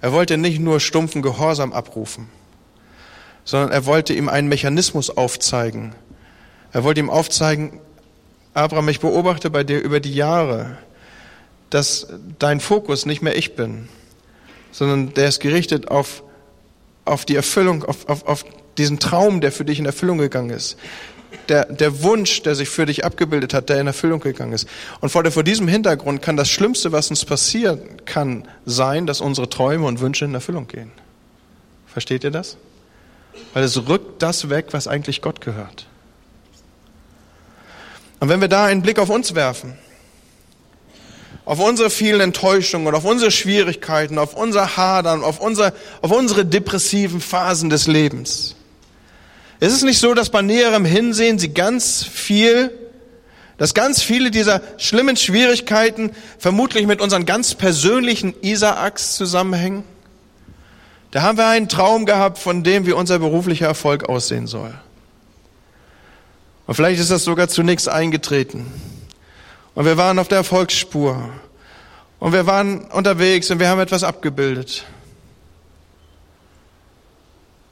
Er 0.00 0.12
wollte 0.12 0.36
nicht 0.36 0.58
nur 0.58 0.80
stumpfen 0.80 1.22
Gehorsam 1.22 1.72
abrufen, 1.72 2.28
sondern 3.44 3.70
er 3.70 3.86
wollte 3.86 4.12
ihm 4.14 4.28
einen 4.28 4.48
Mechanismus 4.48 5.10
aufzeigen. 5.10 5.94
Er 6.72 6.84
wollte 6.84 7.00
ihm 7.00 7.10
aufzeigen, 7.10 7.80
Abraham, 8.54 8.88
ich 8.88 9.00
beobachte 9.00 9.48
bei 9.50 9.64
dir 9.64 9.80
über 9.80 10.00
die 10.00 10.14
Jahre, 10.14 10.76
dass 11.70 12.08
dein 12.38 12.60
Fokus 12.60 13.06
nicht 13.06 13.22
mehr 13.22 13.36
ich 13.36 13.54
bin, 13.54 13.88
sondern 14.72 15.14
der 15.14 15.28
ist 15.28 15.40
gerichtet 15.40 15.88
auf, 15.88 16.22
auf 17.04 17.24
die 17.24 17.36
Erfüllung, 17.36 17.84
auf, 17.84 18.08
auf, 18.08 18.26
auf 18.26 18.44
diesen 18.76 18.98
Traum, 18.98 19.40
der 19.40 19.52
für 19.52 19.64
dich 19.64 19.78
in 19.78 19.86
Erfüllung 19.86 20.18
gegangen 20.18 20.50
ist 20.50 20.76
der, 21.48 21.66
der 21.66 22.02
Wunsch, 22.02 22.42
der 22.42 22.54
sich 22.54 22.68
für 22.68 22.86
dich 22.86 23.04
abgebildet 23.04 23.54
hat, 23.54 23.68
der 23.68 23.80
in 23.80 23.86
Erfüllung 23.86 24.20
gegangen 24.20 24.52
ist. 24.52 24.68
Und 25.00 25.10
vor, 25.10 25.24
vor 25.30 25.42
diesem 25.42 25.68
Hintergrund 25.68 26.22
kann 26.22 26.36
das 26.36 26.50
Schlimmste, 26.50 26.92
was 26.92 27.10
uns 27.10 27.24
passieren 27.24 27.80
kann, 28.04 28.46
sein, 28.66 29.06
dass 29.06 29.20
unsere 29.20 29.48
Träume 29.48 29.86
und 29.86 30.00
Wünsche 30.00 30.24
in 30.24 30.34
Erfüllung 30.34 30.66
gehen. 30.68 30.92
Versteht 31.86 32.24
ihr 32.24 32.30
das? 32.30 32.56
Weil 33.54 33.64
es 33.64 33.88
rückt 33.88 34.22
das 34.22 34.50
weg, 34.50 34.68
was 34.70 34.88
eigentlich 34.88 35.20
Gott 35.22 35.40
gehört. 35.40 35.86
Und 38.20 38.28
wenn 38.28 38.40
wir 38.40 38.48
da 38.48 38.66
einen 38.66 38.82
Blick 38.82 38.98
auf 38.98 39.10
uns 39.10 39.34
werfen, 39.34 39.76
auf 41.44 41.58
unsere 41.58 41.90
vielen 41.90 42.20
Enttäuschungen, 42.20 42.94
auf 42.94 43.04
unsere 43.04 43.30
Schwierigkeiten, 43.30 44.18
auf 44.18 44.34
unser 44.34 44.76
Hadern, 44.76 45.24
auf, 45.24 45.40
unser, 45.40 45.72
auf 46.00 46.12
unsere 46.12 46.46
depressiven 46.46 47.20
Phasen 47.20 47.68
des 47.68 47.88
Lebens, 47.88 48.54
ist 49.62 49.72
es 49.72 49.82
nicht 49.84 50.00
so, 50.00 50.12
dass 50.12 50.30
bei 50.30 50.42
näherem 50.42 50.84
Hinsehen 50.84 51.38
sie 51.38 51.54
ganz 51.54 52.02
viel, 52.02 52.72
dass 53.58 53.74
ganz 53.74 54.02
viele 54.02 54.32
dieser 54.32 54.60
schlimmen 54.76 55.16
Schwierigkeiten 55.16 56.10
vermutlich 56.36 56.88
mit 56.88 57.00
unseren 57.00 57.26
ganz 57.26 57.54
persönlichen 57.54 58.34
Isaaks 58.42 59.14
zusammenhängen? 59.14 59.84
Da 61.12 61.22
haben 61.22 61.38
wir 61.38 61.46
einen 61.46 61.68
Traum 61.68 62.06
gehabt 62.06 62.38
von 62.38 62.64
dem, 62.64 62.86
wie 62.86 62.92
unser 62.92 63.20
beruflicher 63.20 63.66
Erfolg 63.66 64.08
aussehen 64.08 64.48
soll. 64.48 64.74
Und 66.66 66.74
vielleicht 66.74 67.00
ist 67.00 67.12
das 67.12 67.22
sogar 67.22 67.46
zunächst 67.46 67.88
eingetreten. 67.88 68.66
Und 69.76 69.84
wir 69.84 69.96
waren 69.96 70.18
auf 70.18 70.26
der 70.26 70.38
Erfolgsspur. 70.38 71.30
Und 72.18 72.32
wir 72.32 72.46
waren 72.46 72.86
unterwegs 72.86 73.48
und 73.52 73.60
wir 73.60 73.68
haben 73.68 73.80
etwas 73.80 74.02
abgebildet. 74.02 74.86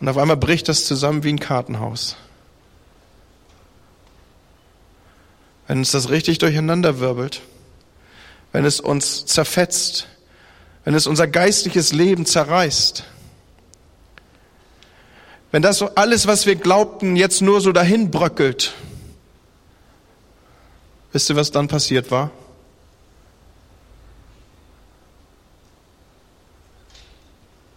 Und 0.01 0.09
auf 0.09 0.16
einmal 0.16 0.38
bricht 0.38 0.68
das 0.68 0.86
zusammen 0.86 1.24
wie 1.24 1.28
ein 1.28 1.38
Kartenhaus. 1.38 2.16
Wenn 5.66 5.78
uns 5.78 5.92
das 5.92 6.09
richtig 6.09 6.38
durcheinander 6.38 6.98
wirbelt, 6.98 7.42
wenn 8.53 8.64
es 8.64 8.80
uns 8.80 9.26
zerfetzt, 9.26 10.09
wenn 10.84 10.94
es 10.94 11.07
unser 11.07 11.28
geistliches 11.28 11.92
Leben 11.92 12.26
zerreißt, 12.26 13.05
wenn 15.53 15.62
das 15.62 15.78
so 15.78 15.94
alles, 15.94 16.26
was 16.26 16.46
wir 16.46 16.57
glaubten, 16.57 17.16
jetzt 17.16 17.42
nur 17.42 17.61
so 17.61 17.70
dahin 17.70 18.11
bröckelt, 18.11 18.72
wisst 21.12 21.28
ihr, 21.28 21.36
was 21.36 21.51
dann 21.51 21.68
passiert 21.68 22.11
war? 22.11 22.30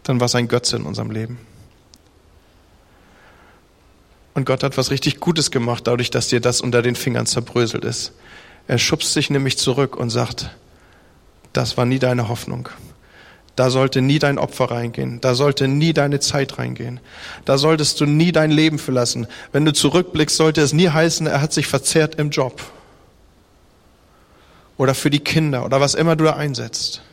Dann 0.04 0.20
war 0.20 0.26
es 0.26 0.36
ein 0.36 0.48
Götze 0.48 0.78
in 0.78 0.84
unserem 0.84 1.12
Leben. 1.12 1.53
Und 4.34 4.46
Gott 4.46 4.64
hat 4.64 4.78
was 4.78 4.92
richtig 4.92 5.20
Gutes 5.20 5.52
gemacht, 5.52 5.86
dadurch, 5.86 6.10
dass 6.10 6.28
dir 6.28 6.40
das 6.40 6.62
unter 6.62 6.82
den 6.82 6.96
Fingern 6.96 7.26
zerbröselt 7.26 7.86
ist. 7.86 8.14
Er 8.68 8.78
schubst 8.78 9.14
sich 9.14 9.30
nämlich 9.30 9.58
zurück 9.58 9.96
und 9.96 10.10
sagt, 10.10 10.50
das 11.52 11.78
war 11.78 11.86
nie 11.86 12.00
deine 12.00 12.30
Hoffnung. 12.30 12.70
Da 13.56 13.70
sollte 13.70 14.02
nie 14.02 14.18
dein 14.18 14.40
Opfer 14.40 14.72
reingehen. 14.72 15.22
Da 15.22 15.36
sollte 15.36 15.68
nie 15.68 15.94
deine 15.94 16.20
Zeit 16.20 16.58
reingehen. 16.58 17.00
Da 17.46 17.60
solltest 17.60 18.02
du 18.02 18.06
nie 18.06 18.32
dein 18.32 18.50
Leben 18.50 18.80
verlassen. 18.80 19.28
Wenn 19.52 19.64
du 19.64 19.74
zurückblickst, 19.74 20.36
sollte 20.36 20.62
es 20.62 20.74
nie 20.74 20.90
heißen, 20.90 21.28
er 21.28 21.40
hat 21.40 21.54
sich 21.54 21.68
verzehrt 21.68 22.16
im 22.16 22.32
Job. 22.32 22.64
Oder 24.78 24.96
für 24.96 25.12
die 25.12 25.20
Kinder 25.20 25.66
oder 25.66 25.80
was 25.80 25.94
immer 25.94 26.16
du 26.16 26.24
da 26.24 26.36
einsetzt. 26.36 27.04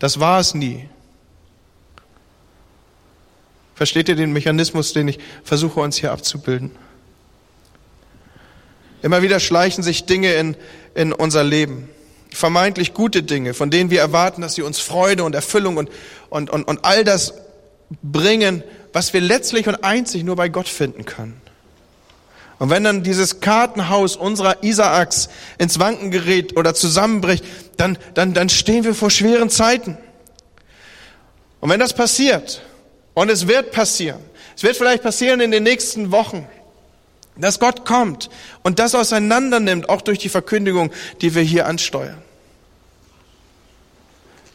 Das 0.00 0.18
war 0.18 0.40
es 0.40 0.54
nie. 0.54 0.88
Versteht 3.76 4.08
ihr 4.08 4.16
den 4.16 4.32
Mechanismus, 4.32 4.92
den 4.92 5.06
ich 5.06 5.20
versuche 5.44 5.78
uns 5.78 5.96
hier 5.96 6.10
abzubilden? 6.10 6.72
Immer 9.02 9.22
wieder 9.22 9.38
schleichen 9.38 9.84
sich 9.84 10.06
Dinge 10.06 10.32
in, 10.32 10.56
in 10.94 11.12
unser 11.12 11.44
Leben 11.44 11.88
vermeintlich 12.36 12.94
gute 12.94 13.22
Dinge, 13.22 13.54
von 13.54 13.70
denen 13.70 13.90
wir 13.90 14.00
erwarten, 14.00 14.42
dass 14.42 14.54
sie 14.54 14.62
uns 14.62 14.78
Freude 14.78 15.24
und 15.24 15.34
Erfüllung 15.34 15.76
und, 15.76 15.90
und, 16.28 16.50
und, 16.50 16.64
und 16.64 16.84
all 16.84 17.02
das 17.04 17.34
bringen, 18.02 18.62
was 18.92 19.12
wir 19.12 19.20
letztlich 19.20 19.68
und 19.68 19.84
einzig 19.84 20.24
nur 20.24 20.36
bei 20.36 20.48
Gott 20.48 20.68
finden 20.68 21.04
können. 21.04 21.40
Und 22.58 22.70
wenn 22.70 22.84
dann 22.84 23.02
dieses 23.02 23.40
Kartenhaus 23.40 24.16
unserer 24.16 24.62
Isaaks 24.62 25.28
ins 25.58 25.78
Wanken 25.78 26.10
gerät 26.10 26.56
oder 26.56 26.74
zusammenbricht, 26.74 27.44
dann, 27.76 27.98
dann, 28.14 28.32
dann 28.32 28.48
stehen 28.48 28.84
wir 28.84 28.94
vor 28.94 29.10
schweren 29.10 29.50
Zeiten. 29.50 29.98
Und 31.60 31.68
wenn 31.70 31.80
das 31.80 31.92
passiert, 31.92 32.62
und 33.16 33.30
es 33.30 33.48
wird 33.48 33.72
passieren, 33.72 34.20
es 34.54 34.62
wird 34.62 34.76
vielleicht 34.76 35.02
passieren 35.02 35.40
in 35.40 35.50
den 35.50 35.62
nächsten 35.62 36.12
Wochen, 36.12 36.46
dass 37.34 37.58
Gott 37.58 37.86
kommt 37.86 38.28
und 38.62 38.78
das 38.78 38.94
auseinander 38.94 39.58
nimmt, 39.58 39.88
auch 39.88 40.02
durch 40.02 40.18
die 40.18 40.28
Verkündigung, 40.28 40.92
die 41.22 41.34
wir 41.34 41.40
hier 41.40 41.66
ansteuern. 41.66 42.20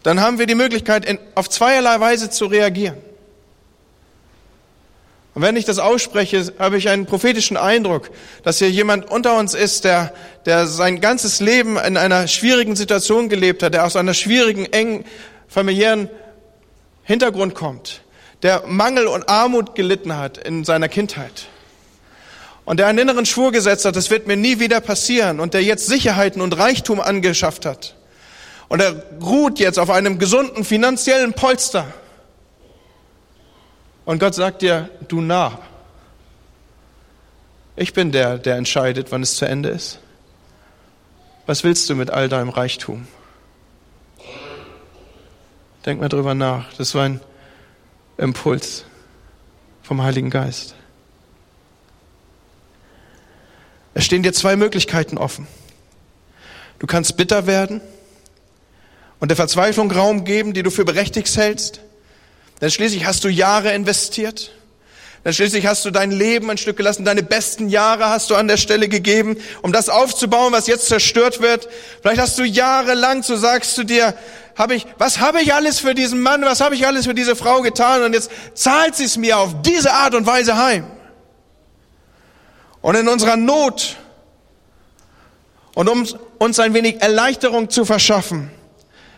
Dann 0.04 0.22
haben 0.22 0.38
wir 0.38 0.46
die 0.46 0.54
Möglichkeit, 0.54 1.06
in, 1.06 1.18
auf 1.34 1.50
zweierlei 1.50 2.00
Weise 2.00 2.30
zu 2.30 2.46
reagieren. 2.46 2.98
Und 5.34 5.42
wenn 5.42 5.56
ich 5.56 5.66
das 5.66 5.80
ausspreche, 5.80 6.54
habe 6.60 6.78
ich 6.78 6.88
einen 6.90 7.08
prophetischen 7.08 7.58
Eindruck, 7.58 8.12
dass 8.44 8.60
hier 8.60 8.70
jemand 8.70 9.10
unter 9.10 9.38
uns 9.38 9.56
ist, 9.56 9.86
der, 9.86 10.14
der 10.46 10.68
sein 10.68 11.02
ganzes 11.02 11.40
Leben 11.40 11.78
in 11.78 11.98
einer 11.98 12.28
schwierigen 12.28 12.76
Situation 12.76 13.28
gelebt 13.28 13.64
hat, 13.64 13.74
der 13.74 13.86
aus 13.86 13.96
einer 13.96 14.14
schwierigen, 14.14 14.66
engen 14.66 15.04
familiären 15.48 16.10
Hintergrund 17.04 17.56
kommt, 17.56 18.02
der 18.44 18.64
Mangel 18.68 19.08
und 19.08 19.30
Armut 19.30 19.76
gelitten 19.76 20.18
hat 20.18 20.38
in 20.38 20.64
seiner 20.64 20.90
Kindheit 20.90 21.48
und 22.66 22.78
der 22.78 22.88
einen 22.88 23.00
inneren 23.00 23.26
Schwur 23.26 23.52
gesetzt 23.52 23.86
hat, 23.86 23.96
das 23.96 24.10
wird 24.10 24.28
mir 24.28 24.38
nie 24.38 24.60
wieder 24.60 24.82
passieren 24.82 25.40
und 25.40 25.54
der 25.54 25.64
jetzt 25.64 25.88
Sicherheiten 25.88 26.42
und 26.42 26.58
Reichtum 26.58 27.00
angeschafft 27.00 27.66
hat. 27.66 27.96
Und 28.70 28.82
er 28.82 29.04
ruht 29.22 29.60
jetzt 29.60 29.80
auf 29.80 29.90
einem 29.90 30.20
gesunden 30.20 30.64
finanziellen 30.64 31.34
Polster. 31.34 31.86
Und 34.06 34.20
Gott 34.20 34.36
sagt 34.36 34.62
dir, 34.62 34.90
du 35.08 35.22
Narr, 35.22 35.60
ich 37.76 37.94
bin 37.94 38.12
der, 38.12 38.38
der 38.38 38.56
entscheidet, 38.56 39.12
wann 39.12 39.24
es 39.24 39.36
zu 39.36 39.46
Ende 39.46 39.70
ist. 39.70 40.00
Was 41.48 41.64
willst 41.64 41.90
du 41.90 41.96
mit 41.96 42.12
all 42.12 42.30
deinem 42.30 42.50
Reichtum? 42.50 43.08
Denk 45.86 46.00
mal 46.00 46.10
drüber 46.10 46.36
nach. 46.36 46.72
Das 46.78 46.94
war 46.94 47.04
ein 47.04 47.20
Impuls 48.18 48.86
vom 49.84 50.02
Heiligen 50.02 50.30
Geist. 50.30 50.76
Es 53.94 54.06
stehen 54.06 54.24
dir 54.24 54.34
zwei 54.34 54.56
Möglichkeiten 54.56 55.18
offen. 55.18 55.48
Du 56.80 56.88
kannst 56.88 57.18
bitter 57.18 57.46
werden 57.46 57.82
und 59.20 59.30
der 59.30 59.36
Verzweiflung 59.36 59.92
Raum 59.92 60.24
geben, 60.24 60.54
die 60.54 60.64
du 60.64 60.72
für 60.72 60.86
berechtigt 60.86 61.36
hältst. 61.36 61.82
Denn 62.62 62.72
schließlich 62.72 63.06
hast 63.06 63.24
du 63.24 63.28
Jahre 63.28 63.74
investiert. 63.74 64.52
Denn 65.24 65.34
schließlich 65.34 65.68
hast 65.68 65.86
du 65.86 65.92
dein 65.92 66.10
Leben 66.10 66.50
ein 66.50 66.58
Stück 66.58 66.78
gelassen, 66.78 67.06
deine 67.06 67.22
besten 67.22 67.70
Jahre 67.70 68.10
hast 68.10 68.32
du 68.32 68.36
an 68.36 68.48
der 68.48 68.58
Stelle 68.58 68.90
gegeben, 68.90 69.38
um 69.62 69.72
das 69.72 69.90
aufzubauen, 69.90 70.52
was 70.52 70.66
jetzt 70.66 70.88
zerstört 70.88 71.42
wird. 71.42 71.70
Vielleicht 72.02 72.20
hast 72.20 72.40
du 72.40 72.44
jahrelang, 72.44 73.22
so 73.22 73.36
sagst 73.36 73.78
du 73.78 73.84
dir, 73.84 74.16
habe 74.56 74.76
ich, 74.76 74.86
was 74.98 75.20
habe 75.20 75.42
ich 75.42 75.54
alles 75.54 75.80
für 75.80 75.96
diesen 75.96 76.22
Mann, 76.22 76.42
was 76.44 76.62
habe 76.62 76.76
ich 76.76 76.86
alles 76.86 77.06
für 77.06 77.14
diese 77.14 77.36
Frau 77.36 77.62
getan 77.62 78.04
und 78.04 78.14
jetzt 78.14 78.32
zahlt 78.54 78.96
sie 78.96 79.06
es 79.06 79.18
mir 79.18 79.38
auf 79.38 79.62
diese 79.62 79.94
Art 79.94 80.16
und 80.16 80.26
Weise 80.26 80.58
heim. 80.58 80.86
Und 82.82 82.96
in 82.96 83.08
unserer 83.08 83.38
Not 83.38 83.98
und 85.76 85.88
um 85.88 86.06
uns 86.40 86.60
ein 86.60 86.74
wenig 86.74 87.02
Erleichterung 87.02 87.70
zu 87.70 87.86
verschaffen, 87.86 88.52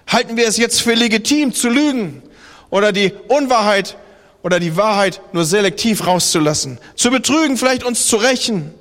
halten 0.08 0.38
wir 0.38 0.48
es 0.48 0.58
jetzt 0.58 0.82
für 0.82 0.94
legitim 0.94 1.54
zu 1.54 1.70
lügen 1.70 2.22
oder 2.70 2.92
die 2.92 3.14
Unwahrheit 3.28 3.98
oder 4.44 4.60
die 4.60 4.76
Wahrheit 4.76 5.22
nur 5.32 5.46
selektiv 5.46 6.06
rauszulassen, 6.06 6.78
zu 6.96 7.10
betrügen, 7.10 7.58
vielleicht 7.58 7.84
uns 7.84 8.08
zu 8.08 8.18
rächen. 8.18 8.74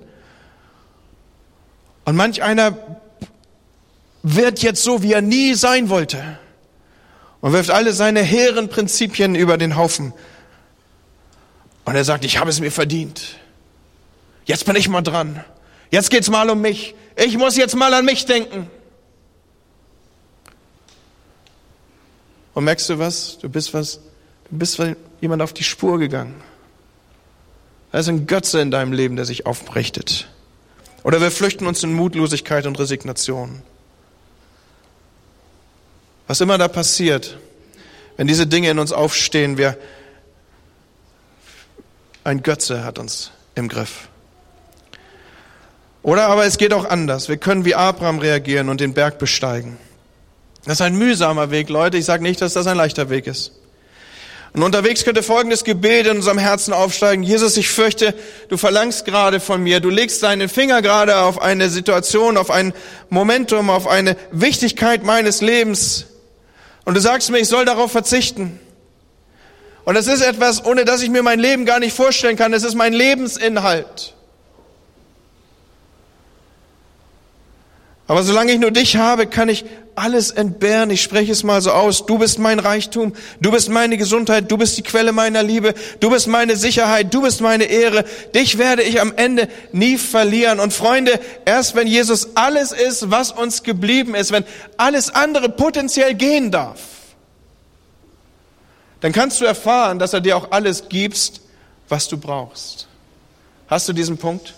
Und 2.04 2.16
manch 2.16 2.42
einer 2.42 2.76
wird 4.24 4.60
jetzt 4.62 4.82
so, 4.82 5.02
wie 5.02 5.12
er 5.12 5.22
nie 5.22 5.54
sein 5.54 5.88
wollte 5.88 6.38
und 7.42 7.52
wirft 7.52 7.70
alle 7.70 7.92
seine 7.92 8.22
hehren 8.22 8.68
Prinzipien 8.68 9.34
über 9.34 9.58
den 9.58 9.76
Haufen. 9.76 10.14
Und 11.84 11.94
er 11.94 12.04
sagt, 12.04 12.24
ich 12.24 12.38
habe 12.38 12.48
es 12.48 12.60
mir 12.60 12.70
verdient. 12.70 13.36
Jetzt 14.46 14.64
bin 14.64 14.76
ich 14.76 14.88
mal 14.88 15.02
dran. 15.02 15.44
Jetzt 15.90 16.10
geht's 16.10 16.30
mal 16.30 16.48
um 16.48 16.60
mich. 16.60 16.94
Ich 17.16 17.36
muss 17.36 17.56
jetzt 17.56 17.76
mal 17.76 17.92
an 17.92 18.04
mich 18.04 18.24
denken. 18.24 18.70
Und 22.54 22.64
merkst 22.64 22.88
du 22.88 22.98
was? 22.98 23.38
Du 23.38 23.48
bist 23.48 23.74
was, 23.74 24.00
du 24.50 24.58
bist 24.58 24.80
jemand 25.20 25.42
auf 25.42 25.52
die 25.52 25.64
Spur 25.64 25.98
gegangen. 25.98 26.40
Da 27.90 27.98
ist 27.98 28.08
ein 28.08 28.26
Götze 28.26 28.60
in 28.60 28.70
deinem 28.70 28.92
Leben, 28.92 29.16
der 29.16 29.24
sich 29.24 29.46
aufbrichtet. 29.46 30.28
Oder 31.02 31.20
wir 31.20 31.32
flüchten 31.32 31.66
uns 31.66 31.82
in 31.82 31.92
Mutlosigkeit 31.92 32.66
und 32.66 32.78
Resignation. 32.78 33.62
Was 36.32 36.40
immer 36.40 36.56
da 36.56 36.66
passiert, 36.66 37.36
wenn 38.16 38.26
diese 38.26 38.46
Dinge 38.46 38.70
in 38.70 38.78
uns 38.78 38.90
aufstehen, 38.90 39.58
wir, 39.58 39.76
ein 42.24 42.42
Götze 42.42 42.84
hat 42.84 42.98
uns 42.98 43.32
im 43.54 43.68
Griff. 43.68 44.08
Oder 46.02 46.28
aber 46.28 46.46
es 46.46 46.56
geht 46.56 46.72
auch 46.72 46.86
anders. 46.86 47.28
Wir 47.28 47.36
können 47.36 47.66
wie 47.66 47.74
Abraham 47.74 48.18
reagieren 48.18 48.70
und 48.70 48.80
den 48.80 48.94
Berg 48.94 49.18
besteigen. 49.18 49.76
Das 50.64 50.76
ist 50.76 50.80
ein 50.80 50.96
mühsamer 50.96 51.50
Weg, 51.50 51.68
Leute. 51.68 51.98
Ich 51.98 52.06
sage 52.06 52.22
nicht, 52.22 52.40
dass 52.40 52.54
das 52.54 52.66
ein 52.66 52.78
leichter 52.78 53.10
Weg 53.10 53.26
ist. 53.26 53.52
Und 54.54 54.62
unterwegs 54.62 55.04
könnte 55.04 55.22
folgendes 55.22 55.64
Gebet 55.64 56.06
in 56.06 56.16
unserem 56.16 56.38
Herzen 56.38 56.72
aufsteigen. 56.72 57.22
Jesus, 57.22 57.58
ich 57.58 57.68
fürchte, 57.68 58.14
du 58.48 58.56
verlangst 58.56 59.04
gerade 59.04 59.38
von 59.38 59.62
mir, 59.62 59.80
du 59.80 59.90
legst 59.90 60.22
deinen 60.22 60.48
Finger 60.48 60.80
gerade 60.80 61.18
auf 61.18 61.42
eine 61.42 61.68
Situation, 61.68 62.38
auf 62.38 62.50
ein 62.50 62.72
Momentum, 63.10 63.68
auf 63.68 63.86
eine 63.86 64.16
Wichtigkeit 64.30 65.04
meines 65.04 65.42
Lebens. 65.42 66.06
Und 66.84 66.94
du 66.94 67.00
sagst 67.00 67.30
mir, 67.30 67.38
ich 67.38 67.48
soll 67.48 67.64
darauf 67.64 67.92
verzichten. 67.92 68.58
Und 69.84 69.96
es 69.96 70.06
ist 70.06 70.22
etwas, 70.22 70.64
ohne 70.64 70.84
das 70.84 71.02
ich 71.02 71.10
mir 71.10 71.22
mein 71.22 71.40
Leben 71.40 71.64
gar 71.64 71.80
nicht 71.80 71.94
vorstellen 71.94 72.36
kann. 72.36 72.52
Es 72.52 72.62
ist 72.62 72.74
mein 72.74 72.92
Lebensinhalt. 72.92 74.14
Aber 78.08 78.22
solange 78.24 78.52
ich 78.52 78.58
nur 78.58 78.72
dich 78.72 78.96
habe, 78.96 79.26
kann 79.26 79.48
ich 79.48 79.64
alles 79.94 80.30
entbehren. 80.30 80.90
Ich 80.90 81.02
spreche 81.02 81.32
es 81.32 81.44
mal 81.44 81.60
so 81.60 81.70
aus. 81.70 82.06
Du 82.06 82.18
bist 82.18 82.38
mein 82.38 82.58
Reichtum. 82.58 83.12
Du 83.40 83.50
bist 83.50 83.68
meine 83.68 83.96
Gesundheit. 83.96 84.50
Du 84.50 84.56
bist 84.56 84.76
die 84.76 84.82
Quelle 84.82 85.12
meiner 85.12 85.42
Liebe. 85.42 85.74
Du 86.00 86.10
bist 86.10 86.26
meine 86.26 86.56
Sicherheit. 86.56 87.12
Du 87.14 87.22
bist 87.22 87.40
meine 87.40 87.64
Ehre. 87.64 88.04
Dich 88.34 88.58
werde 88.58 88.82
ich 88.82 89.00
am 89.00 89.12
Ende 89.16 89.48
nie 89.72 89.98
verlieren. 89.98 90.60
Und 90.60 90.72
Freunde, 90.72 91.20
erst 91.44 91.76
wenn 91.76 91.86
Jesus 91.86 92.30
alles 92.34 92.72
ist, 92.72 93.10
was 93.10 93.30
uns 93.30 93.62
geblieben 93.62 94.14
ist, 94.14 94.32
wenn 94.32 94.44
alles 94.76 95.14
andere 95.14 95.48
potenziell 95.48 96.14
gehen 96.14 96.50
darf, 96.50 96.80
dann 99.00 99.12
kannst 99.12 99.40
du 99.40 99.44
erfahren, 99.44 99.98
dass 99.98 100.12
er 100.12 100.20
dir 100.20 100.36
auch 100.36 100.50
alles 100.50 100.88
gibst, 100.88 101.40
was 101.88 102.08
du 102.08 102.16
brauchst. 102.16 102.88
Hast 103.68 103.88
du 103.88 103.92
diesen 103.92 104.16
Punkt? 104.16 104.54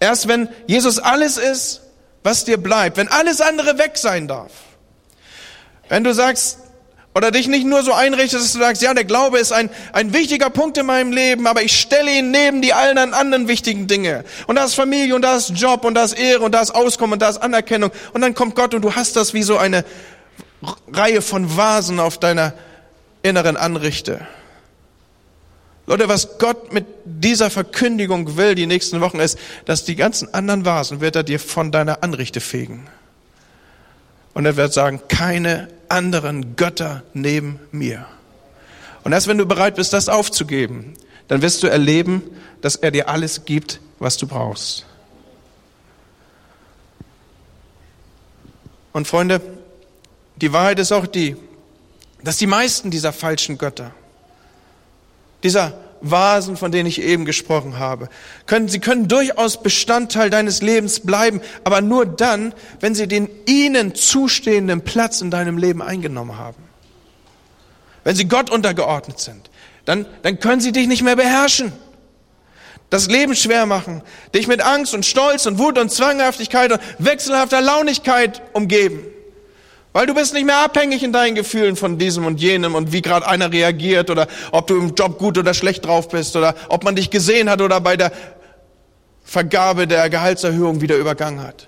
Erst 0.00 0.28
wenn 0.28 0.48
Jesus 0.66 0.98
alles 0.98 1.36
ist, 1.36 1.82
was 2.26 2.44
dir 2.44 2.58
bleibt, 2.58 2.98
wenn 2.98 3.08
alles 3.08 3.40
andere 3.40 3.78
weg 3.78 3.92
sein 3.94 4.28
darf. 4.28 4.50
Wenn 5.88 6.04
du 6.04 6.12
sagst, 6.12 6.58
oder 7.14 7.30
dich 7.30 7.48
nicht 7.48 7.64
nur 7.64 7.82
so 7.82 7.94
einrichtest, 7.94 8.44
dass 8.44 8.52
du 8.52 8.58
sagst, 8.58 8.82
ja, 8.82 8.92
der 8.92 9.04
Glaube 9.04 9.38
ist 9.38 9.50
ein, 9.50 9.70
ein 9.94 10.12
wichtiger 10.12 10.50
Punkt 10.50 10.76
in 10.76 10.84
meinem 10.84 11.12
Leben, 11.12 11.46
aber 11.46 11.62
ich 11.62 11.80
stelle 11.80 12.10
ihn 12.10 12.30
neben 12.30 12.60
die 12.60 12.74
allen 12.74 12.98
anderen 13.14 13.48
wichtigen 13.48 13.86
Dinge. 13.86 14.24
Und 14.46 14.56
da 14.56 14.64
ist 14.64 14.74
Familie 14.74 15.14
und 15.14 15.22
da 15.22 15.36
ist 15.36 15.50
Job 15.50 15.86
und 15.86 15.94
da 15.94 16.04
ist 16.04 16.18
Ehre 16.18 16.42
und 16.42 16.52
da 16.52 16.60
ist 16.60 16.74
Auskommen 16.74 17.14
und 17.14 17.22
da 17.22 17.30
ist 17.30 17.38
Anerkennung. 17.38 17.90
Und 18.12 18.20
dann 18.20 18.34
kommt 18.34 18.54
Gott 18.54 18.74
und 18.74 18.82
du 18.82 18.94
hast 18.94 19.16
das 19.16 19.32
wie 19.32 19.42
so 19.42 19.56
eine 19.56 19.84
Reihe 20.92 21.22
von 21.22 21.56
Vasen 21.56 22.00
auf 22.00 22.18
deiner 22.18 22.52
inneren 23.22 23.56
Anrichte. 23.56 24.26
Leute, 25.86 26.08
was 26.08 26.38
Gott 26.38 26.72
mit 26.72 26.84
dieser 27.04 27.48
Verkündigung 27.48 28.36
will 28.36 28.54
die 28.56 28.66
nächsten 28.66 29.00
Wochen 29.00 29.20
ist, 29.20 29.38
dass 29.66 29.84
die 29.84 29.94
ganzen 29.94 30.34
anderen 30.34 30.64
Vasen 30.64 31.00
wird 31.00 31.14
er 31.14 31.22
dir 31.22 31.38
von 31.38 31.70
deiner 31.70 32.02
Anrichte 32.02 32.40
fegen. 32.40 32.88
Und 34.34 34.44
er 34.46 34.56
wird 34.56 34.72
sagen, 34.72 35.00
keine 35.08 35.68
anderen 35.88 36.56
Götter 36.56 37.04
neben 37.14 37.60
mir. 37.70 38.04
Und 39.04 39.12
erst 39.12 39.28
wenn 39.28 39.38
du 39.38 39.46
bereit 39.46 39.76
bist, 39.76 39.92
das 39.92 40.08
aufzugeben, 40.08 40.94
dann 41.28 41.40
wirst 41.40 41.62
du 41.62 41.68
erleben, 41.68 42.22
dass 42.60 42.74
er 42.76 42.90
dir 42.90 43.08
alles 43.08 43.44
gibt, 43.44 43.80
was 44.00 44.16
du 44.16 44.26
brauchst. 44.26 44.84
Und 48.92 49.06
Freunde, 49.06 49.40
die 50.36 50.52
Wahrheit 50.52 50.78
ist 50.78 50.90
auch 50.90 51.06
die, 51.06 51.36
dass 52.22 52.38
die 52.38 52.46
meisten 52.46 52.90
dieser 52.90 53.12
falschen 53.12 53.58
Götter, 53.58 53.94
dieser 55.42 55.74
Vasen, 56.00 56.56
von 56.56 56.72
denen 56.72 56.88
ich 56.88 57.00
eben 57.00 57.24
gesprochen 57.24 57.78
habe. 57.78 58.08
Können, 58.46 58.68
sie 58.68 58.80
können 58.80 59.08
durchaus 59.08 59.62
Bestandteil 59.62 60.30
deines 60.30 60.62
Lebens 60.62 61.00
bleiben, 61.00 61.40
aber 61.64 61.80
nur 61.80 62.06
dann, 62.06 62.54
wenn 62.80 62.94
sie 62.94 63.08
den 63.08 63.28
ihnen 63.46 63.94
zustehenden 63.94 64.82
Platz 64.82 65.20
in 65.20 65.30
deinem 65.30 65.58
Leben 65.58 65.82
eingenommen 65.82 66.38
haben. 66.38 66.62
Wenn 68.04 68.14
sie 68.14 68.28
Gott 68.28 68.50
untergeordnet 68.50 69.18
sind, 69.18 69.50
dann, 69.84 70.06
dann 70.22 70.38
können 70.38 70.60
sie 70.60 70.72
dich 70.72 70.86
nicht 70.86 71.02
mehr 71.02 71.16
beherrschen. 71.16 71.72
Das 72.88 73.08
Leben 73.08 73.34
schwer 73.34 73.66
machen, 73.66 74.02
dich 74.32 74.46
mit 74.46 74.60
Angst 74.60 74.94
und 74.94 75.04
Stolz 75.04 75.46
und 75.46 75.58
Wut 75.58 75.76
und 75.76 75.90
Zwanghaftigkeit 75.90 76.70
und 76.70 76.80
wechselhafter 76.98 77.60
Launigkeit 77.60 78.42
umgeben. 78.52 79.04
Weil 79.96 80.06
du 80.06 80.12
bist 80.12 80.34
nicht 80.34 80.44
mehr 80.44 80.58
abhängig 80.58 81.02
in 81.02 81.10
deinen 81.10 81.34
Gefühlen 81.34 81.74
von 81.74 81.96
diesem 81.96 82.26
und 82.26 82.38
jenem 82.38 82.74
und 82.74 82.92
wie 82.92 83.00
gerade 83.00 83.26
einer 83.26 83.50
reagiert 83.50 84.10
oder 84.10 84.26
ob 84.52 84.66
du 84.66 84.76
im 84.76 84.94
Job 84.94 85.16
gut 85.16 85.38
oder 85.38 85.54
schlecht 85.54 85.86
drauf 85.86 86.10
bist 86.10 86.36
oder 86.36 86.54
ob 86.68 86.84
man 86.84 86.96
dich 86.96 87.08
gesehen 87.08 87.48
hat 87.48 87.62
oder 87.62 87.80
bei 87.80 87.96
der 87.96 88.12
Vergabe 89.24 89.86
der 89.86 90.10
Gehaltserhöhung 90.10 90.82
wieder 90.82 90.98
übergangen 90.98 91.40
hat. 91.42 91.66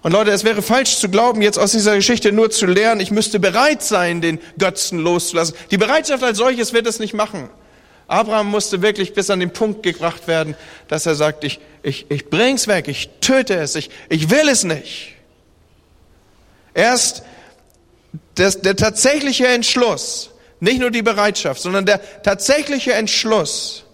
Und 0.00 0.12
Leute, 0.12 0.30
es 0.30 0.42
wäre 0.42 0.62
falsch 0.62 0.96
zu 0.96 1.10
glauben, 1.10 1.42
jetzt 1.42 1.58
aus 1.58 1.72
dieser 1.72 1.94
Geschichte 1.94 2.32
nur 2.32 2.50
zu 2.50 2.64
lernen, 2.64 3.02
ich 3.02 3.10
müsste 3.10 3.38
bereit 3.38 3.82
sein, 3.82 4.22
den 4.22 4.40
Götzen 4.56 4.98
loszulassen. 5.00 5.54
Die 5.70 5.76
Bereitschaft 5.76 6.24
als 6.24 6.38
solches 6.38 6.72
wird 6.72 6.86
es 6.86 6.98
nicht 6.98 7.12
machen. 7.12 7.50
Abraham 8.08 8.48
musste 8.48 8.82
wirklich 8.82 9.14
bis 9.14 9.30
an 9.30 9.40
den 9.40 9.52
Punkt 9.52 9.82
gebracht 9.82 10.28
werden, 10.28 10.54
dass 10.88 11.06
er 11.06 11.16
sagt, 11.16 11.42
ich, 11.44 11.58
ich, 11.82 12.06
ich 12.08 12.30
bring's 12.30 12.68
weg, 12.68 12.88
ich 12.88 13.10
töte 13.20 13.54
es, 13.54 13.74
ich, 13.74 13.90
ich 14.08 14.30
will 14.30 14.48
es 14.48 14.64
nicht. 14.64 15.14
Erst 16.72 17.22
das, 18.36 18.60
der 18.60 18.76
tatsächliche 18.76 19.48
Entschluss, 19.48 20.30
nicht 20.60 20.78
nur 20.78 20.90
die 20.90 21.02
Bereitschaft, 21.02 21.60
sondern 21.60 21.84
der 21.84 22.22
tatsächliche 22.22 22.92
Entschluss, 22.92 23.84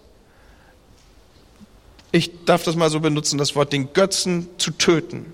ich 2.11 2.45
darf 2.45 2.63
das 2.63 2.75
mal 2.75 2.91
so 2.91 2.99
benutzen, 2.99 3.39
das 3.39 3.55
Wort, 3.55 3.73
den 3.73 3.93
Götzen 3.93 4.47
zu 4.59 4.71
töten, 4.71 5.33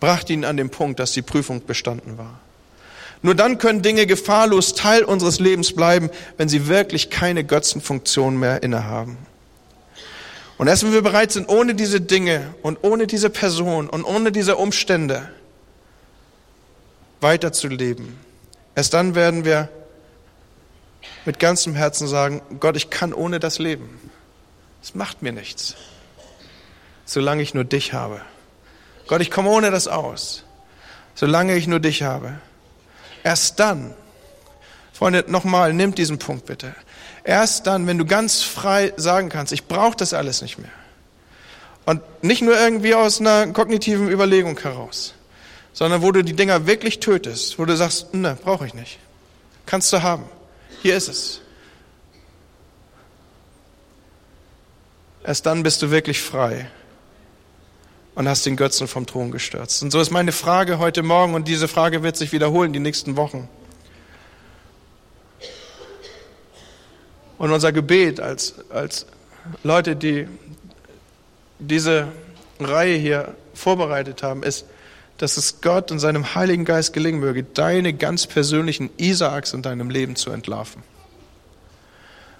brachte 0.00 0.32
ihn 0.32 0.46
an 0.46 0.56
den 0.56 0.70
Punkt, 0.70 0.98
dass 0.98 1.12
die 1.12 1.22
Prüfung 1.22 1.64
bestanden 1.66 2.16
war. 2.16 2.40
Nur 3.22 3.36
dann 3.36 3.58
können 3.58 3.82
Dinge 3.82 4.06
gefahrlos 4.06 4.74
Teil 4.74 5.04
unseres 5.04 5.38
Lebens 5.38 5.72
bleiben, 5.74 6.10
wenn 6.36 6.48
sie 6.48 6.66
wirklich 6.66 7.08
keine 7.08 7.44
Götzenfunktion 7.44 8.36
mehr 8.36 8.62
innehaben. 8.64 9.16
Und 10.58 10.66
erst 10.66 10.84
wenn 10.84 10.92
wir 10.92 11.02
bereit 11.02 11.32
sind, 11.32 11.48
ohne 11.48 11.74
diese 11.74 12.00
Dinge 12.00 12.54
und 12.62 12.78
ohne 12.82 13.06
diese 13.06 13.30
Person 13.30 13.88
und 13.88 14.04
ohne 14.04 14.32
diese 14.32 14.56
Umstände 14.56 15.28
weiterzuleben, 17.20 18.18
erst 18.74 18.92
dann 18.94 19.14
werden 19.14 19.44
wir 19.44 19.68
mit 21.24 21.38
ganzem 21.38 21.74
Herzen 21.74 22.08
sagen, 22.08 22.42
Gott, 22.58 22.76
ich 22.76 22.90
kann 22.90 23.12
ohne 23.12 23.38
das 23.38 23.58
leben. 23.58 24.00
Es 24.82 24.96
macht 24.96 25.22
mir 25.22 25.32
nichts, 25.32 25.76
solange 27.04 27.42
ich 27.42 27.54
nur 27.54 27.64
dich 27.64 27.92
habe. 27.92 28.20
Gott, 29.06 29.20
ich 29.20 29.30
komme 29.30 29.48
ohne 29.48 29.70
das 29.70 29.86
aus, 29.86 30.44
solange 31.14 31.56
ich 31.56 31.68
nur 31.68 31.78
dich 31.80 32.02
habe. 32.02 32.40
Erst 33.22 33.60
dann, 33.60 33.94
Freunde, 34.92 35.24
nochmal, 35.28 35.72
nimmt 35.72 35.98
diesen 35.98 36.18
Punkt 36.18 36.46
bitte. 36.46 36.74
Erst 37.24 37.66
dann, 37.66 37.86
wenn 37.86 37.98
du 37.98 38.04
ganz 38.04 38.42
frei 38.42 38.92
sagen 38.96 39.28
kannst, 39.28 39.52
ich 39.52 39.66
brauche 39.66 39.96
das 39.96 40.12
alles 40.12 40.42
nicht 40.42 40.58
mehr. 40.58 40.70
Und 41.84 42.00
nicht 42.22 42.42
nur 42.42 42.58
irgendwie 42.58 42.94
aus 42.94 43.20
einer 43.20 43.48
kognitiven 43.48 44.08
Überlegung 44.08 44.58
heraus, 44.58 45.14
sondern 45.72 46.02
wo 46.02 46.12
du 46.12 46.22
die 46.22 46.34
Dinger 46.34 46.66
wirklich 46.66 47.00
tötest, 47.00 47.58
wo 47.58 47.64
du 47.64 47.76
sagst, 47.76 48.14
ne, 48.14 48.36
brauche 48.42 48.66
ich 48.66 48.74
nicht. 48.74 48.98
Kannst 49.66 49.92
du 49.92 50.02
haben. 50.02 50.24
Hier 50.82 50.96
ist 50.96 51.08
es. 51.08 51.40
Erst 55.24 55.46
dann 55.46 55.62
bist 55.62 55.82
du 55.82 55.90
wirklich 55.90 56.20
frei 56.20 56.68
und 58.14 58.28
hast 58.28 58.44
den 58.44 58.56
Götzen 58.56 58.88
vom 58.88 59.06
Thron 59.06 59.30
gestürzt. 59.30 59.82
Und 59.82 59.90
so 59.90 60.00
ist 60.00 60.10
meine 60.10 60.32
Frage 60.32 60.78
heute 60.78 61.02
Morgen, 61.02 61.34
und 61.34 61.48
diese 61.48 61.68
Frage 61.68 62.02
wird 62.02 62.16
sich 62.16 62.32
wiederholen 62.32 62.72
die 62.72 62.80
nächsten 62.80 63.16
Wochen. 63.16 63.48
Und 67.38 67.50
unser 67.50 67.72
Gebet 67.72 68.20
als, 68.20 68.54
als 68.70 69.06
Leute, 69.64 69.96
die 69.96 70.28
diese 71.58 72.08
Reihe 72.60 72.96
hier 72.96 73.34
vorbereitet 73.54 74.22
haben, 74.22 74.42
ist, 74.42 74.66
dass 75.18 75.36
es 75.36 75.60
Gott 75.60 75.90
und 75.90 75.98
seinem 75.98 76.34
Heiligen 76.34 76.64
Geist 76.64 76.92
gelingen 76.92 77.20
möge, 77.20 77.42
deine 77.42 77.92
ganz 77.92 78.26
persönlichen 78.26 78.90
Isaaks 78.96 79.52
in 79.52 79.62
deinem 79.62 79.90
Leben 79.90 80.16
zu 80.16 80.30
entlarven. 80.30 80.82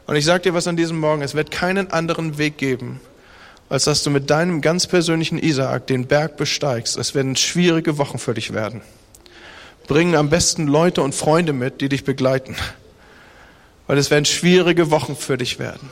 Und 0.07 0.17
ich 0.17 0.25
sage 0.25 0.43
dir 0.43 0.55
was 0.55 0.67
an 0.67 0.77
diesem 0.77 0.99
Morgen, 0.99 1.23
es 1.23 1.35
wird 1.35 1.51
keinen 1.51 1.91
anderen 1.91 2.39
Weg 2.39 2.59
geben, 2.59 3.01
als 3.69 3.85
dass 3.85 4.03
du 4.03 4.11
mit 4.11 4.31
deinem 4.31 4.61
ganz 4.61 4.87
persönlichen 4.87 5.39
Isaak 5.39 5.87
den 5.87 6.07
Berg 6.07 6.37
besteigst. 6.37 6.97
Es 6.97 7.15
werden 7.15 7.37
schwierige 7.37 7.99
Wochen 7.99 8.19
für 8.19 8.35
dich 8.35 8.53
werden. 8.53 8.83
Bring 9.87 10.15
am 10.15 10.31
besten 10.31 10.67
Leute 10.67 11.03
und 11.03 11.15
Freunde 11.15 11.53
mit, 11.53 11.81
die 11.81 11.89
dich 11.89 12.05
begleiten. 12.05 12.55
Weil 13.87 13.99
es 13.99 14.11
werden 14.11 14.25
schwierige 14.25 14.91
Wochen 14.91 15.17
für 15.17 15.37
dich 15.37 15.59
werden. 15.59 15.91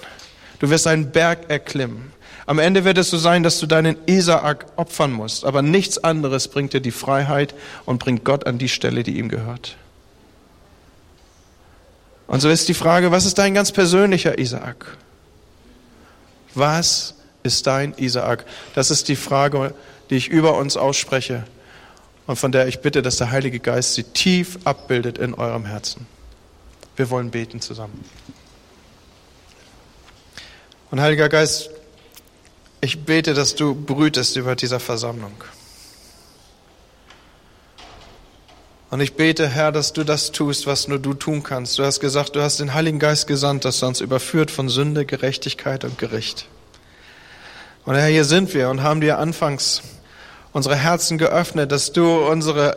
Du 0.58 0.70
wirst 0.70 0.86
einen 0.86 1.10
Berg 1.10 1.50
erklimmen. 1.50 2.12
Am 2.46 2.58
Ende 2.58 2.84
wird 2.84 2.98
es 2.98 3.10
so 3.10 3.18
sein, 3.18 3.42
dass 3.42 3.60
du 3.60 3.66
deinen 3.66 3.96
Isaak 4.06 4.66
opfern 4.76 5.12
musst. 5.12 5.44
Aber 5.44 5.62
nichts 5.62 6.02
anderes 6.02 6.48
bringt 6.48 6.72
dir 6.72 6.80
die 6.80 6.90
Freiheit 6.90 7.54
und 7.86 7.98
bringt 7.98 8.24
Gott 8.24 8.46
an 8.46 8.58
die 8.58 8.68
Stelle, 8.68 9.02
die 9.02 9.18
ihm 9.18 9.28
gehört. 9.28 9.76
Und 12.26 12.40
so 12.40 12.48
ist 12.48 12.68
die 12.68 12.74
Frage, 12.74 13.10
was 13.10 13.26
ist 13.26 13.38
dein 13.38 13.54
ganz 13.54 13.72
persönlicher 13.72 14.38
Isaak? 14.38 14.96
Was 16.54 17.14
ist 17.42 17.66
dein 17.66 17.94
Isaak? 17.96 18.44
Das 18.74 18.90
ist 18.90 19.08
die 19.08 19.16
Frage, 19.16 19.74
die 20.10 20.16
ich 20.16 20.28
über 20.28 20.56
uns 20.56 20.76
ausspreche. 20.76 21.44
und 22.26 22.36
von 22.36 22.52
der 22.52 22.68
ich 22.68 22.80
bitte, 22.80 23.02
dass 23.02 23.16
der 23.16 23.30
Heilige 23.30 23.58
Geist 23.58 23.94
sie 23.94 24.04
tief 24.04 24.58
abbildet 24.64 25.18
in 25.18 25.34
eurem 25.34 25.64
Herzen. 25.64 26.06
Wir 26.96 27.10
wollen 27.10 27.30
beten 27.30 27.60
zusammen. 27.60 28.04
Und 30.90 31.00
Heiliger 31.00 31.28
Geist, 31.28 31.70
ich 32.80 33.04
bete, 33.04 33.34
dass 33.34 33.54
du 33.54 33.74
brütest 33.74 34.36
über 34.36 34.56
dieser 34.56 34.80
Versammlung. 34.80 35.32
Und 38.90 39.00
ich 39.00 39.14
bete, 39.14 39.48
Herr, 39.48 39.70
dass 39.70 39.92
du 39.92 40.02
das 40.02 40.32
tust, 40.32 40.66
was 40.66 40.88
nur 40.88 40.98
du 40.98 41.14
tun 41.14 41.44
kannst. 41.44 41.78
Du 41.78 41.84
hast 41.84 42.00
gesagt, 42.00 42.34
du 42.34 42.42
hast 42.42 42.58
den 42.58 42.74
Heiligen 42.74 42.98
Geist 42.98 43.28
gesandt, 43.28 43.64
dass 43.64 43.82
er 43.82 43.88
uns 43.88 44.00
überführt 44.00 44.50
von 44.50 44.68
Sünde, 44.68 45.06
Gerechtigkeit 45.06 45.84
und 45.84 45.96
Gericht. 45.96 46.48
Und 47.84 47.94
Herr, 47.94 48.08
hier 48.08 48.24
sind 48.24 48.52
wir 48.54 48.70
und 48.70 48.82
haben 48.82 49.00
dir 49.00 49.18
anfangs 49.18 49.82
unsere 50.52 50.76
Herzen 50.76 51.18
geöffnet, 51.18 51.72
dass 51.72 51.92
du 51.92 52.26
unsere 52.26 52.76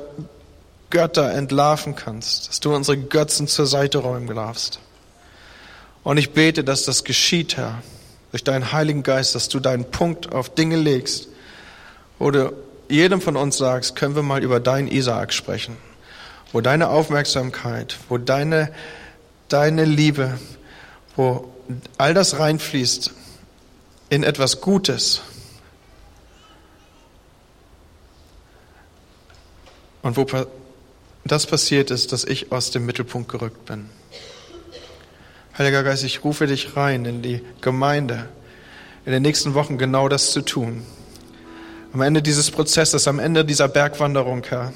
Götter 0.90 1.32
entlarven 1.32 1.96
kannst, 1.96 2.50
dass 2.50 2.60
du 2.60 2.74
unsere 2.74 2.98
Götzen 2.98 3.48
zur 3.48 3.66
Seite 3.66 4.00
räumen 4.00 4.34
darfst. 4.36 4.80
Und 6.04 6.18
ich 6.18 6.32
bete, 6.32 6.64
dass 6.64 6.84
das 6.84 7.04
geschieht, 7.04 7.58
Herr, 7.58 7.82
durch 8.32 8.44
deinen 8.44 8.72
Heiligen 8.72 9.04
Geist, 9.04 9.36
dass 9.36 9.50
du 9.50 9.60
deinen 9.60 9.86
Punkt 9.86 10.32
auf 10.32 10.54
Dinge 10.54 10.78
legst, 10.78 11.28
wo 12.20 12.32
du 12.32 12.54
jedem 12.90 13.22
von 13.22 13.36
uns 13.36 13.58
sagst, 13.58 13.96
können 13.96 14.16
wir 14.16 14.24
mal 14.24 14.44
über 14.44 14.60
deinen 14.60 14.88
Isaak 14.88 15.34
sprechen 15.34 15.78
wo 16.54 16.62
deine 16.62 16.90
Aufmerksamkeit, 16.90 17.98
wo 18.08 18.18
deine, 18.18 18.72
deine 19.50 19.84
Liebe, 19.84 20.38
wo 21.18 21.52
all 21.98 22.14
das 22.14 22.40
reinfließt 22.40 23.12
in 24.14 24.22
etwas 24.22 24.62
Gutes. 24.62 25.22
Und 30.04 30.18
wo 30.18 30.28
das 31.26 31.48
passiert 31.48 31.90
ist, 31.90 32.12
dass 32.12 32.24
ich 32.24 32.52
aus 32.52 32.70
dem 32.70 32.86
Mittelpunkt 32.86 33.32
gerückt 33.32 33.66
bin. 33.66 33.90
Heiliger 35.58 35.82
Geist, 35.82 36.04
ich 36.04 36.24
rufe 36.24 36.46
dich 36.46 36.76
rein 36.78 37.06
in 37.06 37.24
die 37.24 37.42
Gemeinde, 37.62 38.30
in 39.08 39.14
den 39.14 39.24
nächsten 39.24 39.56
Wochen 39.56 39.80
genau 39.80 40.08
das 40.10 40.32
zu 40.32 40.42
tun. 40.42 40.84
Am 41.92 42.02
Ende 42.02 42.22
dieses 42.22 42.52
Prozesses, 42.52 43.08
am 43.08 43.18
Ende 43.18 43.44
dieser 43.44 43.68
Bergwanderung, 43.68 44.44
Herr, 44.48 44.74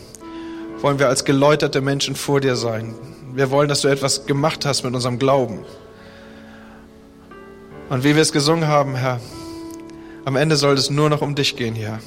wollen 0.79 0.97
wir 0.97 1.09
als 1.09 1.25
geläuterte 1.25 1.81
Menschen 1.81 2.15
vor 2.15 2.41
dir 2.41 2.55
sein. 2.55 2.95
Wir 3.35 3.51
wollen, 3.51 3.69
dass 3.69 3.81
du 3.81 3.87
etwas 3.87 4.25
gemacht 4.25 4.65
hast 4.65 4.83
mit 4.83 4.95
unserem 4.95 5.19
Glauben. 5.19 5.63
Und 7.89 8.03
wie 8.03 8.15
wir 8.15 8.21
es 8.21 8.33
gesungen 8.33 8.67
haben, 8.67 8.95
Herr, 8.95 9.21
am 10.25 10.35
Ende 10.35 10.57
soll 10.57 10.75
es 10.75 10.89
nur 10.89 11.09
noch 11.09 11.21
um 11.21 11.35
dich 11.35 11.55
gehen 11.55 11.73
hier. 11.73 11.99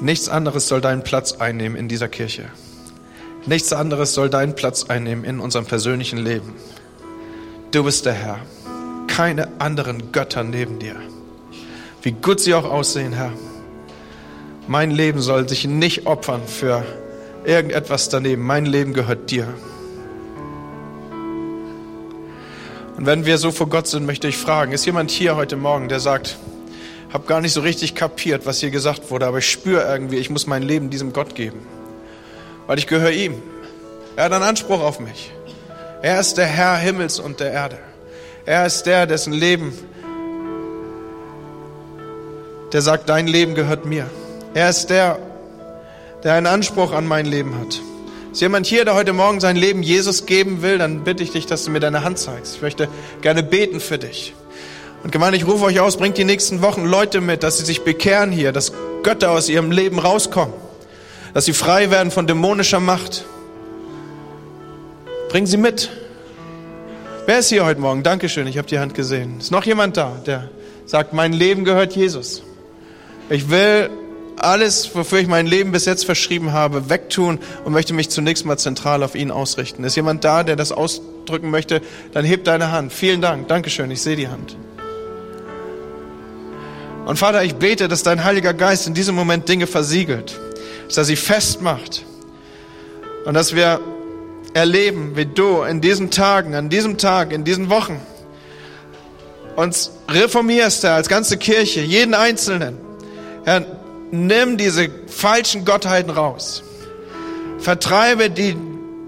Nichts 0.00 0.28
anderes 0.28 0.68
soll 0.68 0.82
deinen 0.82 1.02
Platz 1.02 1.32
einnehmen 1.32 1.76
in 1.76 1.88
dieser 1.88 2.08
Kirche. 2.08 2.44
Nichts 3.46 3.72
anderes 3.72 4.12
soll 4.12 4.28
deinen 4.28 4.54
Platz 4.54 4.84
einnehmen 4.84 5.24
in 5.24 5.40
unserem 5.40 5.64
persönlichen 5.64 6.18
Leben. 6.18 6.52
Du 7.70 7.84
bist 7.84 8.04
der 8.04 8.12
Herr. 8.12 8.38
Keine 9.06 9.48
anderen 9.58 10.12
Götter 10.12 10.44
neben 10.44 10.78
dir. 10.78 10.96
Wie 12.02 12.12
gut 12.12 12.40
sie 12.40 12.54
auch 12.54 12.64
aussehen, 12.64 13.14
Herr. 13.14 13.32
Mein 14.68 14.90
Leben 14.90 15.20
soll 15.22 15.48
sich 15.48 15.66
nicht 15.66 16.06
opfern 16.06 16.42
für 16.46 16.84
irgendetwas 17.46 18.10
daneben. 18.10 18.42
Mein 18.42 18.66
Leben 18.66 18.92
gehört 18.92 19.30
dir. 19.30 19.48
Und 22.96 23.04
wenn 23.04 23.26
wir 23.26 23.36
so 23.36 23.50
vor 23.50 23.68
Gott 23.68 23.86
sind, 23.86 24.06
möchte 24.06 24.26
ich 24.26 24.38
fragen, 24.38 24.72
ist 24.72 24.86
jemand 24.86 25.10
hier 25.10 25.36
heute 25.36 25.56
Morgen, 25.56 25.88
der 25.88 26.00
sagt, 26.00 26.38
habe 27.12 27.26
gar 27.26 27.40
nicht 27.42 27.52
so 27.52 27.60
richtig 27.60 27.94
kapiert, 27.94 28.46
was 28.46 28.60
hier 28.60 28.70
gesagt 28.70 29.10
wurde, 29.10 29.26
aber 29.26 29.38
ich 29.38 29.50
spüre 29.50 29.82
irgendwie, 29.82 30.16
ich 30.16 30.30
muss 30.30 30.46
mein 30.46 30.62
Leben 30.62 30.88
diesem 30.88 31.12
Gott 31.12 31.34
geben, 31.34 31.60
weil 32.66 32.78
ich 32.78 32.86
gehöre 32.86 33.10
ihm. 33.10 33.34
Er 34.16 34.24
hat 34.24 34.32
einen 34.32 34.44
Anspruch 34.44 34.80
auf 34.80 34.98
mich. 34.98 35.30
Er 36.00 36.18
ist 36.18 36.38
der 36.38 36.46
Herr 36.46 36.76
Himmels 36.76 37.18
und 37.18 37.38
der 37.40 37.52
Erde. 37.52 37.78
Er 38.46 38.64
ist 38.64 38.84
der, 38.84 39.06
dessen 39.06 39.32
Leben, 39.32 39.72
der 42.72 42.80
sagt, 42.80 43.08
dein 43.08 43.26
Leben 43.26 43.54
gehört 43.54 43.84
mir. 43.84 44.06
Er 44.54 44.70
ist 44.70 44.88
der, 44.88 45.18
der 46.24 46.34
einen 46.34 46.46
Anspruch 46.46 46.92
an 46.92 47.06
mein 47.06 47.26
Leben 47.26 47.58
hat. 47.58 47.80
Ist 48.36 48.42
jemand 48.42 48.66
hier, 48.66 48.84
der 48.84 48.94
heute 48.94 49.14
Morgen 49.14 49.40
sein 49.40 49.56
Leben 49.56 49.82
Jesus 49.82 50.26
geben 50.26 50.60
will, 50.60 50.76
dann 50.76 51.04
bitte 51.04 51.22
ich 51.22 51.30
dich, 51.30 51.46
dass 51.46 51.64
du 51.64 51.70
mir 51.70 51.80
deine 51.80 52.04
Hand 52.04 52.18
zeigst. 52.18 52.56
Ich 52.56 52.60
möchte 52.60 52.86
gerne 53.22 53.42
beten 53.42 53.80
für 53.80 53.96
dich. 53.96 54.34
Und 55.02 55.10
Gemeinde, 55.10 55.38
ich 55.38 55.46
rufe 55.46 55.64
euch 55.64 55.80
aus, 55.80 55.96
bringt 55.96 56.18
die 56.18 56.24
nächsten 56.24 56.60
Wochen 56.60 56.84
Leute 56.84 57.22
mit, 57.22 57.42
dass 57.42 57.56
sie 57.56 57.64
sich 57.64 57.82
bekehren 57.82 58.30
hier, 58.30 58.52
dass 58.52 58.74
Götter 59.02 59.30
aus 59.30 59.48
ihrem 59.48 59.70
Leben 59.70 59.98
rauskommen, 59.98 60.52
dass 61.32 61.46
sie 61.46 61.54
frei 61.54 61.90
werden 61.90 62.10
von 62.10 62.26
dämonischer 62.26 62.78
Macht. 62.78 63.24
Bring 65.30 65.46
sie 65.46 65.56
mit. 65.56 65.88
Wer 67.24 67.38
ist 67.38 67.48
hier 67.48 67.64
heute 67.64 67.80
Morgen? 67.80 68.02
Dankeschön, 68.02 68.46
ich 68.46 68.58
habe 68.58 68.68
die 68.68 68.78
Hand 68.78 68.92
gesehen. 68.92 69.38
Ist 69.40 69.50
noch 69.50 69.64
jemand 69.64 69.96
da, 69.96 70.12
der 70.26 70.50
sagt, 70.84 71.14
mein 71.14 71.32
Leben 71.32 71.64
gehört 71.64 71.96
Jesus. 71.96 72.42
Ich 73.30 73.48
will 73.48 73.88
alles, 74.36 74.94
wofür 74.94 75.18
ich 75.18 75.28
mein 75.28 75.46
Leben 75.46 75.72
bis 75.72 75.84
jetzt 75.84 76.04
verschrieben 76.04 76.52
habe, 76.52 76.90
wegtun 76.90 77.38
und 77.64 77.72
möchte 77.72 77.94
mich 77.94 78.10
zunächst 78.10 78.44
mal 78.44 78.58
zentral 78.58 79.02
auf 79.02 79.14
ihn 79.14 79.30
ausrichten. 79.30 79.84
Ist 79.84 79.96
jemand 79.96 80.24
da, 80.24 80.42
der 80.44 80.56
das 80.56 80.72
ausdrücken 80.72 81.50
möchte? 81.50 81.80
Dann 82.12 82.24
heb 82.24 82.44
deine 82.44 82.72
Hand. 82.72 82.92
Vielen 82.92 83.20
Dank. 83.20 83.48
Dankeschön. 83.48 83.90
Ich 83.90 84.02
sehe 84.02 84.16
die 84.16 84.28
Hand. 84.28 84.56
Und 87.06 87.18
Vater, 87.18 87.44
ich 87.44 87.54
bete, 87.54 87.86
dass 87.86 88.02
dein 88.02 88.24
Heiliger 88.24 88.52
Geist 88.52 88.88
in 88.88 88.94
diesem 88.94 89.14
Moment 89.14 89.48
Dinge 89.48 89.66
versiegelt, 89.66 90.38
dass 90.88 90.96
er 90.96 91.04
sie 91.04 91.16
festmacht 91.16 92.04
und 93.24 93.34
dass 93.34 93.54
wir 93.54 93.80
erleben, 94.54 95.12
wie 95.14 95.26
du 95.26 95.62
in 95.62 95.80
diesen 95.80 96.10
Tagen, 96.10 96.54
an 96.54 96.68
diesem 96.68 96.98
Tag, 96.98 97.32
in 97.32 97.44
diesen 97.44 97.68
Wochen 97.70 98.00
uns 99.54 99.92
reformierst, 100.08 100.82
Herr, 100.82 100.94
als 100.94 101.08
ganze 101.08 101.36
Kirche, 101.36 101.80
jeden 101.80 102.14
Einzelnen. 102.14 102.76
Herr, 103.44 103.64
nimm 104.10 104.56
diese 104.56 104.88
falschen 105.06 105.64
Gottheiten 105.64 106.10
raus. 106.10 106.62
Vertreibe 107.58 108.30
die 108.30 108.56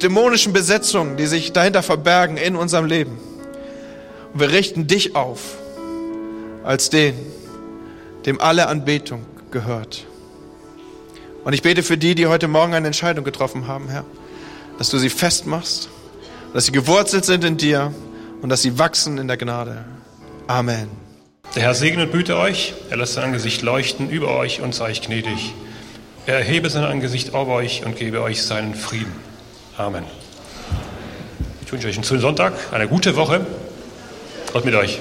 dämonischen 0.03 0.53
Besetzungen, 0.53 1.17
die 1.17 1.27
sich 1.27 1.53
dahinter 1.53 1.83
verbergen 1.83 2.37
in 2.37 2.57
unserem 2.57 2.87
Leben. 2.87 3.19
Und 4.33 4.41
wir 4.41 4.51
richten 4.51 4.87
dich 4.87 5.17
auf 5.17 5.41
als 6.65 6.91
den, 6.91 7.15
dem 8.27 8.41
alle 8.41 8.69
Anbetung 8.69 9.25
gehört. 9.51 10.05
Und 11.45 11.53
ich 11.53 11.63
bete 11.63 11.83
für 11.83 11.97
die, 11.97 12.15
die 12.15 12.27
heute 12.27 12.49
Morgen 12.49 12.75
eine 12.75 12.89
Entscheidung 12.89 13.25
getroffen 13.25 13.67
haben, 13.67 13.89
Herr, 13.89 14.05
dass 14.77 14.91
du 14.91 14.99
sie 14.99 15.09
festmachst, 15.09 15.89
dass 16.53 16.67
sie 16.67 16.73
gewurzelt 16.73 17.25
sind 17.25 17.45
in 17.45 17.57
dir 17.57 17.93
und 18.43 18.51
dass 18.51 18.63
sie 18.63 18.79
wachsen 18.79 19.19
in 19.19 19.29
der 19.29 19.37
Gnade. 19.37 19.85
Amen. 20.47 21.08
Der 21.55 21.63
Herr 21.63 21.75
segne 21.75 22.05
und 22.05 22.13
behüte 22.13 22.37
euch, 22.37 22.75
er 22.91 22.99
lässt 22.99 23.15
sein 23.15 23.25
Angesicht 23.25 23.63
leuchten 23.63 24.11
über 24.11 24.37
euch 24.37 24.61
und 24.61 24.75
sei 24.75 24.91
euch 24.91 25.01
gnädig. 25.01 25.55
Er 26.27 26.37
erhebe 26.37 26.69
sein 26.69 26.85
Angesicht 26.85 27.33
auf 27.33 27.49
euch 27.49 27.87
und 27.87 27.97
gebe 27.97 28.21
euch 28.21 28.43
seinen 28.43 28.75
Frieden. 28.75 29.13
Amen. 29.79 30.05
Ich 31.65 31.73
wünsche 31.73 31.89
euch 31.89 31.95
einen 31.95 32.05
schönen 32.05 32.21
Sonntag, 32.21 32.53
eine 32.71 32.87
gute 32.87 33.17
Woche. 33.17 33.47
Gott 34.53 34.67
mit 34.67 34.75
euch. 34.75 35.01